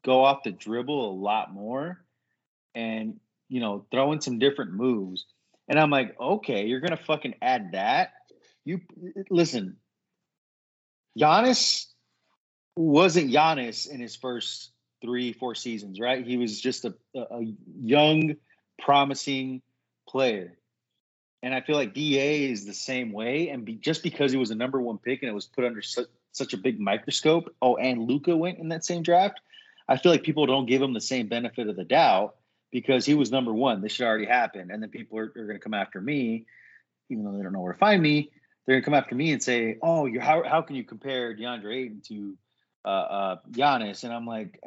go 0.04 0.24
off 0.24 0.42
the 0.44 0.52
dribble 0.52 1.10
a 1.10 1.12
lot 1.12 1.52
more, 1.52 2.02
and 2.74 3.20
you 3.48 3.60
know, 3.60 3.84
throw 3.90 4.12
in 4.12 4.20
some 4.20 4.38
different 4.38 4.72
moves. 4.72 5.26
And 5.68 5.78
I'm 5.78 5.90
like, 5.90 6.18
okay, 6.18 6.66
you're 6.66 6.80
gonna 6.80 6.96
fucking 6.96 7.34
add 7.42 7.72
that. 7.72 8.12
You 8.64 8.80
listen, 9.30 9.76
Giannis 11.18 11.86
wasn't 12.74 13.30
Giannis 13.30 13.88
in 13.88 14.00
his 14.00 14.16
first 14.16 14.70
three, 15.02 15.32
four 15.32 15.54
seasons, 15.54 16.00
right? 16.00 16.26
He 16.26 16.36
was 16.36 16.60
just 16.60 16.84
a, 16.84 16.94
a, 17.14 17.20
a 17.20 17.54
young, 17.80 18.36
promising 18.80 19.62
player. 20.08 20.58
And 21.42 21.54
I 21.54 21.60
feel 21.60 21.76
like 21.76 21.94
DA 21.94 22.44
is 22.50 22.66
the 22.66 22.74
same 22.74 23.12
way. 23.12 23.48
And 23.48 23.64
be, 23.64 23.74
just 23.74 24.02
because 24.02 24.32
he 24.32 24.38
was 24.38 24.50
a 24.50 24.56
number 24.56 24.80
one 24.80 24.98
pick 24.98 25.22
and 25.22 25.30
it 25.30 25.34
was 25.34 25.46
put 25.46 25.64
under 25.64 25.82
su- 25.82 26.06
such 26.32 26.52
a 26.52 26.56
big 26.56 26.80
microscope, 26.80 27.54
oh, 27.62 27.76
and 27.76 28.08
Luka 28.08 28.36
went 28.36 28.58
in 28.58 28.68
that 28.70 28.84
same 28.84 29.02
draft, 29.02 29.40
I 29.88 29.96
feel 29.96 30.10
like 30.10 30.24
people 30.24 30.46
don't 30.46 30.66
give 30.66 30.82
him 30.82 30.92
the 30.92 31.00
same 31.00 31.28
benefit 31.28 31.68
of 31.68 31.76
the 31.76 31.84
doubt 31.84 32.34
because 32.70 33.06
he 33.06 33.14
was 33.14 33.30
number 33.30 33.52
one. 33.52 33.80
This 33.80 33.92
should 33.92 34.06
already 34.06 34.26
happen. 34.26 34.70
And 34.70 34.82
then 34.82 34.90
people 34.90 35.18
are, 35.18 35.32
are 35.36 35.46
going 35.46 35.56
to 35.56 35.60
come 35.60 35.74
after 35.74 36.00
me, 36.00 36.46
even 37.08 37.24
though 37.24 37.36
they 37.36 37.42
don't 37.42 37.52
know 37.52 37.60
where 37.60 37.72
to 37.72 37.78
find 37.78 38.02
me. 38.02 38.30
They're 38.66 38.74
going 38.74 38.82
to 38.82 38.84
come 38.84 38.94
after 38.94 39.14
me 39.14 39.32
and 39.32 39.42
say, 39.42 39.78
oh, 39.80 40.06
you 40.06 40.20
how, 40.20 40.42
how 40.42 40.62
can 40.62 40.76
you 40.76 40.84
compare 40.84 41.34
DeAndre 41.34 41.74
Ayton 41.74 42.02
to 42.08 42.36
uh, 42.84 42.88
uh, 42.88 43.36
Giannis, 43.50 44.04
and 44.04 44.12
I'm 44.12 44.26
like, 44.26 44.60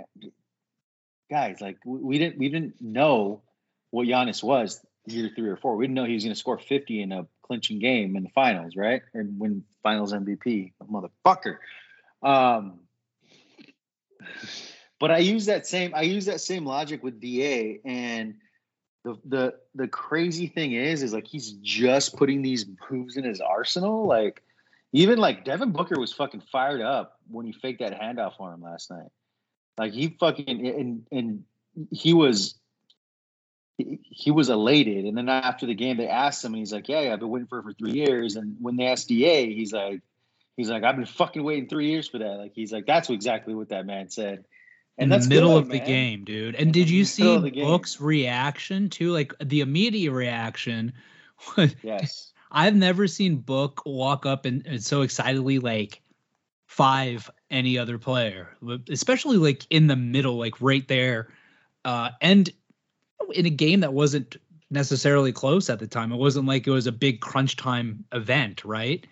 guys, 1.30 1.62
like 1.62 1.78
we, 1.86 2.00
we 2.00 2.18
didn't 2.20 2.38
we 2.38 2.50
didn't 2.50 2.80
know 2.80 3.42
what 3.90 4.08
Giannis 4.08 4.44
was 4.44 4.80
year 5.06 5.30
three 5.36 5.50
or 5.50 5.58
four. 5.58 5.76
We 5.76 5.86
didn't 5.86 5.96
know 5.96 6.06
he 6.06 6.14
was 6.14 6.24
going 6.24 6.34
to 6.34 6.40
score 6.40 6.60
50 6.60 7.02
in 7.02 7.12
a 7.12 7.28
clinching 7.44 7.80
game 7.80 8.16
in 8.16 8.24
the 8.24 8.30
finals, 8.30 8.76
right? 8.76 9.02
And 9.14 9.40
win 9.40 9.64
Finals 9.84 10.14
MVP, 10.14 10.74
motherfucker. 10.84 11.58
Um, 12.22 12.82
but 15.00 15.12
I 15.12 15.18
use 15.18 15.48
that 15.48 15.66
same 15.66 15.94
I 15.96 16.04
use 16.04 16.26
that 16.26 16.42
same 16.42 16.66
logic 16.66 17.04
with 17.04 17.20
Da, 17.20 17.80
and 17.84 18.36
the 19.04 19.18
the 19.26 19.56
the 19.74 19.88
crazy 19.88 20.48
thing 20.48 20.74
is, 20.74 21.02
is 21.02 21.14
like 21.14 21.26
he's 21.26 21.54
just 21.54 22.16
putting 22.16 22.44
these 22.44 22.66
moves 22.90 23.18
in 23.18 23.24
his 23.24 23.42
arsenal, 23.42 24.08
like. 24.08 24.42
Even 24.94 25.20
like 25.20 25.46
Devin 25.46 25.72
Booker 25.72 25.98
was 25.98 26.12
fucking 26.12 26.44
fired 26.52 26.82
up 26.82 27.18
when 27.30 27.46
he 27.46 27.54
faked 27.54 27.80
that 27.80 27.98
handoff 27.98 28.36
for 28.36 28.54
him 28.54 28.62
last 28.62 28.92
night. 28.92 29.08
Like 29.78 29.94
he 29.94 30.18
fucking 30.20 30.68
and 30.68 31.08
and 31.14 31.44
he 31.92 32.14
was 32.14 32.60
he, 33.84 34.00
he 34.04 34.32
was 34.32 34.50
elated. 34.50 35.06
And 35.06 35.18
then 35.18 35.30
after 35.30 35.66
the 35.66 35.76
game, 35.76 35.98
they 35.98 36.08
asked 36.08 36.44
him, 36.44 36.54
and 36.54 36.60
he's 36.60 36.74
like, 36.74 36.90
"Yeah, 36.90 37.02
yeah 37.02 37.14
I've 37.14 37.20
been 37.20 37.30
waiting 37.30 37.48
for 37.48 37.60
it 37.60 37.64
for 37.64 37.74
three 37.74 37.92
years." 37.92 38.36
And 38.36 38.58
when 38.60 38.76
they 38.76 38.88
asked 38.88 39.10
Da, 39.10 39.54
he's 39.54 39.74
like, 39.74 40.02
"He's 40.58 40.70
like, 40.70 40.84
I've 40.84 40.96
been 40.96 41.06
fucking 41.06 41.44
waiting 41.44 41.68
three 41.70 41.90
years 41.90 42.08
for 42.08 42.20
that." 42.20 42.38
Like 42.38 42.54
he's 42.56 42.72
like, 42.72 42.86
"That's 42.86 43.10
exactly 43.10 43.54
what 43.54 43.70
that 43.70 43.86
man 43.86 44.10
said." 44.10 44.46
in 44.98 45.04
And 45.04 45.12
the 45.12 45.18
that's 45.18 45.28
middle 45.28 45.54
good, 45.54 45.64
of 45.64 45.70
the 45.70 45.80
game, 45.80 46.24
dude. 46.24 46.56
And 46.56 46.74
did 46.74 46.90
you 46.90 47.06
see 47.06 47.38
the. 47.38 47.52
Book's 47.52 48.00
reaction 48.00 48.90
to 48.92 49.12
like 49.12 49.34
the 49.44 49.62
immediate 49.62 50.12
reaction? 50.12 50.94
was, 51.58 51.76
Yes. 51.84 52.34
I've 52.52 52.76
never 52.76 53.08
seen 53.08 53.38
Book 53.38 53.84
walk 53.86 54.26
up 54.26 54.46
and, 54.46 54.66
and 54.68 54.84
so 54.84 55.02
excitedly 55.02 55.60
like 55.60 56.02
five 56.68 57.30
any 57.50 57.78
other 57.78 57.98
player, 57.98 58.50
especially 58.90 59.38
like 59.38 59.66
in 59.70 59.88
the 59.88 59.96
middle, 59.96 60.38
like 60.38 60.60
right 60.62 60.88
there, 60.88 61.30
uh, 61.86 62.10
and 62.22 62.50
in 63.34 63.46
a 63.46 63.50
game 63.50 63.82
that 63.82 63.94
wasn't 63.94 64.38
necessarily 64.70 65.32
close 65.32 65.70
at 65.70 65.80
the 65.80 65.88
time. 65.88 66.12
It 66.12 66.18
wasn't 66.18 66.48
like 66.48 66.66
it 66.66 66.72
was 66.72 66.88
a 66.88 66.92
big 66.92 67.20
crunch 67.20 67.58
time 67.58 68.06
event, 68.12 68.64
right? 68.66 69.06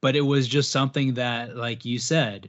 But 0.00 0.16
it 0.16 0.22
was 0.22 0.48
just 0.48 0.70
something 0.70 1.14
that, 1.14 1.56
like 1.56 1.84
you 1.84 1.98
said, 1.98 2.48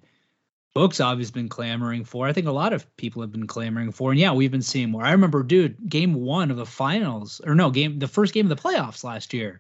Book's 0.74 1.02
obviously 1.02 1.42
been 1.42 1.50
clamoring 1.50 2.06
for. 2.06 2.28
I 2.28 2.34
think 2.34 2.48
a 2.48 2.52
lot 2.52 2.72
of 2.72 2.96
people 2.96 3.22
have 3.22 3.32
been 3.32 3.48
clamoring 3.48 3.92
for, 3.92 4.12
and 4.12 4.20
yeah, 4.20 4.32
we've 4.32 4.52
been 4.52 4.62
seeing 4.62 4.90
more. 4.90 5.04
I 5.04 5.12
remember, 5.12 5.44
dude, 5.44 5.90
game 5.90 6.14
one 6.14 6.50
of 6.50 6.58
the 6.58 6.66
finals, 6.66 7.42
or 7.46 7.56
no, 7.56 7.70
game 7.70 8.00
the 8.00 8.08
first 8.08 8.34
game 8.34 8.50
of 8.50 8.56
the 8.56 8.62
playoffs 8.62 9.04
last 9.04 9.34
year. 9.34 9.60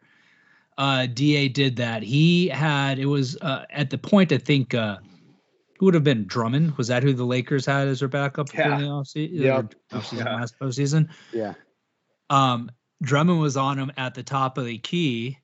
Uh, 0.77 1.05
Da 1.07 1.49
did 1.49 1.75
that. 1.75 2.01
He 2.01 2.47
had 2.47 2.97
it 2.97 3.07
was 3.07 3.37
uh, 3.41 3.65
at 3.71 3.89
the 3.89 3.97
point 3.97 4.31
I 4.31 4.37
think 4.37 4.73
uh, 4.73 4.97
who 5.81 5.85
would 5.85 5.95
have 5.95 6.03
been 6.03 6.27
Drummond? 6.27 6.77
Was 6.77 6.89
that 6.89 7.01
who 7.01 7.11
the 7.11 7.25
Lakers 7.25 7.65
had 7.65 7.87
as 7.87 8.01
their 8.01 8.07
backup 8.07 8.53
yeah. 8.53 8.75
in 8.75 8.81
the 8.81 8.87
offseason? 8.87 9.29
Yep. 9.31 9.73
Offseason, 9.91 10.17
Yeah. 10.19 10.35
last 10.35 10.59
postseason. 10.59 11.09
Yeah. 11.33 11.53
Um, 12.29 12.69
Drummond 13.01 13.39
was 13.39 13.57
on 13.57 13.79
him 13.79 13.91
at 13.97 14.13
the 14.13 14.21
top 14.21 14.59
of 14.59 14.65
the 14.65 14.77
key, 14.77 15.39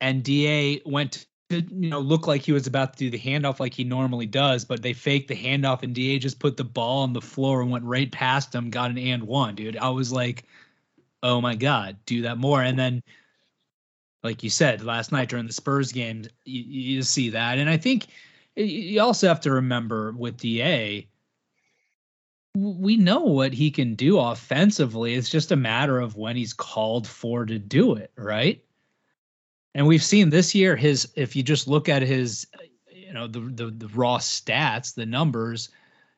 and 0.00 0.24
Da 0.24 0.82
went 0.84 1.24
to 1.50 1.60
you 1.60 1.88
know 1.88 2.00
look 2.00 2.26
like 2.26 2.42
he 2.42 2.50
was 2.50 2.66
about 2.66 2.94
to 2.94 2.98
do 2.98 3.10
the 3.10 3.18
handoff 3.18 3.60
like 3.60 3.72
he 3.72 3.84
normally 3.84 4.26
does, 4.26 4.64
but 4.64 4.82
they 4.82 4.92
faked 4.92 5.28
the 5.28 5.36
handoff, 5.36 5.84
and 5.84 5.94
Da 5.94 6.18
just 6.18 6.40
put 6.40 6.56
the 6.56 6.64
ball 6.64 7.04
on 7.04 7.12
the 7.12 7.22
floor 7.22 7.62
and 7.62 7.70
went 7.70 7.84
right 7.84 8.10
past 8.10 8.52
him, 8.52 8.70
got 8.70 8.90
an 8.90 8.98
and 8.98 9.22
one, 9.22 9.54
dude. 9.54 9.76
I 9.76 9.90
was 9.90 10.10
like, 10.10 10.46
oh 11.22 11.40
my 11.40 11.54
god, 11.54 11.96
do 12.06 12.22
that 12.22 12.38
more, 12.38 12.60
and 12.60 12.76
then. 12.76 13.04
Like 14.24 14.42
you 14.42 14.48
said 14.48 14.82
last 14.82 15.12
night 15.12 15.28
during 15.28 15.46
the 15.46 15.52
Spurs 15.52 15.92
game, 15.92 16.24
you, 16.46 16.62
you 16.62 17.02
see 17.02 17.28
that, 17.28 17.58
and 17.58 17.68
I 17.68 17.76
think 17.76 18.06
you- 18.56 19.00
also 19.00 19.28
have 19.28 19.40
to 19.40 19.52
remember 19.52 20.12
with 20.12 20.36
Da, 20.36 21.06
we 22.54 22.96
know 22.96 23.20
what 23.20 23.52
he 23.52 23.70
can 23.70 23.94
do 23.94 24.18
offensively. 24.18 25.14
It's 25.14 25.28
just 25.30 25.50
a 25.50 25.56
matter 25.56 25.98
of 25.98 26.16
when 26.16 26.36
he's 26.36 26.52
called 26.52 27.06
for 27.06 27.44
to 27.44 27.58
do 27.58 27.94
it, 27.94 28.12
right? 28.16 28.64
And 29.74 29.86
we've 29.86 30.04
seen 30.04 30.30
this 30.30 30.54
year 30.54 30.76
his 30.76 31.10
if 31.16 31.34
you 31.34 31.42
just 31.42 31.66
look 31.66 31.88
at 31.88 32.02
his 32.02 32.46
you 32.88 33.12
know 33.12 33.26
the 33.26 33.40
the, 33.40 33.70
the 33.70 33.88
raw 33.88 34.18
stats, 34.18 34.94
the 34.94 35.06
numbers, 35.06 35.68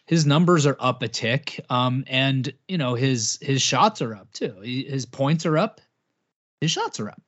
his 0.07 0.27
numbers 0.27 0.67
are 0.67 0.77
up 0.79 1.03
a 1.03 1.09
tick 1.09 1.65
um 1.71 2.05
and 2.07 2.53
you 2.69 2.77
know 2.77 2.95
his 2.95 3.39
his 3.41 3.63
shots 3.63 4.03
are 4.03 4.15
up 4.15 4.31
too. 4.33 4.61
His 4.61 5.07
points 5.07 5.47
are 5.47 5.57
up, 5.57 5.81
his 6.61 6.71
shots 6.71 7.01
are 7.01 7.09
up. 7.09 7.23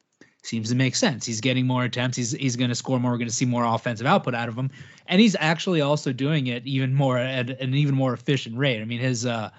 Seems 0.48 0.70
to 0.70 0.74
make 0.74 0.96
sense. 0.96 1.26
He's 1.26 1.42
getting 1.42 1.66
more 1.66 1.84
attempts. 1.84 2.16
He's 2.16 2.30
he's 2.30 2.56
going 2.56 2.70
to 2.70 2.74
score 2.74 2.98
more. 2.98 3.10
We're 3.10 3.18
going 3.18 3.28
to 3.28 3.34
see 3.34 3.44
more 3.44 3.64
offensive 3.64 4.06
output 4.06 4.34
out 4.34 4.48
of 4.48 4.56
him, 4.56 4.70
and 5.06 5.20
he's 5.20 5.36
actually 5.38 5.82
also 5.82 6.10
doing 6.10 6.46
it 6.46 6.66
even 6.66 6.94
more 6.94 7.18
at 7.18 7.50
an 7.50 7.74
even 7.74 7.94
more 7.94 8.14
efficient 8.14 8.56
rate. 8.56 8.80
I 8.80 8.86
mean, 8.86 8.98
his 8.98 9.26
uh 9.26 9.50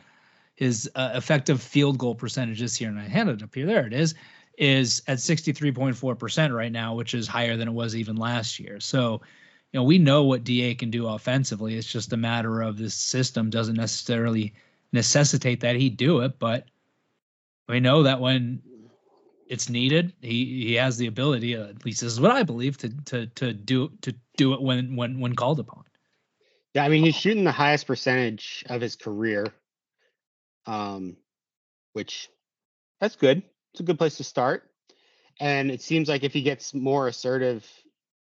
his 0.55 0.89
uh, 0.95 1.11
effective 1.13 1.61
field 1.61 1.99
goal 1.99 2.15
percentage 2.15 2.59
this 2.59 2.81
year, 2.81 2.89
and 2.89 2.97
I 2.97 3.07
had 3.07 3.27
it 3.27 3.43
up 3.43 3.53
here. 3.53 3.67
There 3.67 3.85
it 3.85 3.93
is, 3.93 4.15
is 4.57 5.03
at 5.05 5.19
sixty 5.19 5.51
three 5.51 5.71
point 5.71 5.95
four 5.95 6.15
percent 6.15 6.53
right 6.53 6.71
now, 6.71 6.95
which 6.95 7.13
is 7.13 7.27
higher 7.27 7.55
than 7.55 7.67
it 7.67 7.73
was 7.73 7.95
even 7.95 8.15
last 8.15 8.59
year. 8.59 8.79
So, 8.79 9.21
you 9.71 9.79
know, 9.79 9.83
we 9.83 9.99
know 9.99 10.23
what 10.23 10.43
Da 10.43 10.73
can 10.73 10.89
do 10.89 11.05
offensively. 11.05 11.75
It's 11.75 11.85
just 11.85 12.13
a 12.13 12.17
matter 12.17 12.61
of 12.61 12.79
this 12.79 12.95
system 12.95 13.51
doesn't 13.51 13.77
necessarily 13.77 14.53
necessitate 14.91 15.59
that 15.59 15.75
he 15.75 15.91
do 15.91 16.21
it, 16.21 16.39
but 16.39 16.65
we 17.67 17.79
know 17.79 18.01
that 18.01 18.19
when 18.19 18.63
it's 19.49 19.67
needed. 19.67 20.13
He 20.21 20.67
he 20.67 20.75
has 20.75 20.97
the 20.97 21.07
ability, 21.07 21.57
uh, 21.57 21.67
at 21.67 21.83
least 21.83 22.01
this 22.01 22.13
is 22.13 22.21
what 22.21 22.31
I 22.31 22.43
believe, 22.43 22.77
to 22.77 22.89
to 23.05 23.25
to 23.27 23.51
do 23.51 23.89
to 24.03 24.15
do 24.37 24.53
it 24.53 24.61
when 24.61 24.95
when 24.95 25.19
when 25.19 25.35
called 25.35 25.59
upon. 25.59 25.83
Yeah, 26.75 26.85
I 26.85 26.89
mean 26.89 27.03
he's 27.03 27.15
shooting 27.15 27.43
the 27.43 27.51
highest 27.51 27.87
percentage 27.87 28.63
of 28.69 28.79
his 28.79 28.95
career. 28.95 29.47
Um 30.67 31.17
which 31.93 32.29
that's 33.01 33.15
good. 33.15 33.41
It's 33.73 33.79
a 33.79 33.83
good 33.83 33.97
place 33.97 34.17
to 34.17 34.23
start. 34.23 34.69
And 35.39 35.71
it 35.71 35.81
seems 35.81 36.07
like 36.07 36.23
if 36.23 36.33
he 36.33 36.43
gets 36.43 36.73
more 36.73 37.07
assertive 37.07 37.67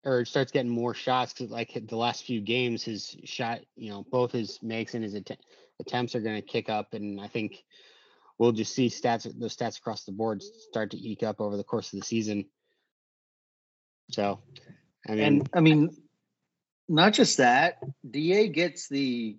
or 0.04 0.24
starts 0.24 0.50
getting 0.50 0.70
more 0.70 0.94
shots 0.94 1.32
cuz 1.32 1.50
like 1.50 1.72
the 1.86 1.96
last 1.96 2.24
few 2.24 2.40
games 2.40 2.82
his 2.82 3.16
shot, 3.24 3.60
you 3.76 3.90
know, 3.90 4.04
both 4.10 4.32
his 4.32 4.60
makes 4.60 4.94
and 4.94 5.04
his 5.04 5.14
att- 5.14 5.40
attempts 5.78 6.16
are 6.16 6.20
going 6.20 6.42
to 6.42 6.48
kick 6.48 6.68
up 6.68 6.94
and 6.94 7.20
I 7.20 7.28
think 7.28 7.62
we'll 8.42 8.50
just 8.50 8.74
see 8.74 8.88
stats 8.88 9.32
those 9.38 9.56
stats 9.56 9.78
across 9.78 10.02
the 10.02 10.10
board 10.10 10.42
start 10.42 10.90
to 10.90 10.98
eke 10.98 11.22
up 11.22 11.40
over 11.40 11.56
the 11.56 11.62
course 11.62 11.92
of 11.92 12.00
the 12.00 12.04
season. 12.04 12.44
So, 14.10 14.40
I 15.08 15.12
mean, 15.12 15.22
And 15.22 15.50
I 15.54 15.60
mean, 15.60 15.96
not 16.88 17.12
just 17.12 17.36
that, 17.36 17.78
Da 18.10 18.48
gets 18.48 18.88
the 18.88 19.36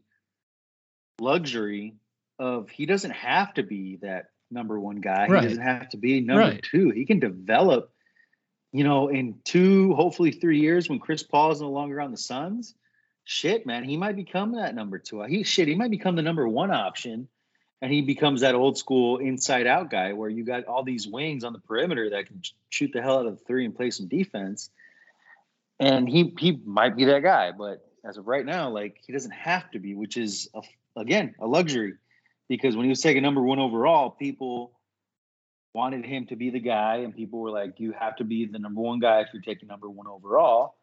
luxury 1.19 1.95
of 2.39 2.69
he 2.69 2.85
doesn't 2.85 3.11
have 3.11 3.53
to 3.55 3.63
be 3.63 3.97
that 4.03 4.27
number 4.49 4.79
one 4.79 5.01
guy. 5.01 5.27
Right. 5.27 5.43
He 5.43 5.49
doesn't 5.49 5.63
have 5.63 5.89
to 5.89 5.97
be 5.97 6.21
number 6.21 6.51
Right. 6.51 6.63
two. 6.63 6.91
He 6.91 7.05
can 7.05 7.19
develop, 7.19 7.91
you 8.71 8.85
know, 8.85 9.09
in 9.09 9.41
two, 9.43 9.95
hopefully 9.95 10.31
three 10.31 10.61
years 10.61 10.87
when 10.87 10.99
Chris 10.99 11.23
Paul 11.23 11.51
is 11.51 11.59
no 11.59 11.71
longer 11.71 11.99
on 11.99 12.11
the 12.11 12.17
Suns. 12.17 12.73
Shit, 13.25 13.65
man, 13.65 13.83
he 13.83 13.97
might 13.97 14.15
become 14.15 14.55
that 14.55 14.73
number 14.75 14.97
two. 14.97 15.23
He 15.23 15.43
shit, 15.43 15.67
he 15.67 15.75
might 15.75 15.91
become 15.91 16.15
the 16.15 16.21
number 16.21 16.47
one 16.47 16.71
option. 16.71 17.27
And 17.83 17.91
he 17.91 18.01
becomes 18.01 18.39
that 18.41 18.55
old 18.55 18.77
school 18.77 19.17
inside 19.17 19.67
out 19.67 19.91
guy 19.91 20.13
where 20.13 20.29
you 20.29 20.45
got 20.45 20.63
all 20.67 20.83
these 20.83 21.05
wings 21.05 21.43
on 21.43 21.51
the 21.51 21.59
perimeter 21.59 22.11
that 22.11 22.27
can 22.27 22.41
shoot 22.69 22.91
the 22.93 23.01
hell 23.01 23.19
out 23.19 23.25
of 23.25 23.37
the 23.37 23.43
three 23.43 23.65
and 23.65 23.75
play 23.75 23.91
some 23.91 24.07
defense. 24.07 24.69
And 25.81 26.07
he 26.07 26.33
he 26.39 26.61
might 26.63 26.95
be 26.95 27.03
that 27.03 27.23
guy 27.23 27.51
but 27.51 27.85
as 28.05 28.15
of 28.15 28.25
right 28.25 28.45
now 28.45 28.69
like 28.69 29.01
he 29.05 29.11
doesn't 29.11 29.31
have 29.33 29.69
to 29.71 29.79
be 29.79 29.95
which 29.95 30.15
is 30.15 30.47
a, 30.55 30.61
again 30.95 31.35
a 31.41 31.45
luxury. 31.45 31.95
Because 32.47 32.73
when 32.77 32.85
he 32.85 32.89
was 32.89 33.01
taking 33.01 33.21
number 33.21 33.41
one 33.41 33.59
overall 33.59 34.09
people 34.11 34.71
wanted 35.73 36.05
him 36.05 36.25
to 36.27 36.37
be 36.37 36.51
the 36.51 36.61
guy 36.61 36.99
and 36.99 37.13
people 37.13 37.39
were 37.39 37.51
like 37.51 37.81
you 37.81 37.91
have 37.99 38.15
to 38.15 38.23
be 38.23 38.45
the 38.45 38.59
number 38.59 38.79
one 38.79 38.99
guy 38.99 39.19
if 39.19 39.27
you're 39.33 39.41
taking 39.41 39.67
number 39.67 39.89
one 39.89 40.07
overall. 40.07 40.75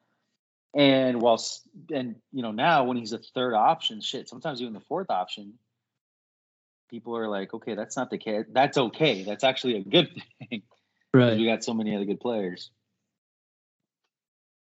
And 0.75 1.23
while 1.23 1.35
s- 1.35 1.67
and 1.91 2.17
you 2.31 2.43
know 2.43 2.53
now 2.53 2.85
when 2.85 2.99
he's 2.99 3.15
a 3.15 3.19
third 3.19 3.55
option 3.55 4.03
shit 4.03 4.29
sometimes 4.29 4.61
even 4.61 4.75
the 4.75 4.81
fourth 4.81 5.09
option 5.09 5.55
people 6.91 7.17
are 7.17 7.29
like 7.29 7.55
okay 7.55 7.75
that's 7.75 7.97
not 7.97 8.11
the 8.11 8.19
case 8.19 8.45
that's 8.53 8.77
okay 8.77 9.23
that's 9.23 9.45
actually 9.45 9.77
a 9.77 9.85
good 9.85 10.09
thing 10.51 10.63
because 11.13 11.39
we 11.39 11.47
got 11.47 11.65
so 11.65 11.73
many 11.73 11.95
other 11.95 12.05
good 12.05 12.21
players 12.21 12.71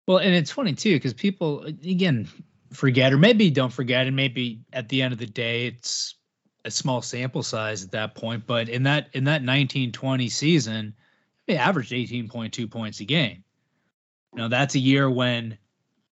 Well, 0.07 0.20
and 0.20 0.36
it's 0.36 0.51
funny 0.51 0.74
too 0.74 0.95
because 0.95 1.13
people 1.13 1.63
again 1.63 2.28
forget, 2.72 3.13
or 3.13 3.18
maybe 3.18 3.49
don't 3.49 3.74
forget, 3.74 4.07
and 4.07 4.16
maybe 4.16 4.61
at 4.74 4.89
the 4.89 5.01
end 5.01 5.13
of 5.13 5.20
the 5.20 5.26
day, 5.26 5.68
it's 5.68 6.16
a 6.63 6.72
small 6.72 7.01
sample 7.01 7.43
size 7.43 7.84
at 7.84 7.91
that 7.91 8.16
point. 8.16 8.45
But 8.45 8.70
in 8.70 8.84
that 8.84 9.09
in 9.13 9.24
that 9.26 9.41
1920 9.41 10.30
season, 10.30 10.93
they 11.47 11.57
averaged 11.57 11.91
18.2 11.91 12.70
points 12.70 12.99
a 12.99 13.05
game. 13.05 13.43
Now 14.34 14.47
that's 14.47 14.76
a 14.76 14.80
year 14.80 15.09
when 15.09 15.57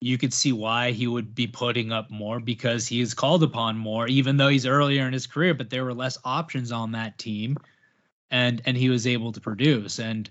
you 0.03 0.17
could 0.17 0.33
see 0.33 0.51
why 0.51 0.91
he 0.91 1.07
would 1.07 1.33
be 1.33 1.47
putting 1.47 1.93
up 1.93 2.11
more 2.11 2.41
because 2.41 2.85
he 2.85 2.99
is 2.99 3.13
called 3.13 3.41
upon 3.41 3.77
more, 3.77 4.05
even 4.07 4.35
though 4.35 4.49
he's 4.49 4.65
earlier 4.65 5.07
in 5.07 5.13
his 5.13 5.27
career, 5.27 5.53
but 5.53 5.69
there 5.69 5.85
were 5.85 5.93
less 5.93 6.17
options 6.25 6.73
on 6.73 6.91
that 6.91 7.17
team, 7.17 7.57
and 8.29 8.61
and 8.65 8.75
he 8.75 8.89
was 8.89 9.07
able 9.07 9.31
to 9.31 9.39
produce. 9.39 9.99
And 9.99 10.29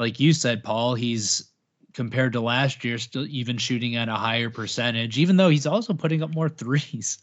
like 0.00 0.18
you 0.18 0.32
said, 0.32 0.64
Paul, 0.64 0.96
he's 0.96 1.48
compared 1.92 2.32
to 2.32 2.40
last 2.40 2.84
year, 2.84 2.98
still 2.98 3.24
even 3.28 3.56
shooting 3.56 3.94
at 3.94 4.08
a 4.08 4.14
higher 4.14 4.50
percentage, 4.50 5.16
even 5.16 5.36
though 5.36 5.48
he's 5.48 5.66
also 5.66 5.94
putting 5.94 6.20
up 6.24 6.34
more 6.34 6.48
threes. 6.60 7.18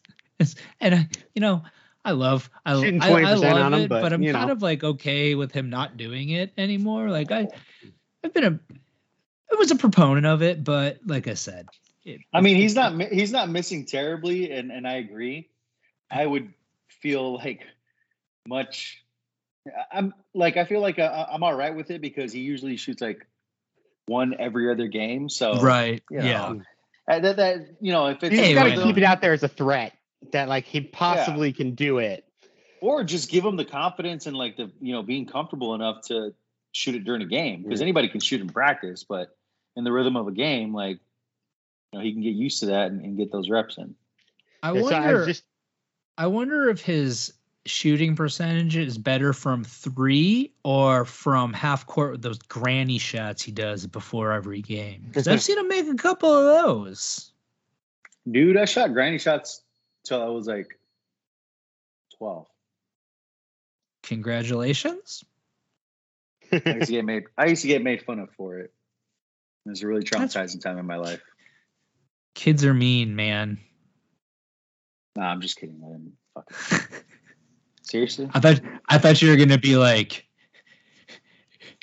And 0.79 1.09
you 1.35 1.41
know, 1.41 1.61
I 2.05 2.11
love 2.11 2.49
I, 2.65 2.71
I, 2.71 3.09
I 3.09 3.33
love 3.33 3.73
him, 3.73 3.81
it, 3.81 3.89
but, 3.89 4.01
but, 4.01 4.13
I'm 4.13 4.23
kind 4.23 4.47
know. 4.47 4.53
of 4.53 4.61
like 4.61 4.85
okay 4.85 5.35
with 5.35 5.51
him 5.51 5.69
not 5.69 5.97
doing 5.97 6.29
it 6.29 6.53
anymore. 6.57 7.09
Like 7.09 7.31
I, 7.31 7.49
I've 8.23 8.33
been 8.33 8.45
a, 8.45 8.59
I 9.51 9.55
was 9.55 9.71
a 9.71 9.75
proponent 9.75 10.25
of 10.25 10.41
it, 10.41 10.63
but 10.63 10.99
like 11.05 11.27
I 11.27 11.33
said, 11.33 11.67
it, 12.05 12.21
I 12.33 12.41
mean, 12.41 12.55
he's 12.55 12.75
not 12.75 12.99
he's 13.11 13.31
not 13.31 13.49
missing 13.49 13.85
terribly, 13.85 14.51
and 14.51 14.71
and 14.71 14.87
I 14.87 14.93
agree. 14.95 15.49
I 16.09 16.25
would 16.25 16.53
feel 16.87 17.35
like 17.35 17.61
much. 18.47 19.03
I'm 19.91 20.13
like 20.33 20.57
I 20.57 20.65
feel 20.65 20.81
like 20.81 20.99
uh, 20.99 21.25
I'm 21.31 21.43
all 21.43 21.53
right 21.53 21.75
with 21.75 21.91
it 21.91 22.01
because 22.01 22.33
he 22.33 22.39
usually 22.41 22.77
shoots 22.77 23.01
like 23.01 23.27
one 24.07 24.35
every 24.39 24.71
other 24.71 24.87
game. 24.87 25.29
So 25.29 25.61
right, 25.61 26.01
you 26.09 26.17
know, 26.17 26.23
yeah. 27.07 27.15
uh, 27.15 27.19
that, 27.19 27.35
that 27.37 27.57
you 27.81 27.91
know 27.91 28.07
if 28.07 28.23
it's 28.23 28.35
you 28.35 28.41
Hey, 28.41 28.53
got 28.53 28.63
to 28.63 28.83
keep 28.83 28.97
it 28.97 29.03
out 29.03 29.21
there 29.21 29.33
as 29.33 29.43
a 29.43 29.47
threat 29.47 29.93
that 30.31 30.47
like 30.47 30.65
he 30.65 30.81
possibly 30.81 31.53
can 31.53 31.75
do 31.75 31.99
it. 31.99 32.25
or 32.81 33.03
just 33.03 33.29
give 33.29 33.45
him 33.45 33.57
the 33.57 33.65
confidence 33.65 34.25
and 34.25 34.35
like 34.35 34.57
the 34.57 34.71
you 34.81 34.93
know 34.93 35.03
being 35.03 35.25
comfortable 35.27 35.75
enough 35.75 36.01
to 36.07 36.33
shoot 36.71 36.95
it 36.95 37.03
during 37.03 37.21
a 37.21 37.25
game 37.25 37.63
because 37.63 37.79
Yeah. 37.79 37.85
anybody 37.85 38.07
can 38.07 38.21
shoot 38.21 38.41
in 38.41 38.47
practice, 38.49 39.03
but 39.03 39.37
in 39.75 39.83
the 39.83 39.91
rhythm 39.91 40.15
of 40.15 40.27
a 40.27 40.31
game, 40.31 40.73
like 40.73 40.99
you 41.91 41.99
know 41.99 42.03
he 42.03 42.11
can 42.11 42.21
get 42.21 42.33
used 42.33 42.59
to 42.61 42.67
that 42.67 42.91
and, 42.91 43.03
and 43.03 43.17
get 43.17 43.31
those 43.31 43.49
reps 43.49 43.77
in. 43.77 43.95
I 44.63 44.71
Yeah, 44.73 44.81
so 44.81 44.95
I 44.95 44.99
wonder. 44.99 45.25
just 45.25 45.43
I 46.17 46.27
wonder 46.27 46.69
if 46.69 46.81
his 46.81 47.33
shooting 47.65 48.15
percentage 48.15 48.75
is 48.75 48.97
better 48.97 49.33
from 49.33 49.63
three 49.63 50.51
or 50.63 51.05
from 51.05 51.53
half 51.53 51.85
court 51.85 52.11
with 52.13 52.21
those 52.21 52.39
granny 52.39 52.97
shots 52.97 53.41
he 53.41 53.51
does 53.51 53.85
before 53.85 54.31
every 54.31 54.61
game? 54.61 55.03
Because 55.07 55.27
I've 55.27 55.41
seen 55.41 55.57
him 55.57 55.67
make 55.67 55.87
a 55.87 55.95
couple 55.95 56.31
of 56.31 56.63
those. 56.63 57.31
Dude, 58.29 58.57
I 58.57 58.65
shot 58.65 58.93
granny 58.93 59.17
shots 59.17 59.63
till 60.03 60.21
I 60.21 60.27
was 60.27 60.47
like 60.47 60.79
12. 62.17 62.45
Congratulations. 64.03 65.23
I 66.51 66.75
used 66.75 66.87
to 66.87 66.91
get 66.91 67.05
made 67.05 67.23
I 67.37 67.45
used 67.45 67.61
to 67.61 67.67
get 67.67 67.83
made 67.83 68.03
fun 68.03 68.19
of 68.19 68.29
for 68.35 68.57
it. 68.57 68.73
It 69.65 69.69
was 69.69 69.83
a 69.83 69.87
really 69.87 70.03
traumatizing 70.03 70.61
time 70.61 70.77
in 70.77 70.85
my 70.85 70.97
life. 70.97 71.21
Kids 72.33 72.65
are 72.65 72.73
mean, 72.73 73.15
man. 73.15 73.59
Nah, 75.15 75.29
I'm 75.29 75.41
just 75.41 75.57
kidding. 75.57 75.81
I 75.85 75.91
didn't 75.91 76.13
fucking 76.33 76.87
Seriously? 77.83 78.29
I 78.33 78.39
thought 78.39 78.61
I 78.87 78.97
thought 78.97 79.21
you 79.21 79.29
were 79.29 79.35
gonna 79.35 79.57
be 79.57 79.75
like, 79.75 80.25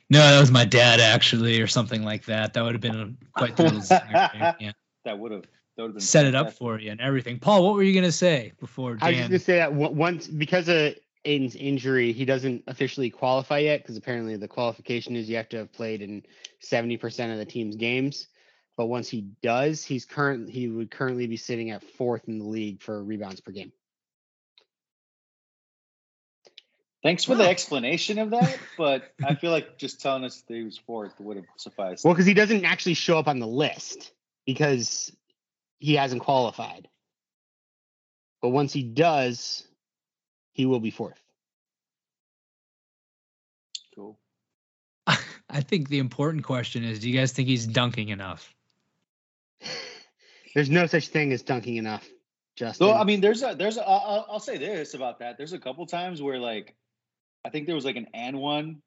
no, 0.08 0.20
that 0.20 0.40
was 0.40 0.50
my 0.50 0.64
dad 0.64 1.00
actually, 1.00 1.60
or 1.60 1.66
something 1.66 2.02
like 2.02 2.24
that. 2.26 2.54
That 2.54 2.64
would 2.64 2.74
have 2.74 2.80
been 2.80 3.18
quite 3.34 3.56
the 3.56 4.56
yeah. 4.58 4.72
That 5.04 5.18
would 5.18 5.32
have 5.32 5.42
that 5.76 5.82
would 5.82 5.88
have 5.88 5.94
been 5.94 6.00
set 6.00 6.24
it 6.24 6.34
up 6.34 6.52
for 6.52 6.80
you 6.80 6.90
and 6.90 7.00
everything. 7.00 7.38
Paul, 7.38 7.64
what 7.64 7.74
were 7.74 7.82
you 7.82 7.94
gonna 7.94 8.10
say 8.10 8.52
before 8.58 8.94
Dan? 8.94 9.06
I 9.06 9.10
was 9.10 9.18
just 9.18 9.28
gonna 9.28 9.38
say 9.40 9.56
that 9.56 9.74
once 9.74 10.26
because 10.26 10.68
of 10.68 10.94
Aiden's 11.28 11.54
injury, 11.54 12.12
he 12.12 12.24
doesn't 12.24 12.64
officially 12.66 13.10
qualify 13.10 13.58
yet 13.58 13.82
because 13.82 13.98
apparently 13.98 14.36
the 14.36 14.48
qualification 14.48 15.14
is 15.14 15.28
you 15.28 15.36
have 15.36 15.50
to 15.50 15.58
have 15.58 15.72
played 15.72 16.00
in 16.00 16.22
seventy 16.60 16.96
percent 16.96 17.32
of 17.32 17.38
the 17.38 17.44
team's 17.44 17.76
games. 17.76 18.28
But 18.76 18.86
once 18.86 19.08
he 19.08 19.22
does, 19.42 19.84
he's 19.84 20.06
current 20.06 20.48
he 20.48 20.68
would 20.68 20.90
currently 20.90 21.26
be 21.26 21.36
sitting 21.36 21.70
at 21.70 21.84
fourth 21.84 22.28
in 22.28 22.38
the 22.38 22.46
league 22.46 22.80
for 22.80 23.04
rebounds 23.04 23.40
per 23.40 23.52
game. 23.52 23.72
Thanks 27.02 27.24
for 27.24 27.36
the 27.36 27.48
explanation 27.48 28.18
of 28.18 28.30
that, 28.30 28.58
but 28.76 29.04
I 29.24 29.36
feel 29.36 29.52
like 29.52 29.78
just 29.78 30.00
telling 30.00 30.24
us 30.24 30.42
that 30.48 30.54
he 30.54 30.64
was 30.64 30.78
fourth 30.78 31.12
would 31.20 31.36
have 31.36 31.46
sufficed. 31.56 32.04
Well, 32.04 32.12
because 32.12 32.26
he 32.26 32.34
doesn't 32.34 32.64
actually 32.64 32.94
show 32.94 33.18
up 33.18 33.28
on 33.28 33.38
the 33.38 33.46
list 33.46 34.10
because 34.46 35.12
he 35.78 35.94
hasn't 35.94 36.22
qualified. 36.22 36.88
But 38.42 38.48
once 38.48 38.72
he 38.72 38.82
does, 38.82 39.67
he 40.58 40.66
will 40.66 40.80
be 40.80 40.90
fourth. 40.90 41.22
cool. 43.94 44.18
I 45.06 45.60
think 45.60 45.88
the 45.88 45.98
important 46.00 46.42
question 46.44 46.82
is: 46.84 46.98
Do 46.98 47.08
you 47.08 47.16
guys 47.18 47.32
think 47.32 47.48
he's 47.48 47.66
dunking 47.66 48.08
enough? 48.10 48.52
There's 50.54 50.68
no 50.68 50.86
such 50.86 51.08
thing 51.08 51.32
as 51.32 51.42
dunking 51.42 51.76
enough, 51.76 52.06
Justin. 52.56 52.88
So 52.88 52.92
I 52.92 53.04
mean, 53.04 53.20
there's 53.20 53.42
a 53.44 53.54
there's 53.54 53.76
a 53.76 53.86
I'll, 53.86 54.00
I'll- 54.12 54.26
I'll 54.32 54.40
say 54.40 54.58
this 54.58 54.94
about 54.94 55.20
that. 55.20 55.36
There's 55.38 55.52
a 55.52 55.58
couple 55.58 55.86
times 55.86 56.20
where 56.20 56.40
like 56.40 56.74
I 57.44 57.50
think 57.50 57.66
there 57.66 57.76
was 57.76 57.84
like 57.84 57.96
an 57.96 58.08
and 58.12 58.38
one 58.40 58.82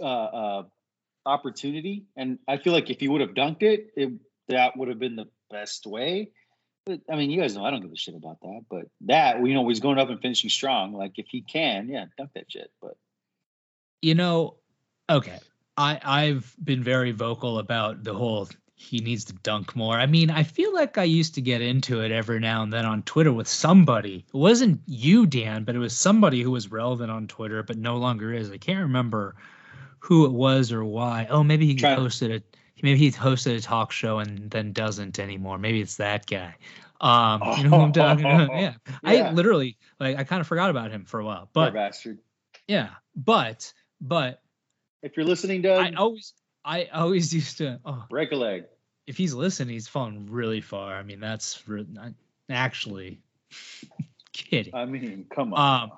uh, 0.00 0.04
uh, 0.04 0.62
opportunity, 1.24 2.06
and 2.16 2.38
I 2.48 2.56
feel 2.56 2.72
like 2.72 2.90
if 2.90 2.98
he 2.98 3.06
would 3.08 3.20
have 3.20 3.34
dunked 3.34 3.62
it, 3.62 3.92
it 3.96 4.12
that 4.48 4.76
would 4.76 4.88
have 4.88 4.98
been 4.98 5.14
the 5.14 5.28
best 5.50 5.86
way. 5.86 6.30
But 6.84 7.00
I 7.10 7.16
mean, 7.16 7.30
you 7.30 7.40
guys 7.40 7.56
know 7.56 7.64
I 7.64 7.70
don't 7.70 7.80
give 7.80 7.92
a 7.92 7.96
shit 7.96 8.14
about 8.14 8.40
that. 8.40 8.62
But 8.68 8.86
that 9.02 9.44
you 9.44 9.54
know, 9.54 9.68
he's 9.68 9.80
going 9.80 9.98
up 9.98 10.10
and 10.10 10.20
finishing 10.20 10.50
strong. 10.50 10.92
Like 10.92 11.18
if 11.18 11.26
he 11.28 11.42
can, 11.42 11.88
yeah, 11.88 12.06
dunk 12.18 12.30
that 12.34 12.50
shit. 12.50 12.70
But 12.80 12.96
You 14.00 14.14
know, 14.14 14.56
okay. 15.08 15.38
I 15.76 16.00
I've 16.02 16.54
been 16.62 16.82
very 16.82 17.12
vocal 17.12 17.58
about 17.58 18.04
the 18.04 18.14
whole 18.14 18.48
he 18.74 18.98
needs 18.98 19.24
to 19.26 19.32
dunk 19.32 19.76
more. 19.76 19.94
I 19.94 20.06
mean, 20.06 20.28
I 20.28 20.42
feel 20.42 20.74
like 20.74 20.98
I 20.98 21.04
used 21.04 21.36
to 21.36 21.40
get 21.40 21.62
into 21.62 22.00
it 22.00 22.10
every 22.10 22.40
now 22.40 22.64
and 22.64 22.72
then 22.72 22.84
on 22.84 23.02
Twitter 23.04 23.32
with 23.32 23.46
somebody. 23.46 24.24
It 24.26 24.36
wasn't 24.36 24.80
you, 24.86 25.24
Dan, 25.24 25.62
but 25.62 25.76
it 25.76 25.78
was 25.78 25.96
somebody 25.96 26.42
who 26.42 26.50
was 26.50 26.70
relevant 26.70 27.10
on 27.10 27.28
Twitter, 27.28 27.62
but 27.62 27.78
no 27.78 27.96
longer 27.96 28.32
is. 28.32 28.50
I 28.50 28.58
can't 28.58 28.80
remember 28.80 29.36
who 30.00 30.26
it 30.26 30.32
was 30.32 30.72
or 30.72 30.84
why. 30.84 31.28
Oh, 31.30 31.44
maybe 31.44 31.64
he 31.64 31.76
Try- 31.76 31.94
hosted 31.94 32.34
a 32.34 32.42
maybe 32.82 32.98
he 32.98 33.10
hosted 33.10 33.56
a 33.56 33.60
talk 33.60 33.92
show 33.92 34.18
and 34.18 34.50
then 34.50 34.72
doesn't 34.72 35.18
anymore. 35.18 35.56
Maybe 35.58 35.80
it's 35.80 35.96
that 35.96 36.26
guy. 36.26 36.56
Um, 37.00 37.40
you 37.58 37.64
know 37.64 37.70
who 37.78 37.82
I'm 37.84 37.92
talking 37.92 38.24
about? 38.24 38.50
Yeah. 38.60 38.74
I 39.04 39.30
literally 39.30 39.78
like 39.98 40.18
I 40.18 40.24
kind 40.24 40.40
of 40.40 40.46
forgot 40.46 40.70
about 40.70 40.90
him 40.90 41.04
for 41.04 41.20
a 41.20 41.24
while. 41.24 41.48
poor 41.54 41.64
But 41.66 41.74
bastard. 41.74 42.18
yeah, 42.68 42.90
but 43.16 43.72
but 44.00 44.42
If 45.02 45.16
you're 45.16 45.26
listening, 45.26 45.62
Doug, 45.62 45.78
I 45.84 45.92
always 45.96 46.34
I 46.64 46.84
always 46.92 47.32
used 47.40 47.58
to 47.58 47.80
oh 47.84 48.04
break 48.10 48.32
a 48.32 48.36
leg. 48.36 48.64
if 49.06 49.16
he's 49.16 49.34
listening 49.34 49.72
he's 49.74 49.88
fallen 49.88 50.26
really 50.30 50.60
far. 50.60 50.94
I 50.94 51.02
mean 51.02 51.20
that's 51.20 51.66
re- 51.68 51.86
actually 52.50 53.20
kidding. 54.32 54.74
I 54.74 54.84
mean, 54.84 55.26
come 55.34 55.54
on. 55.54 55.82
Um 55.84 55.90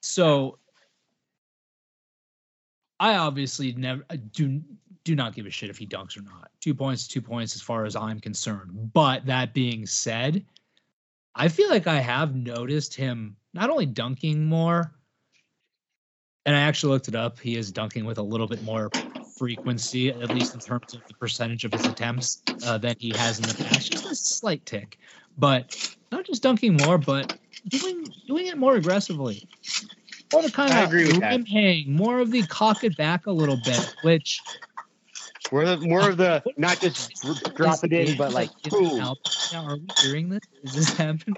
so 0.00 0.58
I 2.98 3.16
obviously 3.16 3.72
never 3.72 4.04
do 4.32 4.62
do 5.04 5.14
not 5.16 5.34
give 5.34 5.46
a 5.46 5.50
shit 5.50 5.70
if 5.70 5.78
he 5.78 5.86
dunks 5.86 6.16
or 6.16 6.22
not. 6.22 6.50
Two 6.60 6.74
points, 6.74 7.08
two 7.08 7.22
points 7.22 7.54
as 7.54 7.62
far 7.62 7.84
as 7.84 7.96
I'm 7.96 8.20
concerned. 8.20 8.92
But 8.92 9.26
that 9.26 9.52
being 9.52 9.86
said, 9.86 10.44
I 11.34 11.48
feel 11.48 11.68
like 11.68 11.86
I 11.86 12.00
have 12.00 12.34
noticed 12.34 12.94
him 12.94 13.36
not 13.54 13.70
only 13.70 13.86
dunking 13.86 14.44
more, 14.44 14.92
and 16.44 16.56
I 16.56 16.60
actually 16.60 16.92
looked 16.92 17.08
it 17.08 17.14
up. 17.14 17.38
He 17.38 17.56
is 17.56 17.70
dunking 17.70 18.04
with 18.04 18.18
a 18.18 18.22
little 18.22 18.46
bit 18.46 18.62
more 18.62 18.90
frequency, 19.38 20.10
at 20.10 20.30
least 20.30 20.54
in 20.54 20.60
terms 20.60 20.94
of 20.94 21.06
the 21.06 21.14
percentage 21.14 21.64
of 21.64 21.72
his 21.72 21.86
attempts 21.86 22.42
uh, 22.66 22.78
than 22.78 22.96
he 22.98 23.10
has 23.16 23.38
in 23.38 23.48
the 23.48 23.64
past. 23.64 23.92
Just 23.92 24.06
a 24.10 24.14
slight 24.14 24.64
tick, 24.66 24.98
but 25.38 25.94
not 26.10 26.24
just 26.24 26.42
dunking 26.42 26.76
more, 26.76 26.98
but 26.98 27.38
doing 27.68 28.06
doing 28.26 28.46
it 28.46 28.58
more 28.58 28.76
aggressively. 28.76 29.48
More 30.32 30.42
kind 30.48 30.72
I 30.72 30.82
of 30.82 30.88
agree 30.88 31.06
with 31.06 31.20
that. 31.20 31.46
hang, 31.46 31.92
more 31.92 32.18
of 32.18 32.30
the 32.30 32.42
cock 32.42 32.84
it 32.84 32.96
back 32.96 33.26
a 33.26 33.32
little 33.32 33.58
bit, 33.64 33.94
which 34.02 34.40
More 35.52 35.66
the 35.66 35.76
more 35.76 36.08
of 36.08 36.16
the 36.16 36.42
not 36.56 36.80
just 36.80 37.20
dr- 37.20 37.54
drop 37.54 37.84
it 37.84 37.92
in, 37.92 38.16
but 38.16 38.32
like 38.32 38.50
in 38.64 38.70
boom. 38.70 38.96
now. 38.98 39.16
Are 39.66 39.76
we 39.76 39.86
hearing 40.00 40.30
this? 40.30 40.40
Is 40.62 40.74
this 40.74 40.96
happening? 40.96 41.36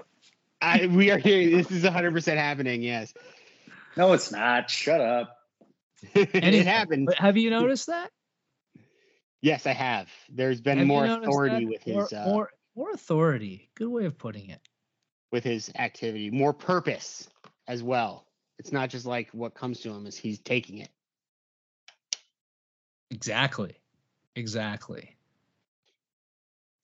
I, 0.61 0.87
we 0.87 1.11
are 1.11 1.17
hearing 1.17 1.51
This 1.57 1.69
is 1.69 1.83
100 1.83 2.13
percent 2.13 2.39
happening. 2.39 2.81
Yes, 2.81 3.13
no, 3.97 4.13
it's 4.13 4.31
not. 4.31 4.69
Shut 4.69 5.01
up. 5.01 5.35
and 6.15 6.27
it 6.33 6.65
happened. 6.65 7.07
But 7.07 7.15
have 7.15 7.35
you 7.35 7.49
noticed 7.49 7.87
that? 7.87 8.09
Yes, 9.41 9.67
I 9.67 9.73
have. 9.73 10.09
There's 10.29 10.61
been 10.61 10.77
Have 10.77 10.87
more 10.87 11.05
authority 11.05 11.65
that? 11.65 11.71
with 11.71 11.87
more, 11.87 12.03
his 12.03 12.13
uh, 12.13 12.25
more 12.25 12.49
more 12.75 12.91
authority. 12.91 13.69
Good 13.75 13.89
way 13.89 14.05
of 14.05 14.17
putting 14.17 14.49
it. 14.49 14.61
with 15.31 15.43
his 15.43 15.71
activity, 15.77 16.31
more 16.31 16.53
purpose 16.53 17.27
as 17.67 17.83
well. 17.83 18.25
It's 18.59 18.71
not 18.71 18.89
just 18.89 19.05
like 19.05 19.29
what 19.33 19.55
comes 19.55 19.81
to 19.81 19.89
him; 19.89 20.07
is 20.07 20.15
he's 20.15 20.39
taking 20.39 20.77
it. 20.77 20.89
Exactly. 23.11 23.75
Exactly. 24.35 25.15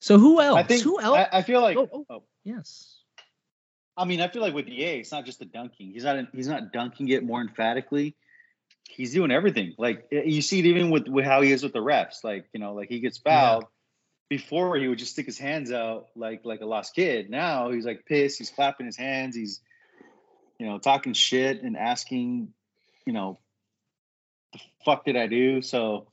So 0.00 0.18
who 0.18 0.40
else? 0.40 0.58
I 0.58 0.62
think 0.64 0.82
who 0.82 1.00
else? 1.00 1.16
I, 1.16 1.38
I 1.38 1.42
feel 1.42 1.60
like 1.60 1.76
Oh, 1.76 1.88
oh. 1.92 2.06
oh. 2.10 2.22
yes. 2.44 2.98
I 3.96 4.04
mean, 4.04 4.20
I 4.20 4.28
feel 4.28 4.42
like 4.42 4.54
with 4.54 4.66
DA, 4.66 4.98
it's 5.00 5.12
not 5.12 5.26
just 5.26 5.38
the 5.38 5.44
dunking. 5.44 5.92
He's 5.92 6.04
not 6.04 6.16
he's 6.34 6.48
not 6.48 6.72
dunking 6.72 7.08
it 7.08 7.22
more 7.22 7.40
emphatically. 7.40 8.16
He's 8.88 9.12
doing 9.12 9.30
everything. 9.30 9.74
Like 9.78 10.08
you 10.10 10.42
see 10.42 10.58
it 10.58 10.66
even 10.66 10.90
with, 10.90 11.08
with 11.08 11.24
how 11.24 11.42
he 11.42 11.52
is 11.52 11.62
with 11.62 11.72
the 11.72 11.80
refs. 11.80 12.24
Like 12.24 12.46
you 12.52 12.60
know, 12.60 12.74
like 12.74 12.88
he 12.88 13.00
gets 13.00 13.18
fouled. 13.18 13.64
Before 14.28 14.76
he 14.76 14.88
would 14.88 14.98
just 14.98 15.12
stick 15.12 15.26
his 15.26 15.38
hands 15.38 15.70
out 15.70 16.06
like 16.16 16.40
like 16.44 16.62
a 16.62 16.66
lost 16.66 16.94
kid. 16.94 17.28
Now 17.28 17.70
he's 17.70 17.84
like 17.84 18.06
pissed. 18.06 18.38
He's 18.38 18.48
clapping 18.48 18.86
his 18.86 18.96
hands. 18.96 19.36
He's 19.36 19.60
you 20.58 20.66
know 20.66 20.78
talking 20.78 21.12
shit 21.12 21.62
and 21.62 21.76
asking, 21.76 22.48
you 23.06 23.12
know, 23.12 23.38
the 24.54 24.60
fuck 24.86 25.04
did 25.04 25.16
I 25.16 25.26
do? 25.26 25.60
So 25.60 26.08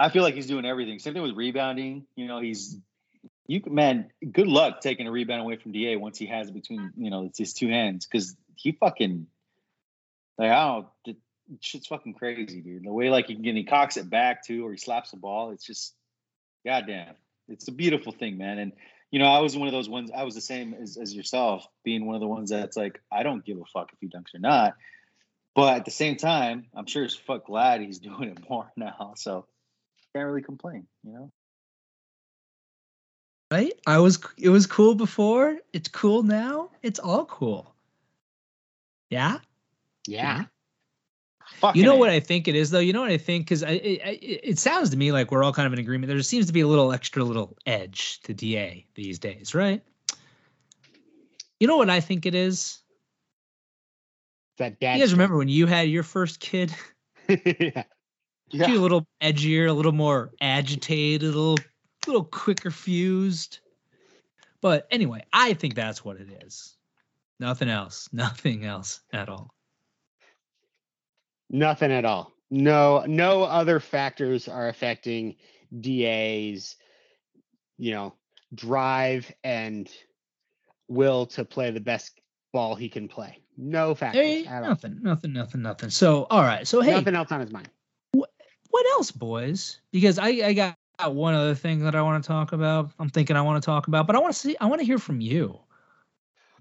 I 0.00 0.10
feel 0.10 0.22
like 0.22 0.34
he's 0.34 0.46
doing 0.46 0.64
everything. 0.64 0.98
Same 0.98 1.14
thing 1.14 1.22
with 1.22 1.36
rebounding. 1.36 2.06
You 2.14 2.26
know, 2.26 2.40
he's 2.40 2.76
you 3.46 3.62
man, 3.66 4.10
good 4.30 4.46
luck 4.46 4.80
taking 4.80 5.06
a 5.06 5.10
rebound 5.10 5.40
away 5.42 5.56
from 5.56 5.72
Da 5.72 5.96
once 5.96 6.18
he 6.18 6.26
has 6.26 6.48
it 6.48 6.54
between 6.54 6.92
you 6.96 7.10
know 7.10 7.24
it's 7.24 7.38
his 7.38 7.54
two 7.54 7.68
hands 7.68 8.06
because 8.06 8.36
he 8.54 8.72
fucking 8.72 9.26
like 10.36 10.50
I 10.50 10.66
don't 10.66 10.86
it, 11.06 11.16
shit's 11.60 11.86
fucking 11.86 12.14
crazy, 12.14 12.60
dude. 12.60 12.84
The 12.84 12.92
way 12.92 13.10
like 13.10 13.26
he 13.26 13.34
can 13.34 13.42
get 13.42 13.56
he 13.56 13.64
cocks 13.64 13.96
it 13.96 14.08
back 14.08 14.44
too, 14.44 14.66
or 14.66 14.70
he 14.70 14.76
slaps 14.76 15.10
the 15.10 15.16
ball. 15.16 15.50
It's 15.50 15.64
just 15.64 15.94
goddamn. 16.64 17.14
It's 17.48 17.68
a 17.68 17.72
beautiful 17.72 18.12
thing, 18.12 18.38
man. 18.38 18.58
And 18.58 18.72
you 19.10 19.18
know, 19.18 19.26
I 19.26 19.40
was 19.40 19.56
one 19.56 19.68
of 19.68 19.72
those 19.72 19.88
ones. 19.88 20.10
I 20.14 20.24
was 20.24 20.34
the 20.34 20.40
same 20.40 20.74
as, 20.74 20.98
as 20.98 21.14
yourself, 21.14 21.66
being 21.82 22.06
one 22.06 22.14
of 22.14 22.20
the 22.20 22.26
ones 22.26 22.50
that's 22.50 22.76
like, 22.76 23.00
I 23.10 23.22
don't 23.22 23.44
give 23.44 23.56
a 23.56 23.64
fuck 23.64 23.90
if 23.92 23.98
he 24.00 24.08
dunks 24.08 24.34
or 24.34 24.38
not. 24.38 24.74
But 25.54 25.76
at 25.78 25.84
the 25.86 25.90
same 25.90 26.16
time, 26.16 26.66
I'm 26.74 26.86
sure 26.86 27.04
as 27.04 27.14
fuck 27.14 27.46
glad 27.46 27.80
he's 27.80 27.98
doing 28.00 28.24
it 28.24 28.50
more 28.50 28.70
now. 28.76 29.14
So 29.16 29.46
can't 30.14 30.26
really 30.26 30.42
complain, 30.42 30.86
you 31.04 31.12
know. 31.12 31.30
Right? 33.50 33.72
I 33.86 33.98
was 33.98 34.18
it 34.36 34.50
was 34.50 34.66
cool 34.66 34.94
before. 34.94 35.58
It's 35.72 35.88
cool 35.88 36.22
now. 36.22 36.70
It's 36.82 36.98
all 36.98 37.24
cool. 37.24 37.74
Yeah. 39.10 39.38
Yeah, 40.06 40.44
Fucking 41.56 41.80
You 41.80 41.86
know 41.86 41.96
A. 41.96 41.98
what 41.98 42.10
I 42.10 42.20
think 42.20 42.46
it 42.48 42.54
is 42.54 42.70
though. 42.70 42.78
You 42.78 42.92
know 42.92 43.00
what 43.00 43.10
I 43.10 43.18
think 43.18 43.44
because 43.44 43.62
I, 43.62 43.70
it, 43.70 44.00
it 44.22 44.40
it 44.44 44.58
sounds 44.58 44.90
to 44.90 44.96
me 44.96 45.12
like 45.12 45.30
we're 45.30 45.42
all 45.42 45.52
kind 45.52 45.66
of 45.66 45.72
in 45.72 45.78
agreement. 45.78 46.08
There 46.08 46.22
seems 46.22 46.46
to 46.46 46.52
be 46.52 46.60
a 46.60 46.66
little 46.66 46.92
extra 46.92 47.24
little 47.24 47.56
edge 47.66 48.20
to 48.22 48.34
Da 48.34 48.84
these 48.94 49.18
days, 49.18 49.54
right? 49.54 49.82
You 51.58 51.66
know 51.66 51.76
what 51.76 51.90
I 51.90 52.00
think 52.00 52.26
it 52.26 52.34
is. 52.34 52.78
That 54.58 54.78
dad. 54.78 54.94
You 54.94 55.02
guys 55.02 55.12
remember 55.12 55.36
when 55.36 55.48
you 55.48 55.66
had 55.66 55.88
your 55.88 56.02
first 56.02 56.40
kid? 56.40 56.72
yeah. 57.28 57.84
Yeah. 58.50 58.72
a 58.72 58.78
little 58.78 59.06
edgier, 59.22 59.68
a 59.68 59.72
little 59.72 59.92
more 59.92 60.30
agitated, 60.40 61.22
a 61.22 61.26
little, 61.26 61.58
a 62.06 62.06
little 62.06 62.24
quicker 62.24 62.70
fused. 62.70 63.60
But 64.60 64.86
anyway, 64.90 65.24
I 65.32 65.54
think 65.54 65.74
that's 65.74 66.04
what 66.04 66.16
it 66.16 66.28
is. 66.44 66.76
Nothing 67.40 67.68
else. 67.68 68.08
Nothing 68.12 68.64
else 68.64 69.00
at 69.12 69.28
all. 69.28 69.50
Nothing 71.50 71.92
at 71.92 72.04
all. 72.04 72.32
No, 72.50 73.04
no 73.06 73.42
other 73.42 73.78
factors 73.80 74.48
are 74.48 74.68
affecting 74.68 75.36
DA's, 75.80 76.76
you 77.76 77.92
know, 77.92 78.14
drive 78.54 79.30
and 79.44 79.90
will 80.88 81.26
to 81.26 81.44
play 81.44 81.70
the 81.70 81.80
best 81.80 82.18
ball 82.52 82.74
he 82.74 82.88
can 82.88 83.08
play. 83.08 83.38
No 83.56 83.94
factors. 83.94 84.24
Hey, 84.24 84.42
nothing, 84.44 84.94
all. 84.94 85.02
nothing, 85.02 85.32
nothing, 85.32 85.62
nothing. 85.62 85.90
So, 85.90 86.26
all 86.30 86.42
right. 86.42 86.66
So, 86.66 86.80
hey, 86.80 86.92
nothing 86.92 87.14
else 87.14 87.32
on 87.32 87.40
his 87.40 87.50
mind. 87.50 87.68
What, 88.70 88.86
else, 88.92 89.10
boys? 89.10 89.80
Because 89.92 90.18
I, 90.18 90.28
I 90.28 90.52
got 90.52 90.76
one 91.06 91.34
other 91.34 91.54
thing 91.54 91.80
that 91.80 91.94
I 91.94 92.02
want 92.02 92.22
to 92.22 92.26
talk 92.26 92.52
about. 92.52 92.90
I'm 92.98 93.08
thinking 93.08 93.36
I 93.36 93.42
want 93.42 93.62
to 93.62 93.66
talk 93.66 93.88
about, 93.88 94.06
but 94.06 94.16
I 94.16 94.18
want 94.18 94.34
to 94.34 94.38
see, 94.38 94.56
I 94.60 94.66
want 94.66 94.80
to 94.80 94.86
hear 94.86 94.98
from 94.98 95.20
you. 95.20 95.58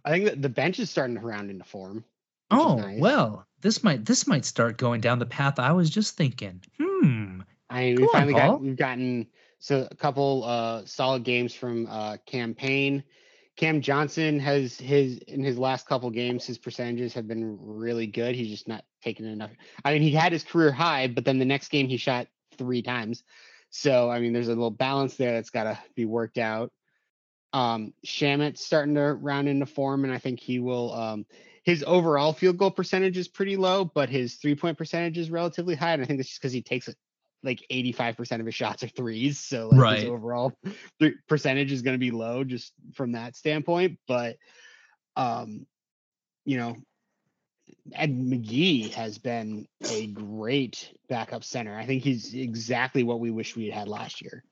I 0.05 0.11
think 0.11 0.25
that 0.25 0.41
the 0.41 0.49
bench 0.49 0.79
is 0.79 0.89
starting 0.89 1.15
to 1.15 1.21
round 1.21 1.49
into 1.49 1.65
form. 1.65 2.03
Oh 2.49 2.75
nice. 2.75 2.99
well, 2.99 3.45
this 3.61 3.83
might 3.83 4.05
this 4.05 4.25
might 4.25 4.45
start 4.45 4.77
going 4.77 5.01
down 5.01 5.19
the 5.19 5.25
path 5.25 5.59
I 5.59 5.73
was 5.73 5.89
just 5.89 6.15
thinking. 6.15 6.61
Hmm. 6.79 7.41
I 7.69 7.81
mean, 7.81 8.01
we 8.01 8.07
finally 8.11 8.33
on, 8.33 8.39
got 8.39 8.61
we've 8.61 8.77
gotten 8.77 9.27
so 9.59 9.87
a 9.89 9.95
couple 9.95 10.43
uh 10.45 10.85
solid 10.85 11.23
games 11.23 11.53
from 11.53 11.87
uh 11.89 12.17
Cam 12.25 12.53
Payne. 12.53 13.03
Cam 13.57 13.81
Johnson 13.81 14.39
has 14.39 14.77
his 14.77 15.17
in 15.17 15.43
his 15.43 15.57
last 15.57 15.87
couple 15.87 16.09
games, 16.11 16.45
his 16.45 16.59
percentages 16.59 17.15
have 17.15 17.27
been 17.27 17.57
really 17.59 18.05
good. 18.05 18.35
He's 18.35 18.49
just 18.49 18.67
not 18.67 18.85
taking 19.03 19.25
enough. 19.25 19.49
I 19.83 19.93
mean, 19.93 20.03
he 20.03 20.11
had 20.11 20.31
his 20.31 20.43
career 20.43 20.71
high, 20.71 21.07
but 21.07 21.25
then 21.25 21.39
the 21.39 21.45
next 21.45 21.69
game 21.69 21.87
he 21.87 21.97
shot 21.97 22.27
three 22.57 22.83
times. 22.83 23.23
So 23.71 24.11
I 24.11 24.19
mean, 24.19 24.31
there's 24.31 24.47
a 24.47 24.51
little 24.51 24.71
balance 24.71 25.15
there 25.15 25.33
that's 25.33 25.49
got 25.49 25.63
to 25.63 25.79
be 25.95 26.05
worked 26.05 26.37
out. 26.37 26.71
Um, 27.51 27.93
Shamet's 28.05 28.63
starting 28.63 28.95
to 28.95 29.13
round 29.13 29.49
into 29.49 29.65
form, 29.65 30.03
and 30.03 30.13
I 30.13 30.19
think 30.19 30.39
he 30.39 30.59
will. 30.59 30.93
Um, 30.93 31.25
his 31.63 31.83
overall 31.85 32.33
field 32.33 32.57
goal 32.57 32.71
percentage 32.71 33.17
is 33.17 33.27
pretty 33.27 33.57
low, 33.57 33.85
but 33.85 34.09
his 34.09 34.35
three 34.35 34.55
point 34.55 34.77
percentage 34.77 35.17
is 35.17 35.31
relatively 35.31 35.75
high, 35.75 35.93
and 35.93 36.01
I 36.01 36.05
think 36.05 36.19
that's 36.19 36.29
just 36.29 36.41
because 36.41 36.53
he 36.53 36.61
takes 36.61 36.87
like 37.43 37.65
85% 37.71 38.39
of 38.39 38.45
his 38.45 38.55
shots 38.55 38.83
are 38.83 38.87
threes. 38.87 39.39
So 39.39 39.69
like 39.69 39.79
right. 39.79 39.99
his 39.99 40.09
overall 40.09 40.53
percentage 41.27 41.71
is 41.71 41.81
going 41.81 41.95
to 41.95 41.99
be 41.99 42.11
low 42.11 42.43
just 42.43 42.73
from 42.93 43.13
that 43.13 43.35
standpoint. 43.35 43.99
But, 44.07 44.37
um, 45.15 45.65
you 46.45 46.57
know, 46.57 46.75
Ed 47.93 48.11
McGee 48.11 48.93
has 48.93 49.17
been 49.17 49.67
a 49.89 50.07
great 50.07 50.91
backup 51.09 51.43
center. 51.43 51.77
I 51.77 51.85
think 51.85 52.03
he's 52.03 52.33
exactly 52.33 53.03
what 53.03 53.19
we 53.19 53.31
wish 53.31 53.55
we 53.55 53.65
had 53.65 53.73
had 53.73 53.87
last 53.87 54.21
year. 54.21 54.43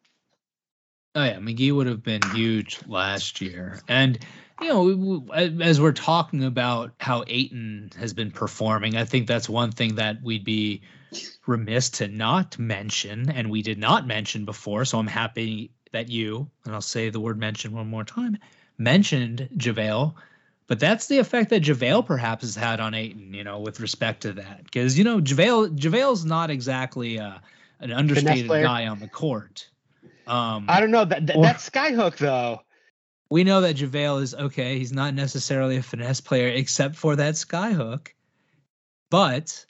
Oh 1.16 1.24
yeah, 1.24 1.38
McGee 1.38 1.74
would 1.74 1.88
have 1.88 2.04
been 2.04 2.22
huge 2.34 2.80
last 2.88 3.40
year, 3.40 3.80
and 3.88 4.20
you 4.60 4.68
know, 4.68 5.26
as 5.34 5.80
we're 5.80 5.94
talking 5.94 6.44
about 6.44 6.92
how 7.00 7.24
Ayton 7.28 7.92
has 7.98 8.14
been 8.14 8.32
performing, 8.32 8.98
I 8.98 9.06
think 9.06 9.28
that's 9.28 9.48
one 9.48 9.72
thing 9.72 9.96
that 9.96 10.22
we'd 10.22 10.44
be 10.44 10.82
remiss 11.46 11.90
to 11.92 12.08
not 12.08 12.58
mention, 12.60 13.30
and 13.30 13.50
we 13.50 13.62
did 13.62 13.78
not 13.78 14.08
mention 14.08 14.46
before. 14.46 14.86
So 14.86 15.00
I'm 15.00 15.08
happy 15.08 15.72
that 15.92 16.10
you, 16.10 16.50
and 16.66 16.74
I'll 16.74 16.82
say 16.82 17.10
the 17.10 17.20
word 17.20 17.40
mention 17.40 17.72
one 17.72 17.88
more 17.88 18.04
time, 18.04 18.38
mentioned 18.78 19.50
JaVale. 19.58 20.14
But 20.68 20.80
that's 20.80 21.08
the 21.08 21.20
effect 21.20 21.52
that 21.52 21.62
JaVale 21.62 22.06
perhaps 22.06 22.44
has 22.44 22.56
had 22.56 22.80
on 22.80 22.94
Ayton, 22.96 23.34
you 23.34 23.44
know, 23.44 23.60
with 23.60 23.80
respect 23.80 24.22
to 24.22 24.34
that. 24.34 24.64
Because, 24.64 24.98
you 24.98 25.04
know, 25.04 25.22
JaVale 25.22 25.78
JaVale's 25.78 26.26
not 26.26 26.50
exactly 26.50 27.20
uh, 27.20 27.38
an 27.80 27.92
understated 27.92 28.50
guy 28.50 28.88
on 28.88 29.00
the 29.00 29.08
court. 29.08 29.70
Um, 30.28 30.66
I 30.68 30.80
don't 30.80 30.92
know 30.92 31.06
that 31.06 31.28
that, 31.28 31.36
or, 31.36 31.44
that 31.44 31.58
skyhook 31.58 32.18
though. 32.18 32.62
We 33.30 33.44
know 33.44 33.62
that 33.62 33.76
JaVale 33.76 34.22
is 34.22 34.34
okay. 34.34 34.78
He's 34.78 34.92
not 34.92 35.14
necessarily 35.14 35.78
a 35.78 35.84
finesse 35.84 36.22
player, 36.22 36.48
except 36.48 36.96
for 36.96 37.16
that 37.16 37.36
skyhook. 37.36 38.08
But 39.12 39.66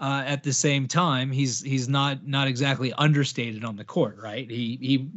uh, 0.00 0.22
at 0.26 0.42
the 0.42 0.52
same 0.52 0.88
time, 0.88 1.30
he's 1.30 1.62
he's 1.62 1.88
not 1.88 2.26
not 2.26 2.48
exactly 2.48 2.92
understated 2.94 3.64
on 3.64 3.76
the 3.76 3.84
court, 3.84 4.18
right? 4.18 4.50
He 4.50 4.78
he 4.80 5.10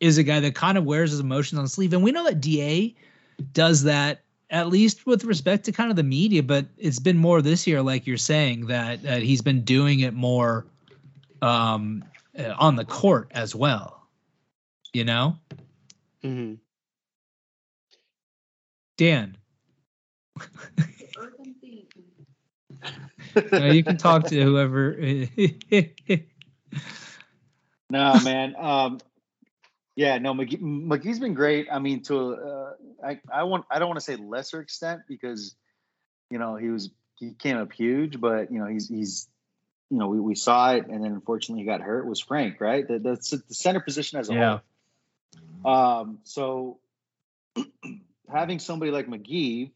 is 0.00 0.18
a 0.18 0.22
guy 0.22 0.40
that 0.40 0.54
kind 0.54 0.78
of 0.78 0.84
wears 0.84 1.10
his 1.10 1.20
emotions 1.20 1.58
on 1.58 1.64
the 1.64 1.70
sleeve, 1.70 1.92
and 1.92 2.02
we 2.02 2.12
know 2.12 2.24
that 2.24 2.40
Da 2.40 2.94
does 3.52 3.82
that 3.84 4.22
at 4.50 4.68
least 4.68 5.06
with 5.06 5.24
respect 5.24 5.64
to 5.66 5.72
kind 5.72 5.90
of 5.90 5.96
the 5.96 6.02
media. 6.02 6.42
But 6.42 6.66
it's 6.76 6.98
been 6.98 7.18
more 7.18 7.42
this 7.42 7.66
year, 7.66 7.82
like 7.82 8.06
you're 8.06 8.16
saying, 8.16 8.66
that 8.66 9.02
that 9.02 9.22
he's 9.22 9.42
been 9.42 9.62
doing 9.62 10.00
it 10.00 10.14
more 10.14 10.66
um, 11.42 12.04
uh, 12.38 12.54
on 12.58 12.76
the 12.76 12.84
court 12.84 13.30
as 13.32 13.54
well 13.54 13.98
you 14.92 15.04
know? 15.04 15.36
Mm-hmm. 16.24 16.54
Dan. 18.96 19.36
you 23.34 23.84
can 23.84 23.96
talk 23.96 24.26
to 24.28 24.42
whoever. 24.42 24.96
no, 27.90 28.20
man. 28.20 28.54
Um, 28.58 28.98
yeah, 29.96 30.18
no, 30.18 30.34
McGee, 30.34 30.60
McGee's 30.60 31.18
been 31.18 31.34
great. 31.34 31.68
I 31.70 31.78
mean, 31.78 32.02
to 32.04 32.34
uh, 32.34 32.72
I, 33.04 33.20
I 33.32 33.42
want 33.44 33.64
I 33.70 33.78
don't 33.78 33.88
want 33.88 33.98
to 33.98 34.04
say 34.04 34.16
lesser 34.16 34.60
extent 34.60 35.02
because 35.08 35.54
you 36.30 36.38
know 36.38 36.56
he 36.56 36.68
was 36.68 36.90
he 37.18 37.32
came 37.32 37.56
up 37.56 37.72
huge, 37.72 38.20
but 38.20 38.52
you 38.52 38.58
know 38.60 38.66
he's 38.66 38.88
he's 38.88 39.28
you 39.90 39.98
know 39.98 40.08
we, 40.08 40.20
we 40.20 40.34
saw 40.34 40.72
it, 40.74 40.86
and 40.86 41.04
then 41.04 41.12
unfortunately 41.12 41.62
he 41.62 41.66
got 41.66 41.80
hurt. 41.80 42.06
Was 42.06 42.20
Frank 42.20 42.60
right? 42.60 42.86
The, 42.86 42.98
the, 42.98 43.42
the 43.48 43.54
center 43.54 43.80
position 43.80 44.18
as 44.18 44.30
a 44.30 44.34
yeah. 44.34 44.48
whole 44.48 44.60
um, 45.64 46.18
so 46.24 46.78
having 48.32 48.58
somebody 48.58 48.90
like 48.90 49.06
McGee, 49.06 49.72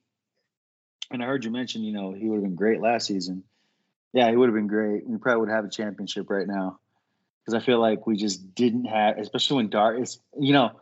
and 1.13 1.23
I 1.23 1.27
heard 1.27 1.45
you 1.45 1.51
mention, 1.51 1.83
you 1.83 1.93
know, 1.93 2.13
he 2.13 2.29
would 2.29 2.37
have 2.37 2.45
been 2.45 2.55
great 2.55 2.81
last 2.81 3.07
season. 3.07 3.45
Yeah, 4.13 4.29
he 4.31 4.37
would 4.37 4.49
have 4.49 4.55
been 4.55 4.67
great. 4.67 5.07
We 5.07 5.19
probably 5.19 5.41
would 5.41 5.51
have 5.51 5.65
a 5.65 5.71
championship 5.71 6.29
right 6.29 6.47
now 6.47 6.79
because 7.45 7.61
I 7.61 7.65
feel 7.65 7.81
like 7.81 8.07
we 8.07 8.17
just 8.17 8.55
didn't 8.55 8.85
have, 8.85 9.19
especially 9.19 9.57
when 9.57 9.71
Darius, 9.71 10.19
you 10.39 10.53
know, 10.53 10.73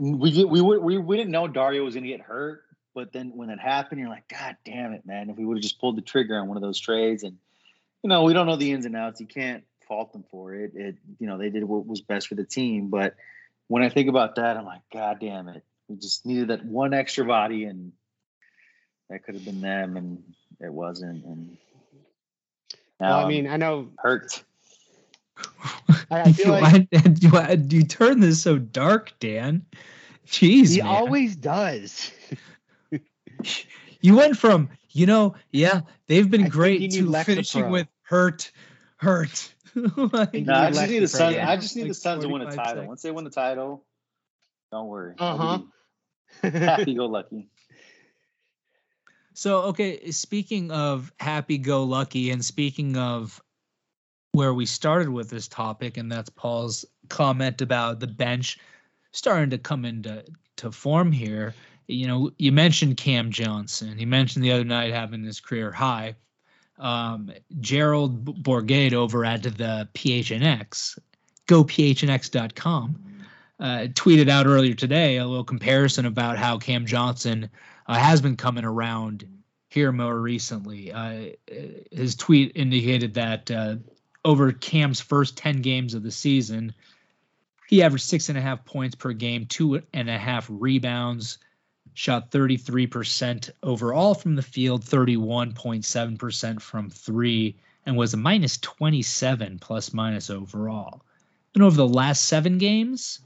we 0.00 0.30
did, 0.30 0.44
we 0.44 0.60
would 0.60 0.82
we, 0.82 0.98
we 0.98 1.16
didn't 1.16 1.32
know 1.32 1.48
Dario 1.48 1.84
was 1.84 1.94
going 1.94 2.04
to 2.04 2.10
get 2.10 2.20
hurt, 2.20 2.62
but 2.94 3.12
then 3.12 3.32
when 3.34 3.50
it 3.50 3.58
happened, 3.58 4.00
you're 4.00 4.08
like, 4.08 4.28
God 4.28 4.56
damn 4.64 4.92
it, 4.92 5.04
man! 5.04 5.30
If 5.30 5.36
we 5.36 5.44
would 5.44 5.56
have 5.56 5.62
just 5.62 5.80
pulled 5.80 5.96
the 5.96 6.02
trigger 6.02 6.38
on 6.38 6.46
one 6.46 6.56
of 6.56 6.62
those 6.62 6.78
trades, 6.78 7.24
and 7.24 7.36
you 8.02 8.08
know, 8.08 8.22
we 8.22 8.32
don't 8.32 8.46
know 8.46 8.56
the 8.56 8.72
ins 8.72 8.86
and 8.86 8.96
outs, 8.96 9.20
you 9.20 9.26
can't 9.26 9.64
fault 9.88 10.12
them 10.12 10.24
for 10.30 10.54
it. 10.54 10.72
It, 10.74 10.96
you 11.18 11.26
know, 11.26 11.36
they 11.36 11.50
did 11.50 11.64
what 11.64 11.86
was 11.86 12.00
best 12.00 12.28
for 12.28 12.36
the 12.36 12.44
team, 12.44 12.88
but 12.88 13.16
when 13.66 13.82
I 13.82 13.88
think 13.88 14.08
about 14.08 14.36
that, 14.36 14.56
I'm 14.56 14.64
like, 14.64 14.82
God 14.92 15.18
damn 15.20 15.48
it. 15.48 15.64
We 15.88 15.96
just 15.96 16.24
needed 16.24 16.48
that 16.48 16.64
one 16.64 16.94
extra 16.94 17.24
body 17.24 17.64
and 17.64 17.92
that 19.08 19.24
could 19.24 19.34
have 19.34 19.44
been 19.44 19.60
them 19.60 19.96
and 19.96 20.22
it 20.60 20.72
wasn't. 20.72 21.24
And 21.24 21.56
now 23.00 23.18
well, 23.18 23.26
I 23.26 23.28
mean, 23.28 23.48
I 23.48 23.56
know 23.56 23.88
hurt. 23.98 24.42
I, 26.10 26.32
feel 26.32 26.50
like 26.60 26.88
why, 27.30 27.54
do 27.56 27.76
you 27.76 27.84
turn 27.84 28.20
this 28.20 28.42
so 28.42 28.58
dark, 28.58 29.12
Dan? 29.20 29.64
Jeez, 30.26 30.74
he 30.74 30.82
man. 30.82 30.88
always 30.88 31.36
does. 31.36 32.12
you 34.00 34.16
went 34.16 34.36
from, 34.36 34.68
you 34.90 35.06
know, 35.06 35.34
yeah, 35.52 35.82
they've 36.06 36.30
been 36.30 36.44
I 36.44 36.48
great 36.48 36.90
to 36.92 37.12
finishing 37.24 37.70
with 37.70 37.86
hurt, 38.02 38.50
hurt, 38.96 39.54
like, 39.74 40.34
no, 40.34 40.54
I 40.54 40.70
just 40.70 40.88
need 40.88 40.98
the 41.00 41.08
Suns. 41.08 41.36
I 41.36 41.56
just 41.56 41.76
need 41.76 41.82
like 41.82 41.88
the 41.90 41.94
Suns 41.94 42.24
to 42.24 42.28
win 42.28 42.42
a 42.42 42.46
title. 42.46 42.64
Seconds. 42.64 42.88
Once 42.88 43.02
they 43.02 43.10
win 43.10 43.24
the 43.24 43.30
title, 43.30 43.84
don't 44.72 44.88
worry. 44.88 45.14
Uh 45.18 45.36
huh. 45.36 45.58
Happy 46.50 46.94
go 46.94 47.06
lucky. 47.06 47.48
So 49.38 49.58
okay, 49.66 50.10
speaking 50.10 50.72
of 50.72 51.12
happy 51.20 51.58
go 51.58 51.84
lucky, 51.84 52.32
and 52.32 52.44
speaking 52.44 52.96
of 52.96 53.40
where 54.32 54.52
we 54.52 54.66
started 54.66 55.10
with 55.10 55.30
this 55.30 55.46
topic, 55.46 55.96
and 55.96 56.10
that's 56.10 56.28
Paul's 56.28 56.84
comment 57.08 57.62
about 57.62 58.00
the 58.00 58.08
bench 58.08 58.58
starting 59.12 59.50
to 59.50 59.58
come 59.58 59.84
into 59.84 60.24
to 60.56 60.72
form 60.72 61.12
here. 61.12 61.54
You 61.86 62.08
know, 62.08 62.32
you 62.38 62.50
mentioned 62.50 62.96
Cam 62.96 63.30
Johnson. 63.30 63.96
You 64.00 64.08
mentioned 64.08 64.44
the 64.44 64.50
other 64.50 64.64
night 64.64 64.92
having 64.92 65.22
his 65.22 65.38
career 65.38 65.70
high 65.70 66.16
um, 66.80 67.30
Gerald 67.60 68.42
Bourguet 68.42 68.92
over 68.92 69.24
at 69.24 69.44
the 69.44 69.88
PHNX, 69.94 70.98
gophnx.com, 71.46 73.04
uh, 73.60 73.64
tweeted 73.92 74.28
out 74.28 74.46
earlier 74.46 74.74
today 74.74 75.18
a 75.18 75.26
little 75.28 75.44
comparison 75.44 76.06
about 76.06 76.38
how 76.38 76.58
Cam 76.58 76.86
Johnson 76.86 77.48
uh, 77.88 77.94
has 77.94 78.20
been 78.20 78.36
coming 78.36 78.64
around 78.64 79.26
here 79.68 79.90
more 79.90 80.18
recently. 80.18 80.92
Uh, 80.92 81.30
his 81.90 82.14
tweet 82.14 82.52
indicated 82.54 83.14
that 83.14 83.50
uh, 83.50 83.76
over 84.24 84.52
Cam's 84.52 85.00
first 85.00 85.36
10 85.36 85.62
games 85.62 85.94
of 85.94 86.02
the 86.02 86.10
season, 86.10 86.74
he 87.66 87.82
averaged 87.82 88.04
six 88.04 88.28
and 88.28 88.38
a 88.38 88.42
half 88.42 88.64
points 88.64 88.94
per 88.94 89.12
game, 89.12 89.46
two 89.46 89.82
and 89.92 90.08
a 90.08 90.18
half 90.18 90.46
rebounds, 90.48 91.38
shot 91.94 92.30
33% 92.30 93.50
overall 93.62 94.14
from 94.14 94.36
the 94.36 94.42
field, 94.42 94.84
31.7% 94.84 96.62
from 96.62 96.90
three, 96.90 97.56
and 97.84 97.96
was 97.96 98.14
a 98.14 98.16
minus 98.16 98.58
27 98.58 99.58
plus 99.58 99.92
minus 99.92 100.30
overall. 100.30 101.02
And 101.54 101.62
over 101.62 101.76
the 101.76 101.88
last 101.88 102.24
seven 102.24 102.58
games, 102.58 103.20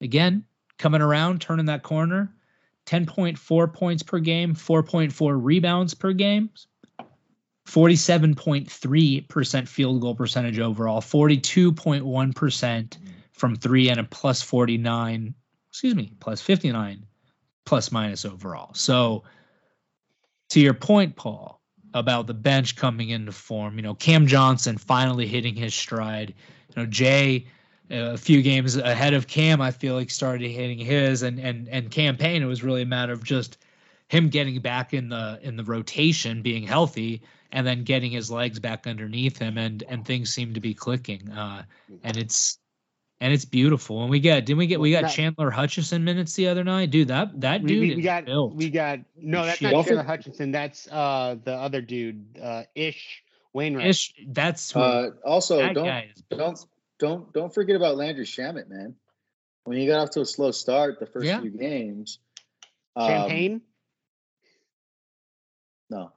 again, 0.00 0.44
coming 0.76 1.02
around, 1.02 1.40
turning 1.40 1.66
that 1.66 1.82
corner, 1.82 2.33
10.4 2.86 3.72
points 3.72 4.02
per 4.02 4.18
game, 4.18 4.54
4.4 4.54 5.38
rebounds 5.42 5.94
per 5.94 6.12
game, 6.12 6.50
47.3% 7.66 9.68
field 9.68 10.00
goal 10.00 10.14
percentage 10.14 10.58
overall, 10.58 11.00
42.1% 11.00 12.98
from 13.32 13.56
three, 13.56 13.88
and 13.88 14.00
a 14.00 14.04
plus 14.04 14.42
49, 14.42 15.34
excuse 15.70 15.94
me, 15.94 16.12
plus 16.20 16.42
59 16.42 17.06
plus 17.64 17.90
minus 17.90 18.24
overall. 18.24 18.72
So, 18.74 19.24
to 20.50 20.60
your 20.60 20.74
point, 20.74 21.16
Paul, 21.16 21.60
about 21.94 22.26
the 22.26 22.34
bench 22.34 22.76
coming 22.76 23.10
into 23.10 23.32
form, 23.32 23.76
you 23.76 23.82
know, 23.82 23.94
Cam 23.94 24.26
Johnson 24.26 24.76
finally 24.76 25.26
hitting 25.26 25.56
his 25.56 25.74
stride. 25.74 26.34
You 26.68 26.82
know, 26.82 26.86
Jay, 26.86 27.46
a 27.90 28.16
few 28.16 28.42
games 28.42 28.76
ahead 28.76 29.14
of 29.14 29.26
Cam, 29.26 29.60
I 29.60 29.70
feel 29.70 29.94
like 29.94 30.10
started 30.10 30.50
hitting 30.50 30.78
his, 30.78 31.22
and 31.22 31.38
and 31.38 31.68
and 31.68 31.90
Cam 31.90 32.16
Payne. 32.16 32.42
It 32.42 32.46
was 32.46 32.62
really 32.62 32.82
a 32.82 32.86
matter 32.86 33.12
of 33.12 33.24
just 33.24 33.58
him 34.08 34.28
getting 34.28 34.58
back 34.60 34.94
in 34.94 35.08
the 35.08 35.38
in 35.42 35.56
the 35.56 35.64
rotation, 35.64 36.42
being 36.42 36.62
healthy, 36.62 37.22
and 37.52 37.66
then 37.66 37.84
getting 37.84 38.10
his 38.10 38.30
legs 38.30 38.58
back 38.58 38.86
underneath 38.86 39.38
him, 39.38 39.58
and 39.58 39.82
and 39.88 40.04
things 40.04 40.32
seem 40.32 40.54
to 40.54 40.60
be 40.60 40.74
clicking. 40.74 41.30
Uh, 41.30 41.64
and 42.02 42.16
it's 42.16 42.58
and 43.20 43.32
it's 43.32 43.44
beautiful. 43.44 44.02
And 44.02 44.10
we 44.10 44.20
get 44.20 44.46
didn't 44.46 44.58
we 44.58 44.66
get 44.66 44.80
we 44.80 44.90
got 44.90 45.10
Chandler 45.10 45.50
Hutchison 45.50 46.04
minutes 46.04 46.34
the 46.34 46.48
other 46.48 46.64
night, 46.64 46.90
dude. 46.90 47.08
That 47.08 47.40
that 47.40 47.64
dude 47.64 47.80
we, 47.80 47.96
we 47.96 48.02
got 48.02 48.26
built. 48.26 48.54
we 48.54 48.70
got 48.70 49.00
no, 49.16 49.44
that's 49.44 49.62
not 49.62 49.84
Chandler 49.84 50.02
Hutchison. 50.02 50.52
That's 50.52 50.88
uh 50.90 51.36
the 51.42 51.54
other 51.54 51.80
dude, 51.80 52.38
uh, 52.42 52.64
Ish 52.74 53.22
Wainwright. 53.52 53.86
Ish, 53.86 54.14
that's 54.28 54.74
uh, 54.74 55.10
also 55.24 55.72
don't 55.72 56.04
don't 56.30 56.66
don't 56.98 57.32
don't 57.32 57.52
forget 57.52 57.76
about 57.76 57.96
Landry 57.96 58.24
Shamet, 58.24 58.68
man. 58.68 58.94
When 59.64 59.78
he 59.78 59.86
got 59.86 60.00
off 60.00 60.10
to 60.10 60.20
a 60.20 60.26
slow 60.26 60.50
start 60.50 61.00
the 61.00 61.06
first 61.06 61.26
yeah. 61.26 61.40
few 61.40 61.50
games, 61.50 62.18
um, 62.96 63.08
Champagne. 63.08 63.60
No, 65.90 66.12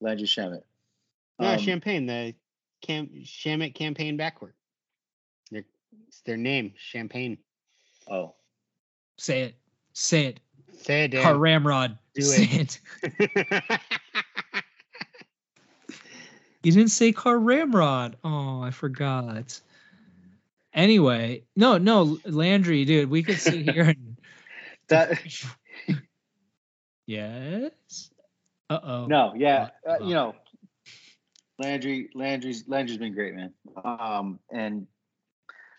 Landry 0.00 0.26
Shamet. 0.26 0.62
No, 1.38 1.48
um, 1.48 1.58
Champagne. 1.58 2.06
The 2.06 2.34
cam 2.80 3.08
Shamet 3.24 3.74
campaign 3.74 4.16
backward. 4.16 4.54
Their 5.50 5.64
it's 6.08 6.20
their 6.22 6.36
name, 6.36 6.72
Champagne. 6.76 7.38
Oh, 8.10 8.34
say 9.18 9.42
it. 9.42 9.54
Say 9.92 10.26
it. 10.26 10.40
Say 10.78 11.04
it, 11.04 11.10
Dan. 11.12 11.22
Car 11.22 11.36
Ramrod. 11.36 11.98
Do 12.14 12.22
say 12.22 12.44
it. 12.44 12.80
it. 13.02 13.80
you 16.62 16.72
didn't 16.72 16.90
say 16.90 17.12
Car 17.12 17.38
Ramrod. 17.38 18.16
Oh, 18.24 18.60
I 18.60 18.70
forgot. 18.70 19.60
Anyway, 20.76 21.44
no, 21.56 21.78
no, 21.78 22.18
Landry, 22.26 22.84
dude, 22.84 23.08
we 23.08 23.22
could 23.22 23.38
sit 23.38 23.70
here 23.70 23.84
and 23.84 24.18
that. 24.88 25.18
yes. 27.06 28.10
Uh 28.68 28.78
oh. 28.82 29.06
No, 29.06 29.32
yeah, 29.34 29.70
uh, 29.88 30.04
you 30.04 30.14
know, 30.14 30.34
Landry, 31.58 32.10
Landry's 32.14 32.68
Landry's 32.68 32.98
been 32.98 33.14
great, 33.14 33.34
man. 33.34 33.54
Um, 33.82 34.38
and 34.52 34.86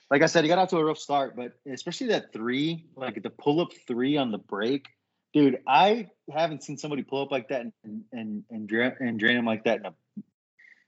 like 0.10 0.24
I 0.24 0.26
said, 0.26 0.44
he 0.44 0.48
got 0.48 0.58
out 0.58 0.70
to 0.70 0.78
a 0.78 0.84
rough 0.84 0.98
start, 0.98 1.36
but 1.36 1.54
especially 1.72 2.08
that 2.08 2.34
three, 2.34 2.86
like 2.96 3.22
the 3.22 3.30
pull 3.30 3.62
up 3.62 3.70
three 3.88 4.18
on 4.18 4.32
the 4.32 4.40
break, 4.40 4.88
dude. 5.32 5.60
I 5.68 6.08
haven't 6.34 6.64
seen 6.64 6.78
somebody 6.78 7.04
pull 7.04 7.22
up 7.22 7.32
like 7.32 7.50
that 7.50 7.62
and 7.84 8.04
and 8.12 8.44
and 8.50 8.68
drain, 8.68 8.94
and 9.00 9.20
drain 9.20 9.38
him 9.38 9.46
like 9.46 9.66
that 9.66 9.80
in 9.80 9.86
a 9.86 9.94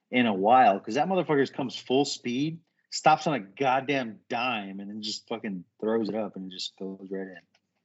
in 0.10 0.26
a 0.26 0.34
while 0.34 0.80
because 0.80 0.96
that 0.96 1.08
motherfucker 1.08 1.54
comes 1.54 1.76
full 1.76 2.06
speed, 2.06 2.60
stops 2.90 3.28
on 3.28 3.34
a 3.36 3.40
goddamn 3.40 4.20
dime, 4.30 4.80
and 4.80 4.90
then 4.90 5.02
just 5.02 5.28
fucking 5.28 5.64
throws 5.80 6.10
it 6.10 6.16
up 6.16 6.36
and 6.36 6.52
it 6.52 6.56
just 6.56 6.78
goes 6.78 7.08
right 7.10 7.22
in. 7.22 7.38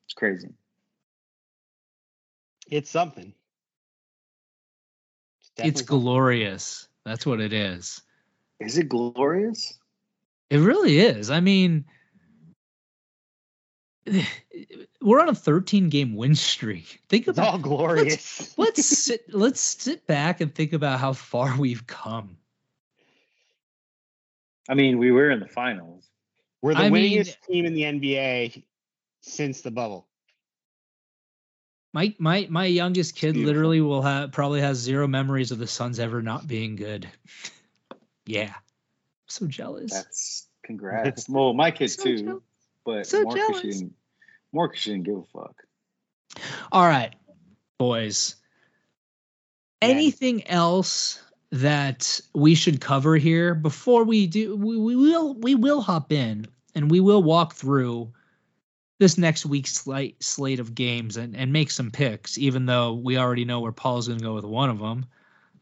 It's 0.06 0.14
crazy. 0.14 0.54
It's 2.70 2.90
something. 2.90 3.34
It's, 5.58 5.80
it's 5.80 5.82
glorious. 5.82 6.88
That's 7.04 7.26
what 7.26 7.40
it 7.40 7.52
is. 7.52 8.02
Is 8.60 8.78
it 8.78 8.88
glorious? 8.88 9.78
It 10.50 10.58
really 10.58 10.98
is. 10.98 11.30
I 11.30 11.40
mean, 11.40 11.84
we're 15.00 15.20
on 15.20 15.28
a 15.28 15.34
13 15.34 15.88
game 15.88 16.16
win 16.16 16.34
streak. 16.34 17.00
Think 17.08 17.28
about 17.28 17.42
it's 17.42 17.52
all 17.52 17.58
glorious. 17.58 18.56
Let's, 18.56 18.58
let's 18.58 18.86
sit 19.04 19.34
let's 19.34 19.60
sit 19.60 20.06
back 20.06 20.40
and 20.40 20.54
think 20.54 20.72
about 20.72 21.00
how 21.00 21.12
far 21.12 21.56
we've 21.58 21.86
come. 21.86 22.36
I 24.68 24.74
mean, 24.74 24.98
we 24.98 25.12
were 25.12 25.30
in 25.30 25.40
the 25.40 25.48
finals. 25.48 26.08
We're 26.62 26.74
the 26.74 26.80
I 26.80 26.90
winningest 26.90 27.36
mean, 27.50 27.64
team 27.64 27.64
in 27.66 27.74
the 27.74 27.82
NBA 27.82 28.64
since 29.20 29.60
the 29.60 29.70
bubble. 29.70 30.06
My 31.92 32.14
my 32.18 32.46
my 32.50 32.64
youngest 32.64 33.14
kid 33.14 33.36
literally 33.36 33.80
will 33.80 34.02
have 34.02 34.32
probably 34.32 34.60
has 34.60 34.78
zero 34.78 35.06
memories 35.06 35.52
of 35.52 35.58
the 35.58 35.66
Suns 35.66 36.00
ever 36.00 36.22
not 36.22 36.46
being 36.46 36.76
good. 36.76 37.06
yeah 38.26 38.54
so 39.34 39.46
jealous. 39.46 39.92
That's 39.92 40.48
congrats. 40.62 41.28
well, 41.28 41.52
my 41.52 41.70
kid 41.70 41.88
so 41.88 42.02
too, 42.02 42.16
jealous. 42.18 42.42
but 42.84 43.06
so 43.06 43.22
more 43.22 43.34
because 43.34 43.60
she. 43.60 43.90
More 44.52 44.68
because 44.68 44.82
she 44.82 44.90
didn't 44.92 45.04
give 45.04 45.16
a 45.16 45.22
fuck. 45.24 45.56
All 46.70 46.86
right, 46.86 47.14
boys. 47.78 48.36
Anything 49.82 50.46
else 50.46 51.20
that 51.54 52.20
we 52.34 52.56
should 52.56 52.80
cover 52.80 53.16
here 53.16 53.54
before 53.54 54.02
we 54.02 54.26
do? 54.26 54.56
We, 54.56 54.76
we 54.76 54.96
will 54.96 55.34
we 55.34 55.54
will 55.54 55.80
hop 55.80 56.10
in 56.10 56.46
and 56.74 56.90
we 56.90 56.98
will 56.98 57.22
walk 57.22 57.54
through 57.54 58.12
this 58.98 59.16
next 59.16 59.46
week's 59.46 59.72
slate 59.72 60.20
slate 60.22 60.58
of 60.58 60.74
games 60.74 61.16
and, 61.16 61.36
and 61.36 61.52
make 61.52 61.70
some 61.70 61.92
picks, 61.92 62.38
even 62.38 62.66
though 62.66 62.94
we 62.94 63.18
already 63.18 63.44
know 63.44 63.60
where 63.60 63.70
Paul's 63.70 64.08
going 64.08 64.18
to 64.18 64.24
go 64.24 64.34
with 64.34 64.44
one 64.44 64.68
of 64.68 64.80
them. 64.80 65.06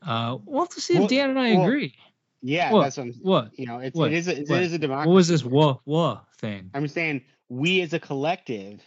Uh, 0.01 0.39
we'll 0.47 0.63
have 0.63 0.71
to 0.71 0.81
see 0.81 0.95
if 0.95 1.01
well, 1.01 1.09
Dan 1.09 1.31
and 1.31 1.39
I 1.39 1.53
well, 1.57 1.65
agree. 1.65 1.95
Yeah, 2.41 2.73
what? 2.73 2.85
that's 2.85 2.97
what, 2.97 3.03
I'm, 3.05 3.13
what 3.21 3.51
you 3.59 3.67
know. 3.67 3.79
It's 3.79 3.95
what? 3.95 4.13
it 4.13 4.17
is 4.17 4.29
a, 4.29 4.41
it 4.41 4.51
is 4.51 4.73
a 4.73 4.79
democracy. 4.79 5.09
What 5.09 5.15
was 5.15 5.29
this 5.29 5.45
whoa 5.45 5.83
whoa 5.85 6.21
thing? 6.39 6.71
I'm 6.73 6.89
saying 6.89 7.23
we 7.51 7.83
as 7.83 7.93
a 7.93 8.01
collective. 8.01 8.81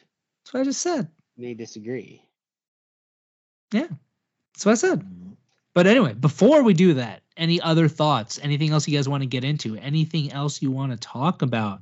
That's 0.43 0.53
what 0.56 0.62
I 0.62 0.64
just 0.64 0.82
said. 0.82 1.08
May 1.38 1.53
disagree. 1.53 2.24
Yeah, 3.72 3.88
that's 4.53 4.66
what 4.66 4.72
I 4.72 4.76
said. 4.76 5.08
But 5.76 5.88
anyway, 5.88 6.13
before 6.13 6.63
we 6.63 6.73
do 6.73 6.93
that, 6.95 7.21
any 7.36 7.59
other 7.59 7.89
thoughts? 7.89 8.39
Anything 8.41 8.71
else 8.71 8.88
you 8.88 8.97
guys 8.97 9.09
want 9.09 9.23
to 9.23 9.28
get 9.28 9.43
into? 9.43 9.76
Anything 9.76 10.32
else 10.32 10.61
you 10.61 10.71
want 10.71 10.93
to 10.93 10.97
talk 10.97 11.41
about? 11.41 11.82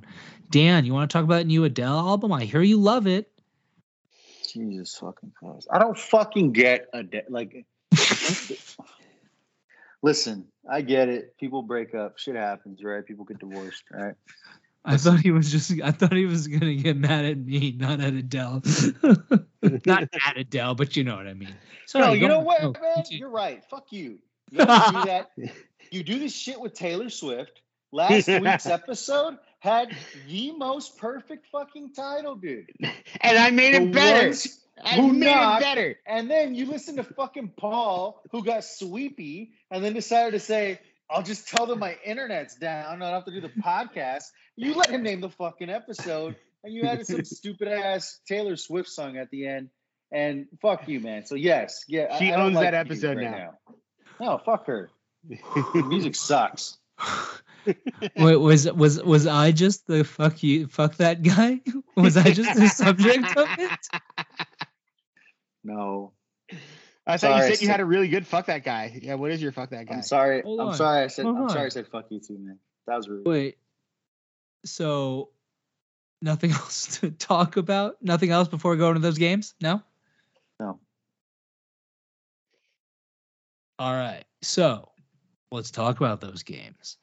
Dan, 0.50 0.84
you 0.84 0.92
want 0.92 1.08
to 1.08 1.12
talk 1.12 1.22
about 1.22 1.46
new 1.46 1.62
Adele 1.62 1.96
album? 1.96 2.32
I 2.32 2.44
hear 2.44 2.60
you 2.60 2.76
love 2.76 3.06
it. 3.06 3.30
Jesus 4.52 4.96
fucking 4.98 5.32
Christ! 5.36 5.68
I 5.72 5.78
don't 5.78 5.96
fucking 5.96 6.52
get 6.52 6.88
Adele. 6.92 7.22
Like, 7.28 7.64
listen, 10.02 10.48
I 10.68 10.80
get 10.80 11.08
it. 11.08 11.36
People 11.38 11.62
break 11.62 11.94
up. 11.94 12.18
Shit 12.18 12.34
happens, 12.34 12.82
right? 12.82 13.06
People 13.06 13.24
get 13.24 13.38
divorced, 13.38 13.84
right? 13.92 14.14
I 14.84 14.98
thought 14.98 15.20
he 15.20 15.30
was 15.30 15.50
just. 15.50 15.72
I 15.82 15.92
thought 15.92 16.12
he 16.12 16.26
was 16.26 16.46
gonna 16.46 16.74
get 16.74 16.96
mad 16.96 17.24
at 17.24 17.38
me, 17.38 17.74
not 17.78 18.00
at 18.00 18.12
Adele. 18.12 18.62
not 19.86 20.02
at 20.02 20.36
Adele, 20.36 20.74
but 20.74 20.96
you 20.96 21.04
know 21.04 21.16
what 21.16 21.26
I 21.26 21.34
mean. 21.34 21.54
Sorry, 21.86 22.06
no, 22.06 22.12
you 22.12 22.28
know 22.28 22.40
what, 22.40 22.62
man? 22.80 23.04
You're 23.10 23.30
right. 23.30 23.64
Fuck 23.70 23.92
you. 23.92 24.18
You 24.50 24.58
do 24.58 24.64
that. 24.66 25.30
You 25.90 26.02
do 26.02 26.18
this 26.18 26.34
shit 26.34 26.60
with 26.60 26.74
Taylor 26.74 27.08
Swift. 27.08 27.62
Last 27.92 28.28
week's 28.28 28.66
episode 28.66 29.38
had 29.60 29.96
the 30.28 30.52
most 30.52 30.98
perfect 30.98 31.46
fucking 31.50 31.94
title, 31.94 32.34
dude. 32.34 32.70
And 33.20 33.38
I 33.38 33.50
made 33.50 33.74
the 33.74 33.82
it 33.82 33.92
better. 33.92 34.34
Who 34.96 35.12
made 35.12 35.26
knocked, 35.26 35.62
it 35.62 35.64
better. 35.64 35.96
And 36.06 36.30
then 36.30 36.54
you 36.54 36.66
listen 36.66 36.96
to 36.96 37.04
fucking 37.04 37.52
Paul, 37.56 38.22
who 38.32 38.44
got 38.44 38.64
sweepy, 38.64 39.52
and 39.70 39.82
then 39.82 39.94
decided 39.94 40.32
to 40.32 40.40
say, 40.40 40.80
I'll 41.10 41.22
just 41.22 41.48
tell 41.48 41.66
them 41.66 41.78
my 41.78 41.96
internet's 42.04 42.54
down. 42.56 42.86
I 42.86 42.90
don't 43.04 43.14
have 43.14 43.24
to 43.26 43.30
do 43.30 43.40
the 43.40 43.48
podcast. 43.62 44.24
You 44.56 44.74
let 44.74 44.90
him 44.90 45.02
name 45.02 45.20
the 45.20 45.30
fucking 45.30 45.70
episode, 45.70 46.36
and 46.62 46.72
you 46.72 46.82
added 46.84 47.06
some 47.06 47.24
stupid 47.24 47.68
ass 47.68 48.20
Taylor 48.26 48.56
Swift 48.56 48.88
song 48.88 49.16
at 49.16 49.30
the 49.30 49.46
end. 49.46 49.70
And 50.12 50.46
fuck 50.62 50.88
you, 50.88 51.00
man. 51.00 51.26
So 51.26 51.34
yes, 51.34 51.84
yeah, 51.88 52.18
she 52.18 52.32
I, 52.32 52.40
owns 52.40 52.54
like 52.54 52.66
that 52.70 52.74
episode 52.74 53.16
right 53.16 53.30
now. 53.30 53.54
now. 53.68 53.74
No, 54.20 54.38
fuck 54.38 54.66
her. 54.66 54.90
music 55.74 56.14
sucks. 56.14 56.78
Wait, 58.16 58.36
was 58.36 58.70
was 58.72 59.02
was 59.02 59.26
I 59.26 59.52
just 59.52 59.86
the 59.86 60.04
fuck 60.04 60.42
you 60.42 60.68
fuck 60.68 60.96
that 60.96 61.22
guy? 61.22 61.60
Was 61.96 62.16
I 62.16 62.32
just 62.32 62.58
the 62.58 62.66
subject 62.66 63.36
of 63.36 63.48
it? 63.56 64.26
No. 65.62 66.12
I 67.06 67.12
thought 67.12 67.20
sorry, 67.20 67.48
you 67.48 67.54
said 67.54 67.62
you 67.62 67.68
had 67.68 67.80
a 67.80 67.84
really 67.84 68.08
good 68.08 68.26
fuck 68.26 68.46
that 68.46 68.64
guy. 68.64 68.98
Yeah, 69.02 69.14
what 69.14 69.30
is 69.30 69.42
your 69.42 69.52
fuck 69.52 69.70
that 69.70 69.86
guy? 69.86 69.94
I'm 69.96 70.02
sorry. 70.02 70.42
Hold 70.42 70.60
I'm 70.60 70.68
on. 70.68 70.74
sorry. 70.74 71.04
I 71.04 71.06
said 71.08 71.26
Hold 71.26 71.36
I'm 71.36 71.42
on. 71.44 71.48
sorry. 71.50 71.66
I 71.66 71.68
said 71.68 71.86
fuck 71.88 72.06
you 72.10 72.20
too, 72.20 72.38
man. 72.38 72.58
That 72.86 72.96
was 72.96 73.08
rude. 73.08 73.26
Wait. 73.26 73.58
So, 74.64 75.28
nothing 76.22 76.50
else 76.52 76.98
to 77.00 77.10
talk 77.10 77.56
about. 77.58 77.96
Nothing 78.00 78.30
else 78.30 78.48
before 78.48 78.76
going 78.76 78.94
to 78.94 79.00
those 79.00 79.18
games. 79.18 79.54
No. 79.60 79.82
No. 80.58 80.78
All 83.78 83.92
right. 83.92 84.24
So, 84.42 84.90
let's 85.50 85.70
talk 85.70 85.98
about 85.98 86.20
those 86.22 86.42
games. 86.42 86.96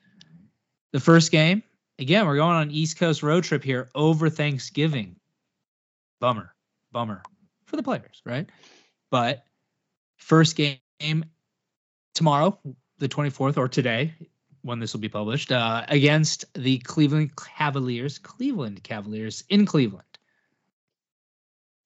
The 0.93 0.99
first 0.99 1.31
game. 1.31 1.61
Again, 1.99 2.25
we're 2.25 2.37
going 2.37 2.55
on 2.55 2.71
East 2.71 2.97
Coast 2.97 3.21
road 3.21 3.43
trip 3.43 3.63
here 3.63 3.89
over 3.93 4.29
Thanksgiving. 4.29 5.17
Bummer. 6.19 6.55
Bummer 6.91 7.21
for 7.65 7.75
the 7.75 7.83
players, 7.83 8.23
right? 8.25 8.49
But 9.11 9.43
first 10.21 10.55
game 10.55 11.25
tomorrow, 12.13 12.57
the 12.99 13.09
24th, 13.09 13.57
or 13.57 13.67
today, 13.67 14.13
when 14.61 14.79
this 14.79 14.93
will 14.93 15.01
be 15.01 15.09
published, 15.09 15.51
uh, 15.51 15.83
against 15.87 16.45
the 16.53 16.77
Cleveland 16.79 17.31
Cavaliers. 17.35 18.19
Cleveland 18.19 18.83
Cavaliers 18.83 19.43
in 19.49 19.65
Cleveland. 19.65 20.05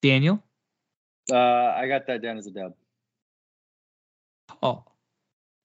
Daniel? 0.02 0.44
Uh, 1.32 1.38
I 1.38 1.88
got 1.88 2.08
that 2.08 2.22
down 2.22 2.38
as 2.38 2.46
a 2.46 2.52
dub. 2.52 2.74
Oh. 4.62 4.84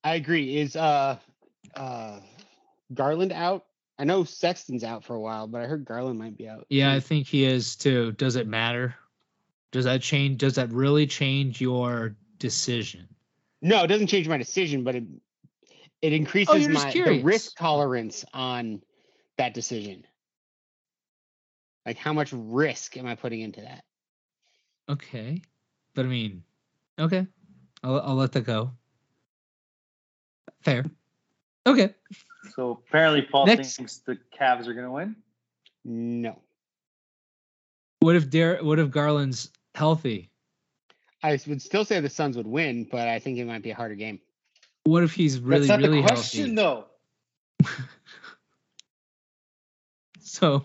I 0.03 0.14
agree. 0.14 0.57
Is 0.57 0.77
uh 0.77 1.18
uh 1.75 2.21
Garland 2.95 3.33
out? 3.33 3.66
I 3.99 4.05
know 4.05 4.25
Sexton's 4.25 4.83
out 4.83 5.05
for 5.05 5.14
a 5.14 5.21
while, 5.21 5.47
but 5.47 5.61
I 5.61 5.66
heard 5.66 5.85
Garland 5.85 6.18
might 6.18 6.39
be 6.39 6.49
out. 6.49 6.64
Yeah, 6.71 6.91
I 6.91 7.01
think 7.01 7.27
he 7.27 7.45
is 7.45 7.77
too. 7.77 8.12
Does 8.12 8.37
it 8.37 8.47
matter? 8.47 8.95
Does 9.73 9.85
that 9.85 10.01
change? 10.01 10.39
Does 10.39 10.55
that 10.55 10.71
really 10.71 11.07
change 11.07 11.61
your 11.61 12.16
decision? 12.41 13.07
No, 13.62 13.84
it 13.84 13.86
doesn't 13.86 14.09
change 14.09 14.26
my 14.26 14.38
decision, 14.38 14.82
but 14.82 14.97
it 14.97 15.05
it 16.03 16.12
oh, 16.12 16.16
increases 16.16 16.55
Oh, 16.55 16.57
you're 16.57 16.70
my 16.72 16.91
the 16.91 17.22
risk 17.22 17.57
tolerance 17.57 18.24
on 18.34 18.82
that 19.38 19.55
decision. 19.55 20.05
Like 21.86 21.97
how 21.97 22.12
much 22.12 22.32
risk 22.32 22.97
am 22.97 23.07
I 23.07 23.14
putting 23.14 23.41
into 23.41 23.61
that? 23.61 23.84
Okay, 24.88 25.41
but 25.95 26.05
I 26.05 26.09
mean, 26.09 26.43
okay, 26.99 27.26
I'll 27.84 28.01
I'll 28.01 28.16
let 28.16 28.32
that 28.32 28.43
go. 28.43 28.72
Fair. 30.62 30.84
Okay. 31.66 31.95
So 32.55 32.82
apparently, 32.88 33.22
Paul 33.22 33.47
Next- 33.47 33.76
thinks 33.76 33.99
the 33.99 34.18
Cavs 34.38 34.66
are 34.66 34.74
going 34.74 34.86
to 34.86 34.91
win. 34.91 35.16
No. 35.84 36.38
What 38.01 38.16
if 38.16 38.30
Dar- 38.30 38.62
What 38.62 38.78
if 38.78 38.91
Garland's 38.91 39.51
healthy? 39.74 40.30
I 41.23 41.39
would 41.47 41.62
still 41.62 41.85
say 41.85 42.01
the 42.01 42.09
Suns 42.09 42.37
would 42.37 42.47
win, 42.47 42.87
but 42.91 43.07
I 43.09 43.18
think 43.18 43.39
it 43.39 43.45
might 43.45 43.62
be 43.62 43.71
a 43.71 43.75
harder 43.75 43.95
game. 43.95 44.21
What 44.85 45.03
if 45.03 45.12
he's 45.12 45.39
really 45.39 45.66
That's 45.66 45.81
not 45.81 45.87
really 45.87 46.01
the 46.01 46.09
question, 46.09 46.57
healthy? 46.57 46.87
though. 47.66 47.68
So, 50.31 50.64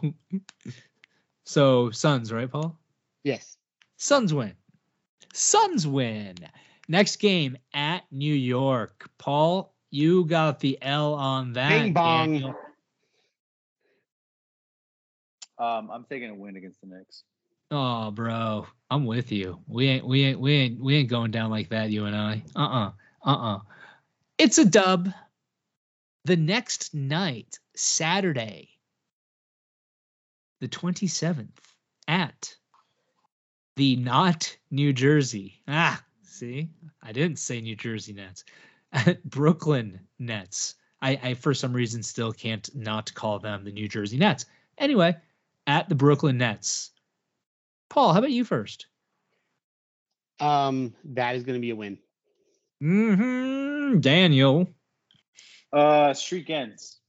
so 1.43 1.89
Suns, 1.89 2.31
right, 2.31 2.49
Paul? 2.49 2.77
Yes. 3.23 3.57
Suns 3.97 4.31
win. 4.31 4.53
Suns 5.33 5.87
win. 5.87 6.35
Next 6.87 7.15
game 7.15 7.57
at 7.73 8.03
New 8.11 8.33
York. 8.33 9.09
Paul, 9.17 9.73
you 9.89 10.25
got 10.25 10.59
the 10.59 10.77
L 10.83 11.15
on 11.15 11.53
that. 11.53 11.69
Bing 11.69 11.93
bong. 11.93 12.55
Um, 15.57 15.89
I'm 15.89 16.05
taking 16.07 16.29
a 16.29 16.35
win 16.35 16.57
against 16.57 16.79
the 16.81 16.87
Knicks. 16.87 17.23
Oh, 17.71 18.11
bro, 18.11 18.67
I'm 18.89 19.05
with 19.05 19.31
you. 19.31 19.59
We 19.67 19.87
ain't, 19.87 20.05
we 20.05 20.23
ain't, 20.23 20.39
we 20.39 20.53
ain't, 20.53 20.79
we 20.79 20.95
ain't 20.97 21.09
going 21.09 21.31
down 21.31 21.49
like 21.49 21.69
that. 21.69 21.89
You 21.89 22.05
and 22.05 22.15
I. 22.15 22.43
Uh, 22.55 22.59
uh-uh, 22.59 22.91
uh, 23.25 23.29
uh, 23.29 23.55
uh. 23.55 23.59
It's 24.37 24.57
a 24.57 24.65
dub. 24.65 25.09
The 26.25 26.35
next 26.35 26.93
night, 26.93 27.59
Saturday, 27.75 28.69
the 30.59 30.67
27th, 30.67 31.49
at 32.07 32.55
the 33.75 33.95
not 33.95 34.55
New 34.71 34.93
Jersey. 34.93 35.61
Ah, 35.67 36.01
see, 36.23 36.69
I 37.01 37.11
didn't 37.11 37.39
say 37.39 37.61
New 37.61 37.75
Jersey 37.75 38.13
Nets. 38.13 38.45
Brooklyn 39.25 39.99
Nets. 40.19 40.75
I, 41.01 41.19
I, 41.21 41.33
for 41.33 41.53
some 41.53 41.73
reason, 41.73 42.01
still 42.01 42.31
can't 42.31 42.69
not 42.75 43.13
call 43.13 43.39
them 43.39 43.63
the 43.63 43.71
New 43.71 43.87
Jersey 43.87 44.17
Nets. 44.17 44.45
Anyway, 44.77 45.15
at 45.67 45.89
the 45.89 45.95
Brooklyn 45.95 46.37
Nets. 46.37 46.91
Paul, 47.95 48.11
how 48.11 48.19
about 48.19 48.31
you 48.31 48.43
first? 48.43 48.87
Um, 50.41 50.93
that 51.05 51.37
is 51.37 51.43
going 51.43 51.55
to 51.55 51.61
be 51.61 51.69
a 51.69 51.77
win. 51.77 51.97
Mm-hmm. 52.83 54.01
Daniel. 54.01 54.67
Uh, 55.71 56.13
streak 56.13 56.49
ends 56.49 56.99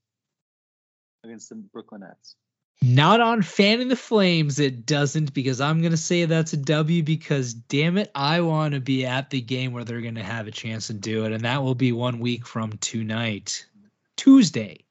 against 1.25 1.49
the 1.49 1.57
Brooklyn 1.57 2.03
Nets. 2.03 2.37
Not 2.81 3.21
on 3.21 3.43
fanning 3.43 3.89
the 3.89 3.97
flames, 3.97 4.61
it 4.61 4.87
doesn't, 4.87 5.35
because 5.35 5.61
I'm 5.61 5.83
gonna 5.83 5.97
say 5.97 6.25
that's 6.25 6.53
a 6.53 6.59
W 6.59 7.03
because 7.03 7.55
damn 7.55 7.97
it, 7.97 8.11
I 8.15 8.43
want 8.43 8.75
to 8.75 8.81
be 8.81 9.07
at 9.07 9.31
the 9.31 9.41
game 9.41 9.73
where 9.73 9.83
they're 9.83 10.03
gonna 10.03 10.23
have 10.23 10.47
a 10.47 10.53
chance 10.53 10.87
to 10.89 10.93
do 10.93 11.25
it, 11.25 11.33
and 11.33 11.45
that 11.45 11.63
will 11.65 11.75
be 11.75 11.91
one 11.91 12.21
week 12.21 12.47
from 12.47 12.73
tonight, 12.79 13.67
Tuesday, 14.17 14.85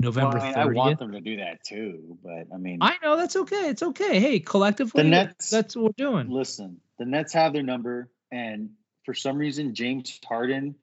November 0.00 0.38
Well, 0.38 0.44
I, 0.46 0.48
mean, 0.48 0.56
I 0.58 0.64
want 0.66 0.98
them 0.98 1.12
to 1.12 1.20
do 1.20 1.36
that 1.36 1.62
too, 1.64 2.18
but 2.22 2.46
I 2.52 2.56
mean, 2.58 2.78
I 2.80 2.96
know 3.02 3.16
that's 3.16 3.36
okay. 3.36 3.68
It's 3.68 3.82
okay. 3.82 4.20
Hey, 4.20 4.40
collectively, 4.40 5.02
The 5.02 5.08
Nets- 5.08 5.50
that's 5.50 5.76
what 5.76 5.84
we're 5.84 6.04
doing. 6.04 6.30
listen, 6.30 6.80
the 6.98 7.04
Nets 7.06 7.32
have 7.34 7.52
their 7.52 7.62
number, 7.62 8.10
and 8.30 8.70
for 9.04 9.14
some 9.14 9.38
reason, 9.38 9.74
James 9.74 10.18
Harden 10.26 10.74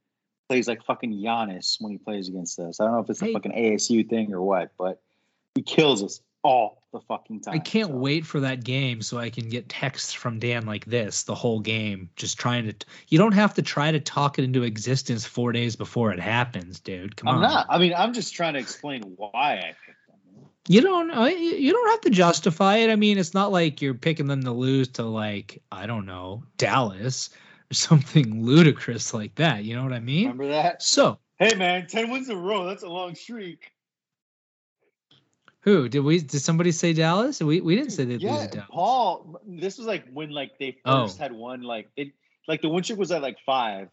plays 0.49 0.67
like 0.67 0.83
fucking 0.85 1.11
Giannis 1.13 1.75
when 1.79 1.91
he 1.91 1.97
plays 1.97 2.29
against 2.29 2.57
us. 2.59 2.79
I 2.79 2.85
don't 2.85 2.93
know 2.93 2.99
if 3.01 3.09
it's 3.09 3.19
Hey. 3.19 3.29
a 3.31 3.33
fucking 3.33 3.51
ASU 3.53 4.07
thing 4.09 4.33
or 4.33 4.41
what, 4.41 4.71
but 4.77 5.01
he 5.55 5.61
kills 5.61 6.03
us 6.03 6.21
all 6.43 6.83
the 6.93 6.99
fucking 7.01 7.41
time. 7.41 7.55
I 7.55 7.59
can't 7.59 7.89
so. 7.89 7.95
wait 7.95 8.25
for 8.25 8.39
that 8.41 8.63
game 8.63 9.01
so 9.01 9.17
I 9.17 9.29
can 9.29 9.49
get 9.49 9.69
texts 9.69 10.13
from 10.13 10.39
Dan 10.39 10.65
like 10.65 10.85
this 10.85 11.23
the 11.23 11.35
whole 11.35 11.59
game, 11.59 12.09
just 12.15 12.39
trying 12.39 12.67
to. 12.67 12.85
You 13.09 13.17
don't 13.17 13.33
have 13.33 13.53
to 13.55 13.61
try 13.61 13.91
to 13.91 13.99
talk 13.99 14.39
it 14.39 14.43
into 14.45 14.63
existence 14.63 15.25
four 15.25 15.51
days 15.51 15.75
before 15.75 16.11
it 16.11 16.19
happens, 16.19 16.79
dude. 16.79 17.15
Come 17.15 17.29
I'm 17.29 17.35
on. 17.35 17.41
not. 17.41 17.65
I 17.69 17.77
mean, 17.77 17.93
I'm 17.95 18.13
just 18.13 18.33
trying 18.33 18.53
to 18.53 18.59
explain 18.59 19.03
why 19.17 19.29
I 19.33 19.75
picked 19.85 20.07
them. 20.07 20.45
You 20.67 20.81
don't. 20.81 21.11
uh, 21.11 21.25
You 21.25 21.55
you 21.55 21.73
don't 21.73 21.89
have 21.91 22.01
to 22.01 22.09
justify 22.09 22.77
it. 22.77 22.89
I 22.89 22.95
mean, 22.95 23.17
it's 23.17 23.33
not 23.33 23.51
like 23.51 23.81
you're 23.81 23.93
picking 23.93 24.27
them 24.27 24.43
to 24.43 24.51
lose 24.51 24.87
to 24.89 25.03
like 25.03 25.61
I 25.71 25.85
don't 25.87 26.05
know 26.05 26.43
Dallas 26.57 27.29
or 27.69 27.73
something 27.73 28.45
ludicrous 28.45 29.13
like 29.13 29.35
that. 29.35 29.63
You 29.63 29.75
know 29.75 29.83
what 29.83 29.93
I 29.93 29.99
mean? 29.99 30.23
Remember 30.23 30.47
that? 30.49 30.81
So 30.81 31.19
Hey 31.39 31.53
man, 31.55 31.85
ten 31.87 32.09
wins 32.09 32.29
in 32.29 32.37
a 32.37 32.39
row. 32.39 32.65
That's 32.65 32.83
a 32.83 32.89
long 32.89 33.13
streak. 33.13 33.71
Who 35.67 35.89
did 35.89 35.99
we? 35.99 36.21
Did 36.21 36.39
somebody 36.39 36.71
say 36.71 36.93
Dallas? 36.93 37.41
We 37.41 37.59
we 37.59 37.75
didn't 37.75 37.91
say 37.91 38.05
lose 38.05 38.23
Yeah. 38.23 38.47
Paul. 38.69 39.41
This 39.45 39.77
was 39.77 39.85
like 39.85 40.05
when 40.13 40.29
like 40.29 40.57
they 40.59 40.77
Oh. 40.85 41.03
first 41.07 41.17
had 41.17 41.33
won 41.33 41.61
like 41.61 41.89
it 41.97 42.13
like 42.47 42.61
the 42.61 42.69
win 42.69 42.85
streak 42.85 42.97
was 42.97 43.11
at 43.11 43.21
like 43.21 43.35
five, 43.45 43.89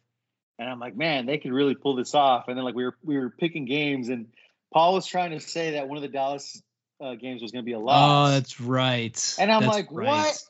and 0.61 0.71
I'm 0.71 0.79
like, 0.79 0.97
man, 0.97 1.27
they 1.27 1.39
could 1.39 1.51
really 1.53 1.75
pull 1.75 1.97
this 1.97 2.15
off. 2.15 2.47
And 2.47 2.57
then 2.57 2.65
like 2.65 2.77
we 2.77 2.85
were 2.85 2.97
we 3.03 3.19
were 3.19 3.29
picking 3.31 3.65
games, 3.65 4.09
and 4.09 4.27
Paul 4.73 4.95
was 4.95 5.05
trying 5.05 5.33
to 5.33 5.41
say 5.41 5.73
that 5.73 5.89
one 5.89 5.97
of 5.97 6.03
the 6.03 6.09
Dallas 6.09 6.63
uh, 7.01 7.17
games 7.17 7.43
was 7.43 7.51
going 7.51 7.65
to 7.65 7.67
be 7.67 7.73
a 7.73 7.81
loss. 7.81 8.29
Oh, 8.31 8.33
that's 8.35 8.61
right. 8.61 9.35
and 9.41 9.51
I'm 9.51 9.63
That's 9.63 9.75
like, 9.75 9.89
right. 9.91 10.07
what? 10.07 10.45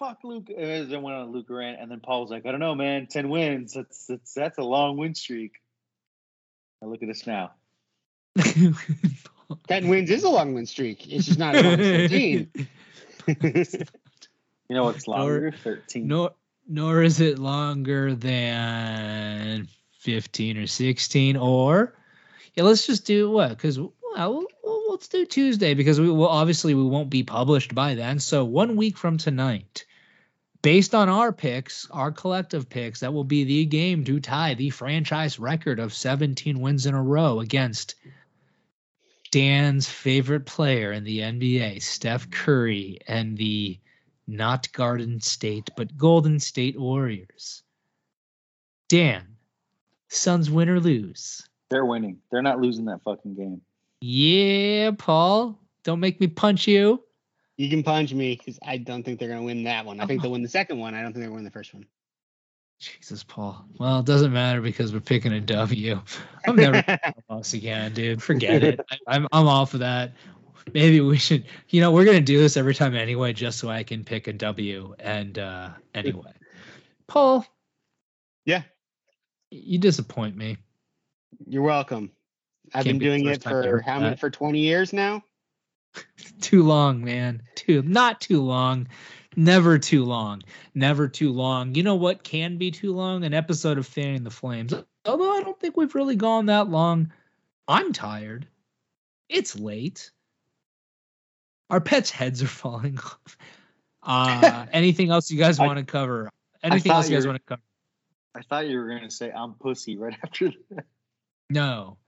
Fuck 0.00 0.18
Luke. 0.24 0.48
And 0.50 0.90
then 0.90 1.02
went 1.02 1.16
on 1.16 1.30
Luka 1.30 1.54
rant, 1.54 1.78
and 1.80 1.88
then 1.88 2.00
Paul 2.00 2.22
was 2.22 2.30
like, 2.32 2.44
I 2.44 2.50
don't 2.50 2.58
know, 2.58 2.74
man, 2.74 3.06
ten 3.06 3.28
wins. 3.28 3.74
That's 3.74 4.06
that's 4.08 4.34
that's 4.34 4.58
a 4.58 4.64
long 4.64 4.96
win 4.96 5.14
streak. 5.14 5.52
Now 6.82 6.88
look 6.88 7.04
at 7.04 7.08
us 7.08 7.24
now. 7.24 7.52
Ten 9.68 9.88
wins 9.88 10.10
is 10.10 10.24
a 10.24 10.28
long 10.28 10.54
win 10.54 10.66
streak. 10.66 11.06
It's 11.12 11.26
just 11.26 11.38
not 11.38 11.54
as 11.54 11.64
long 11.64 11.76
13. 11.76 12.50
You 14.68 14.76
know 14.76 14.84
what's 14.84 15.06
longer? 15.06 15.52
Thirteen. 15.52 16.08
nor 16.08 16.32
nor 16.66 17.02
is 17.02 17.20
it 17.20 17.38
longer 17.38 18.14
than 18.14 19.68
15 20.00 20.56
or 20.58 20.66
16 20.66 21.36
or 21.36 21.94
yeah 22.54 22.64
let's 22.64 22.86
just 22.86 23.04
do 23.06 23.30
what 23.30 23.50
because 23.50 23.78
well, 23.78 23.92
we'll, 24.16 24.46
we'll- 24.62 24.90
let's 24.92 25.08
do 25.08 25.26
tuesday 25.26 25.74
because 25.74 26.00
we 26.00 26.08
will 26.08 26.28
obviously 26.28 26.72
we 26.74 26.84
won't 26.84 27.10
be 27.10 27.22
published 27.24 27.74
by 27.74 27.94
then 27.94 28.18
so 28.20 28.44
one 28.44 28.76
week 28.76 28.96
from 28.96 29.18
tonight 29.18 29.84
based 30.62 30.94
on 30.94 31.08
our 31.08 31.32
picks 31.32 31.86
our 31.90 32.10
collective 32.12 32.68
picks 32.70 33.00
that 33.00 33.12
will 33.12 33.24
be 33.24 33.44
the 33.44 33.64
game 33.66 34.04
to 34.04 34.20
tie 34.20 34.54
the 34.54 34.70
franchise 34.70 35.38
record 35.38 35.78
of 35.80 35.92
17 35.92 36.58
wins 36.60 36.86
in 36.86 36.94
a 36.94 37.02
row 37.02 37.40
against 37.40 37.96
dan's 39.34 39.88
favorite 39.88 40.46
player 40.46 40.92
in 40.92 41.02
the 41.02 41.18
nba 41.18 41.82
steph 41.82 42.30
curry 42.30 42.98
and 43.08 43.36
the 43.36 43.78
not 44.26 44.72
Garden 44.72 45.20
State, 45.20 45.70
but 45.76 45.96
Golden 45.96 46.40
State 46.40 46.78
Warriors. 46.78 47.62
Dan, 48.88 49.36
Suns 50.08 50.50
win 50.50 50.68
or 50.68 50.80
lose? 50.80 51.46
They're 51.70 51.84
winning. 51.84 52.18
They're 52.30 52.42
not 52.42 52.60
losing 52.60 52.84
that 52.86 53.02
fucking 53.02 53.34
game. 53.34 53.60
Yeah, 54.00 54.92
Paul. 54.92 55.58
Don't 55.82 56.00
make 56.00 56.20
me 56.20 56.26
punch 56.26 56.66
you. 56.66 57.02
You 57.56 57.68
can 57.68 57.82
punch 57.82 58.12
me 58.12 58.36
because 58.36 58.58
I 58.64 58.78
don't 58.78 59.02
think 59.02 59.18
they're 59.18 59.28
going 59.28 59.40
to 59.40 59.46
win 59.46 59.64
that 59.64 59.84
one. 59.84 60.00
I 60.00 60.06
think 60.06 60.22
they'll 60.22 60.32
win 60.32 60.42
the 60.42 60.48
second 60.48 60.78
one. 60.78 60.94
I 60.94 61.02
don't 61.02 61.12
think 61.12 61.22
they're 61.22 61.28
going 61.28 61.38
to 61.38 61.42
win 61.42 61.44
the 61.44 61.50
first 61.50 61.74
one. 61.74 61.86
Jesus, 62.84 63.24
Paul. 63.24 63.64
Well, 63.78 64.00
it 64.00 64.06
doesn't 64.06 64.32
matter 64.32 64.60
because 64.60 64.92
we're 64.92 65.00
picking 65.00 65.32
a 65.32 65.40
W. 65.40 66.00
I'm 66.46 66.56
never 66.56 66.82
picking 66.82 67.14
a 67.28 67.32
loss 67.32 67.54
again, 67.54 67.94
dude. 67.94 68.22
Forget 68.22 68.62
it. 68.62 68.80
I, 68.90 68.98
I'm 69.06 69.26
I'm 69.32 69.48
off 69.48 69.72
of 69.74 69.80
that. 69.80 70.12
Maybe 70.72 71.00
we 71.00 71.16
should. 71.16 71.46
You 71.68 71.80
know, 71.80 71.92
we're 71.92 72.04
gonna 72.04 72.20
do 72.20 72.38
this 72.38 72.58
every 72.58 72.74
time 72.74 72.94
anyway, 72.94 73.32
just 73.32 73.58
so 73.58 73.70
I 73.70 73.84
can 73.84 74.04
pick 74.04 74.26
a 74.26 74.34
W. 74.34 74.94
And 74.98 75.38
uh 75.38 75.70
anyway, 75.94 76.32
Paul. 77.06 77.46
Yeah. 78.44 78.62
You 79.50 79.78
disappoint 79.78 80.36
me. 80.36 80.58
You're 81.46 81.62
welcome. 81.62 82.10
I've 82.74 82.84
Can't 82.84 82.98
been 82.98 82.98
be 82.98 83.04
doing 83.06 83.24
first 83.24 83.46
it 83.46 83.48
for 83.48 83.80
how 83.80 84.00
many 84.00 84.16
for 84.16 84.28
20 84.28 84.58
years 84.58 84.92
now. 84.92 85.24
Too 86.40 86.64
long, 86.64 87.02
man. 87.02 87.42
Too 87.54 87.82
not 87.82 88.20
too 88.20 88.42
long. 88.42 88.88
Never 89.36 89.78
too 89.78 90.04
long. 90.04 90.42
Never 90.74 91.08
too 91.08 91.32
long. 91.32 91.74
You 91.74 91.82
know 91.82 91.94
what 91.94 92.22
can 92.22 92.58
be 92.58 92.70
too 92.70 92.94
long? 92.94 93.24
An 93.24 93.34
episode 93.34 93.78
of 93.78 93.86
Fanning 93.86 94.24
the 94.24 94.30
Flames. 94.30 94.74
Although 95.04 95.32
I 95.32 95.42
don't 95.42 95.58
think 95.58 95.76
we've 95.76 95.94
really 95.94 96.16
gone 96.16 96.46
that 96.46 96.68
long. 96.68 97.12
I'm 97.68 97.92
tired. 97.92 98.46
It's 99.28 99.58
late. 99.58 100.10
Our 101.70 101.80
pets' 101.80 102.10
heads 102.10 102.42
are 102.42 102.46
falling 102.48 102.98
off. 102.98 103.38
Uh, 104.02 104.66
anything 104.72 105.10
else 105.10 105.30
you 105.30 105.38
guys 105.38 105.58
want 105.58 105.78
to 105.78 105.84
cover? 105.84 106.30
Anything 106.62 106.92
else 106.92 107.08
you 107.08 107.16
guys 107.16 107.26
want 107.26 107.36
to 107.36 107.44
cover? 107.44 107.62
I 108.34 108.42
thought 108.42 108.66
you 108.66 108.78
were 108.78 108.88
gonna 108.88 109.10
say 109.10 109.30
I'm 109.30 109.54
pussy 109.54 109.96
right 109.96 110.16
after 110.22 110.50
that. 110.70 110.84
No. 111.50 111.98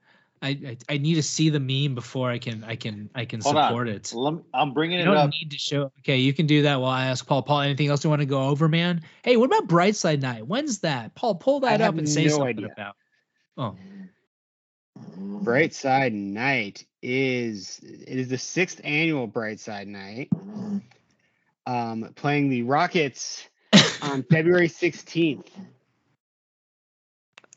I, 0.41 0.49
I 0.49 0.77
I 0.89 0.97
need 0.97 1.15
to 1.15 1.23
see 1.23 1.49
the 1.49 1.59
meme 1.59 1.95
before 1.95 2.29
I 2.29 2.37
can 2.37 2.63
I 2.63 2.75
can 2.75 3.09
I 3.15 3.25
can 3.25 3.41
Hold 3.41 3.57
on. 3.57 3.69
support 3.69 3.87
it. 3.89 4.13
Let 4.13 4.33
me- 4.35 4.41
I'm 4.53 4.73
bringing 4.73 4.97
You 4.99 5.03
it 5.03 5.07
don't 5.07 5.17
up. 5.17 5.29
need 5.31 5.51
to 5.51 5.57
show. 5.57 5.91
Okay, 5.99 6.17
you 6.17 6.33
can 6.33 6.45
do 6.45 6.61
that 6.63 6.79
while 6.79 6.91
I 6.91 7.07
ask 7.07 7.25
Paul. 7.25 7.41
Paul, 7.43 7.61
anything 7.61 7.87
else 7.87 8.03
you 8.03 8.09
want 8.09 8.21
to 8.21 8.25
go 8.27 8.43
over, 8.43 8.67
man? 8.69 9.01
Hey, 9.23 9.37
what 9.37 9.45
about 9.45 9.67
Brightside 9.67 10.21
Night? 10.21 10.45
When's 10.47 10.79
that? 10.79 11.15
Paul, 11.15 11.35
pull 11.35 11.61
that 11.61 11.79
have 11.79 11.93
up 11.95 11.97
and 11.97 12.07
say 12.07 12.27
something 12.29 12.47
idea. 12.47 12.69
about. 12.71 12.95
Oh, 13.57 13.75
Bright 15.15 15.73
Side 15.73 16.13
Night 16.13 16.85
is 17.01 17.79
it 17.83 18.17
is 18.19 18.27
the 18.27 18.37
sixth 18.37 18.81
annual 18.83 19.27
Bright 19.27 19.59
Side 19.59 19.87
Night. 19.87 20.29
Um, 21.65 22.13
playing 22.15 22.49
the 22.49 22.61
Rockets 22.63 23.47
on 24.01 24.23
February 24.23 24.69
16th. 24.69 25.47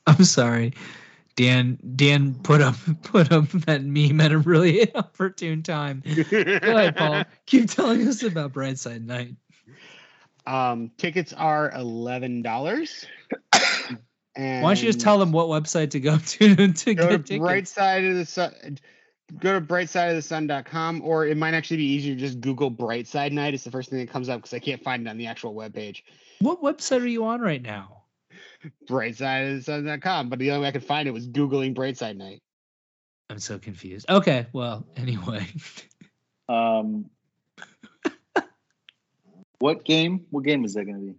I'm 0.07 0.25
sorry, 0.25 0.73
Dan. 1.41 1.79
Dan 1.97 2.35
put 2.35 2.61
up 2.61 2.77
put 3.03 3.33
up 3.33 3.49
that 3.67 3.83
meme 3.83 4.21
at 4.21 4.33
a 4.33 4.39
really 4.39 4.95
opportune 4.95 5.63
time. 5.63 6.03
Go 6.31 6.77
ahead, 6.77 6.97
Paul. 6.97 7.25
Keep 7.47 7.71
telling 7.71 8.07
us 8.07 8.23
about 8.23 8.53
Brightside 8.53 9.05
Night. 9.05 9.37
Um, 10.47 10.91
tickets 10.99 11.33
are 11.33 11.71
eleven 11.73 12.43
dollars. 12.43 13.07
Why 14.37 14.61
don't 14.61 14.83
you 14.83 14.89
just 14.89 15.01
tell 15.01 15.19
them 15.19 15.33
what 15.33 15.49
website 15.49 15.91
to 15.91 16.01
go 16.01 16.19
to 16.19 16.73
to 16.73 16.95
go 16.95 17.09
get 17.09 17.27
to 17.27 17.39
bright 17.39 17.55
tickets? 17.55 17.73
side 17.73 18.05
of 18.05 18.17
the 18.17 18.25
sun 18.25 18.79
go 19.39 19.59
to 19.59 19.65
brightsideofthesun.com 19.65 21.03
or 21.05 21.25
it 21.25 21.37
might 21.37 21.55
actually 21.55 21.77
be 21.77 21.85
easier 21.85 22.15
to 22.15 22.21
just 22.21 22.41
google 22.41 22.69
bright 22.69 23.07
side 23.07 23.33
night 23.33 23.55
it's 23.55 23.63
the 23.63 23.71
first 23.71 23.89
thing 23.89 24.01
that 24.01 24.11
comes 24.11 24.29
up 24.29 24.39
because 24.39 24.53
i 24.53 24.59
can't 24.59 24.83
find 24.83 25.07
it 25.07 25.11
on 25.11 25.19
the 25.19 25.27
actual 25.27 25.55
webpage 25.55 26.03
What 26.41 26.61
website 26.63 27.03
are 27.03 27.07
you 27.07 27.25
on 27.27 27.41
right 27.41 27.63
now? 27.63 28.00
brightsideofthesun.com 28.89 30.29
but 30.29 30.39
the 30.39 30.51
only 30.51 30.63
way 30.63 30.69
i 30.69 30.73
could 30.73 30.85
find 30.85 31.09
it 31.09 31.13
was 31.13 31.29
googling 31.29 31.75
bright 31.75 31.97
side 31.97 32.17
night 32.17 32.43
I'm 33.29 33.39
so 33.39 33.61
confused. 33.61 34.11
Okay, 34.11 34.49
well, 34.53 34.85
anyway. 34.97 35.47
Um, 36.49 37.11
what 39.61 39.85
game? 39.85 40.27
What 40.31 40.43
game 40.43 40.65
is 40.65 40.75
that 40.75 40.85
gonna 40.85 40.99
be? 40.99 41.15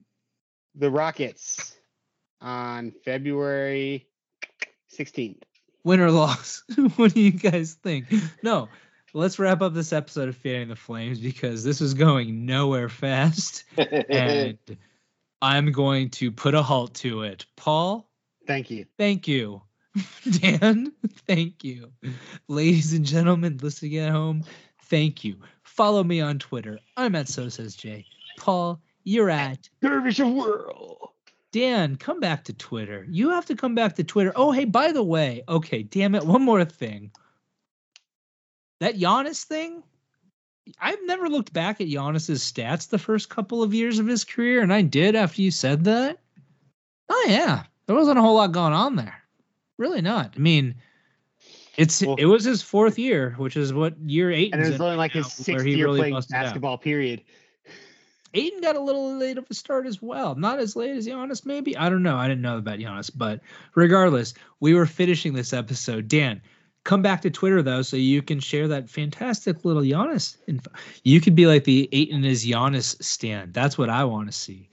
the 0.75 0.89
rockets 0.89 1.75
on 2.39 2.91
february 3.03 4.07
16th 4.97 5.41
win 5.83 5.99
or 5.99 6.11
loss. 6.11 6.63
what 6.95 7.13
do 7.13 7.21
you 7.21 7.31
guys 7.31 7.73
think? 7.73 8.05
No, 8.43 8.69
let's 9.13 9.39
wrap 9.39 9.61
up 9.61 9.73
this 9.73 9.93
episode 9.93 10.29
of 10.29 10.37
Fanning 10.37 10.69
the 10.69 10.75
Flames 10.75 11.19
because 11.19 11.63
this 11.63 11.81
is 11.81 11.93
going 11.93 12.45
nowhere 12.45 12.89
fast, 12.89 13.63
and 13.77 14.57
I'm 15.41 15.71
going 15.71 16.09
to 16.11 16.31
put 16.31 16.53
a 16.53 16.61
halt 16.61 16.93
to 16.95 17.23
it. 17.23 17.45
Paul, 17.55 18.09
thank 18.47 18.69
you 18.69 18.85
thank 18.97 19.27
you. 19.27 19.61
Dan, 20.39 20.93
thank 21.27 21.63
you. 21.63 21.91
Ladies 22.47 22.93
and 22.93 23.05
gentlemen 23.05 23.59
listening 23.61 23.97
at 23.97 24.11
home, 24.11 24.43
thank 24.83 25.23
you. 25.23 25.37
Follow 25.63 26.03
me 26.03 26.21
on 26.21 26.39
Twitter. 26.39 26.79
I'm 26.95 27.15
at 27.15 27.27
So 27.27 27.49
Says 27.49 27.75
J. 27.75 28.05
Paul, 28.37 28.81
you're 29.03 29.29
at 29.29 29.69
dervish 29.81 30.19
of 30.19 30.31
whirl 30.31 31.13
Dan, 31.51 31.97
come 31.97 32.21
back 32.21 32.45
to 32.45 32.53
Twitter. 32.53 33.05
You 33.09 33.31
have 33.31 33.45
to 33.47 33.55
come 33.55 33.75
back 33.75 33.95
to 33.95 34.05
Twitter. 34.05 34.31
Oh, 34.35 34.51
hey, 34.51 34.63
by 34.63 34.93
the 34.93 35.03
way, 35.03 35.43
okay, 35.49 35.83
damn 35.83 36.15
it, 36.15 36.25
one 36.25 36.41
more 36.41 36.63
thing. 36.63 37.11
That 38.79 38.95
Giannis 38.95 39.43
thing, 39.43 39.83
I've 40.80 41.03
never 41.05 41.28
looked 41.28 41.53
back 41.53 41.82
at 41.82 41.88
Giannis's 41.88 42.41
stats 42.43 42.89
the 42.89 42.99
first 42.99 43.30
couple 43.30 43.64
of 43.64 43.74
years 43.74 43.99
of 43.99 44.07
his 44.07 44.24
career, 44.24 44.62
and 44.62 44.74
I 44.74 44.82
did 44.82 45.16
after 45.16 45.41
you 45.41 45.51
said 45.51 45.86
that. 45.86 46.20
Oh 47.09 47.26
yeah, 47.28 47.64
there 47.88 47.95
wasn't 47.95 48.20
a 48.20 48.22
whole 48.22 48.36
lot 48.36 48.51
going 48.51 48.74
on 48.74 48.95
there. 48.95 49.16
Really 49.78 50.01
not. 50.01 50.34
I 50.36 50.39
mean, 50.39 50.76
it's 51.78 52.01
Well- 52.01 52.16
it 52.18 52.26
was 52.26 52.43
his 52.43 52.62
fourth 52.62 52.99
year, 52.99 53.32
which 53.38 53.57
is 53.57 53.74
what 53.74 53.97
year 53.99 54.32
eight. 54.32 54.53
and 54.53 54.62
it 54.64 54.72
was 54.72 54.80
only 54.82 54.95
like 54.97 55.12
his 55.12 55.26
now, 55.26 55.30
sixth 55.30 55.66
he 55.66 55.76
year 55.76 55.88
really 55.88 55.99
playing 55.99 56.14
busted 56.14 56.36
out. 56.36 56.43
basketball 56.43 56.78
period 56.78 57.24
Ayton 58.34 58.62
got 58.62 58.78
a 58.78 58.80
little 58.80 59.18
late 59.18 59.38
of 59.38 59.45
a 59.49 59.53
start 59.53 59.86
as 59.86 60.01
well. 60.01 60.36
Not 60.36 60.59
as 60.59 60.78
late 60.78 60.91
as 60.95 61.05
Giannis, 61.05 61.45
maybe. 61.45 61.76
I 61.76 61.89
don't 61.89 62.01
know. 62.01 62.16
I 62.16 62.30
didn't 62.30 62.41
know 62.41 62.57
about 62.57 62.80
Giannis, 62.80 63.12
but 63.14 63.41
regardless, 63.76 64.34
we 64.62 64.74
were 64.74 64.86
finishing 64.86 65.34
this 65.34 65.51
episode. 65.51 66.07
Dan, 66.07 66.41
come 66.84 67.01
back 67.01 67.21
to 67.21 67.29
Twitter 67.29 67.61
though, 67.61 67.82
so 67.82 67.97
you 67.97 68.21
can 68.21 68.39
share 68.39 68.67
that 68.69 68.89
fantastic 68.89 69.63
little 69.65 69.82
Giannis 69.84 70.38
info. 70.47 70.71
You 71.03 71.21
could 71.21 71.36
be 71.36 71.45
like 71.47 71.63
the 71.63 71.88
Ayton 71.91 72.23
his 72.23 72.45
Giannis 72.45 73.01
stand. 73.03 73.53
That's 73.53 73.77
what 73.77 73.89
I 73.89 74.03
want 74.05 74.27
to 74.32 74.32
see. 74.32 74.67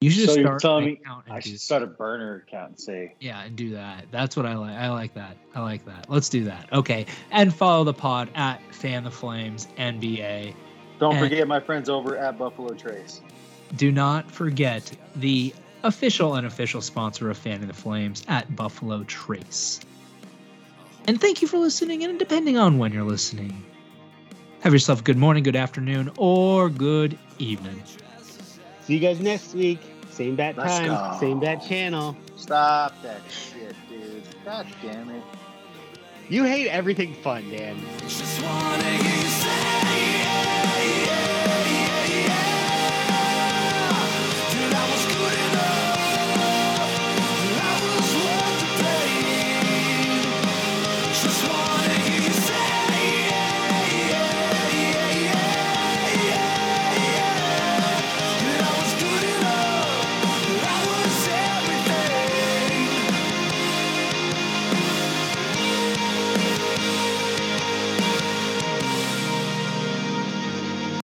You 0.00 0.10
should 0.10 0.20
so 0.20 0.26
just 0.26 0.38
you're 0.38 0.46
start 0.46 0.60
telling 0.62 0.84
me 0.84 0.92
account 1.02 1.24
and 1.26 1.34
I 1.34 1.40
should 1.40 1.60
start 1.60 1.82
a 1.82 1.86
burner 1.88 2.44
account 2.46 2.68
and 2.68 2.80
say 2.80 3.16
yeah, 3.18 3.42
and 3.42 3.56
do 3.56 3.70
that. 3.70 4.06
That's 4.12 4.36
what 4.36 4.46
I 4.46 4.54
like. 4.54 4.76
I 4.76 4.90
like 4.90 5.14
that. 5.14 5.36
I 5.56 5.60
like 5.60 5.84
that. 5.86 6.08
Let's 6.08 6.28
do 6.28 6.44
that. 6.44 6.72
Okay, 6.72 7.06
and 7.32 7.52
follow 7.52 7.82
the 7.82 7.94
pod 7.94 8.30
at 8.36 8.60
Fan 8.72 9.02
the 9.02 9.10
Flames 9.10 9.66
NBA. 9.76 10.54
Don't 11.00 11.16
And- 11.16 11.24
forget 11.28 11.48
my 11.48 11.58
friends 11.58 11.88
over 11.88 12.16
at 12.16 12.38
Buffalo 12.38 12.74
Trace. 12.74 13.20
do 13.76 13.90
not 13.92 14.30
forget 14.30 14.90
the 15.16 15.52
official 15.82 16.34
and 16.34 16.38
unofficial 16.46 16.80
sponsor 16.80 17.28
of 17.30 17.36
Fan 17.36 17.60
of 17.60 17.66
the 17.66 17.74
Flames 17.74 18.24
at 18.28 18.54
Buffalo 18.54 19.02
Trace. 19.04 19.80
And 21.08 21.18
thank 21.18 21.40
you 21.40 21.48
for 21.48 21.56
listening, 21.56 22.04
and 22.04 22.18
depending 22.18 22.58
on 22.58 22.76
when 22.76 22.92
you're 22.92 23.02
listening, 23.02 23.64
have 24.60 24.74
yourself 24.74 25.00
a 25.00 25.02
good 25.02 25.16
morning, 25.16 25.42
good 25.42 25.56
afternoon, 25.56 26.10
or 26.18 26.68
good 26.68 27.18
evening. 27.38 27.82
see 28.82 28.92
you 28.92 29.00
guys 29.00 29.18
next 29.18 29.54
week 29.54 29.80
same 30.10 30.36
bat 30.36 30.58
Let's 30.58 30.76
time 30.76 30.88
go. 30.88 31.16
same 31.18 31.40
bat 31.40 31.62
channel 31.66 32.14
Stop 32.36 32.92
that 33.02 33.22
shit, 33.30 33.74
dude. 33.88 34.22
God 34.44 34.66
damn 34.82 35.08
it. 35.08 35.22
you 36.28 36.44
hate 36.44 36.68
everything 36.68 37.14
fun 37.14 37.48
dan 37.48 37.76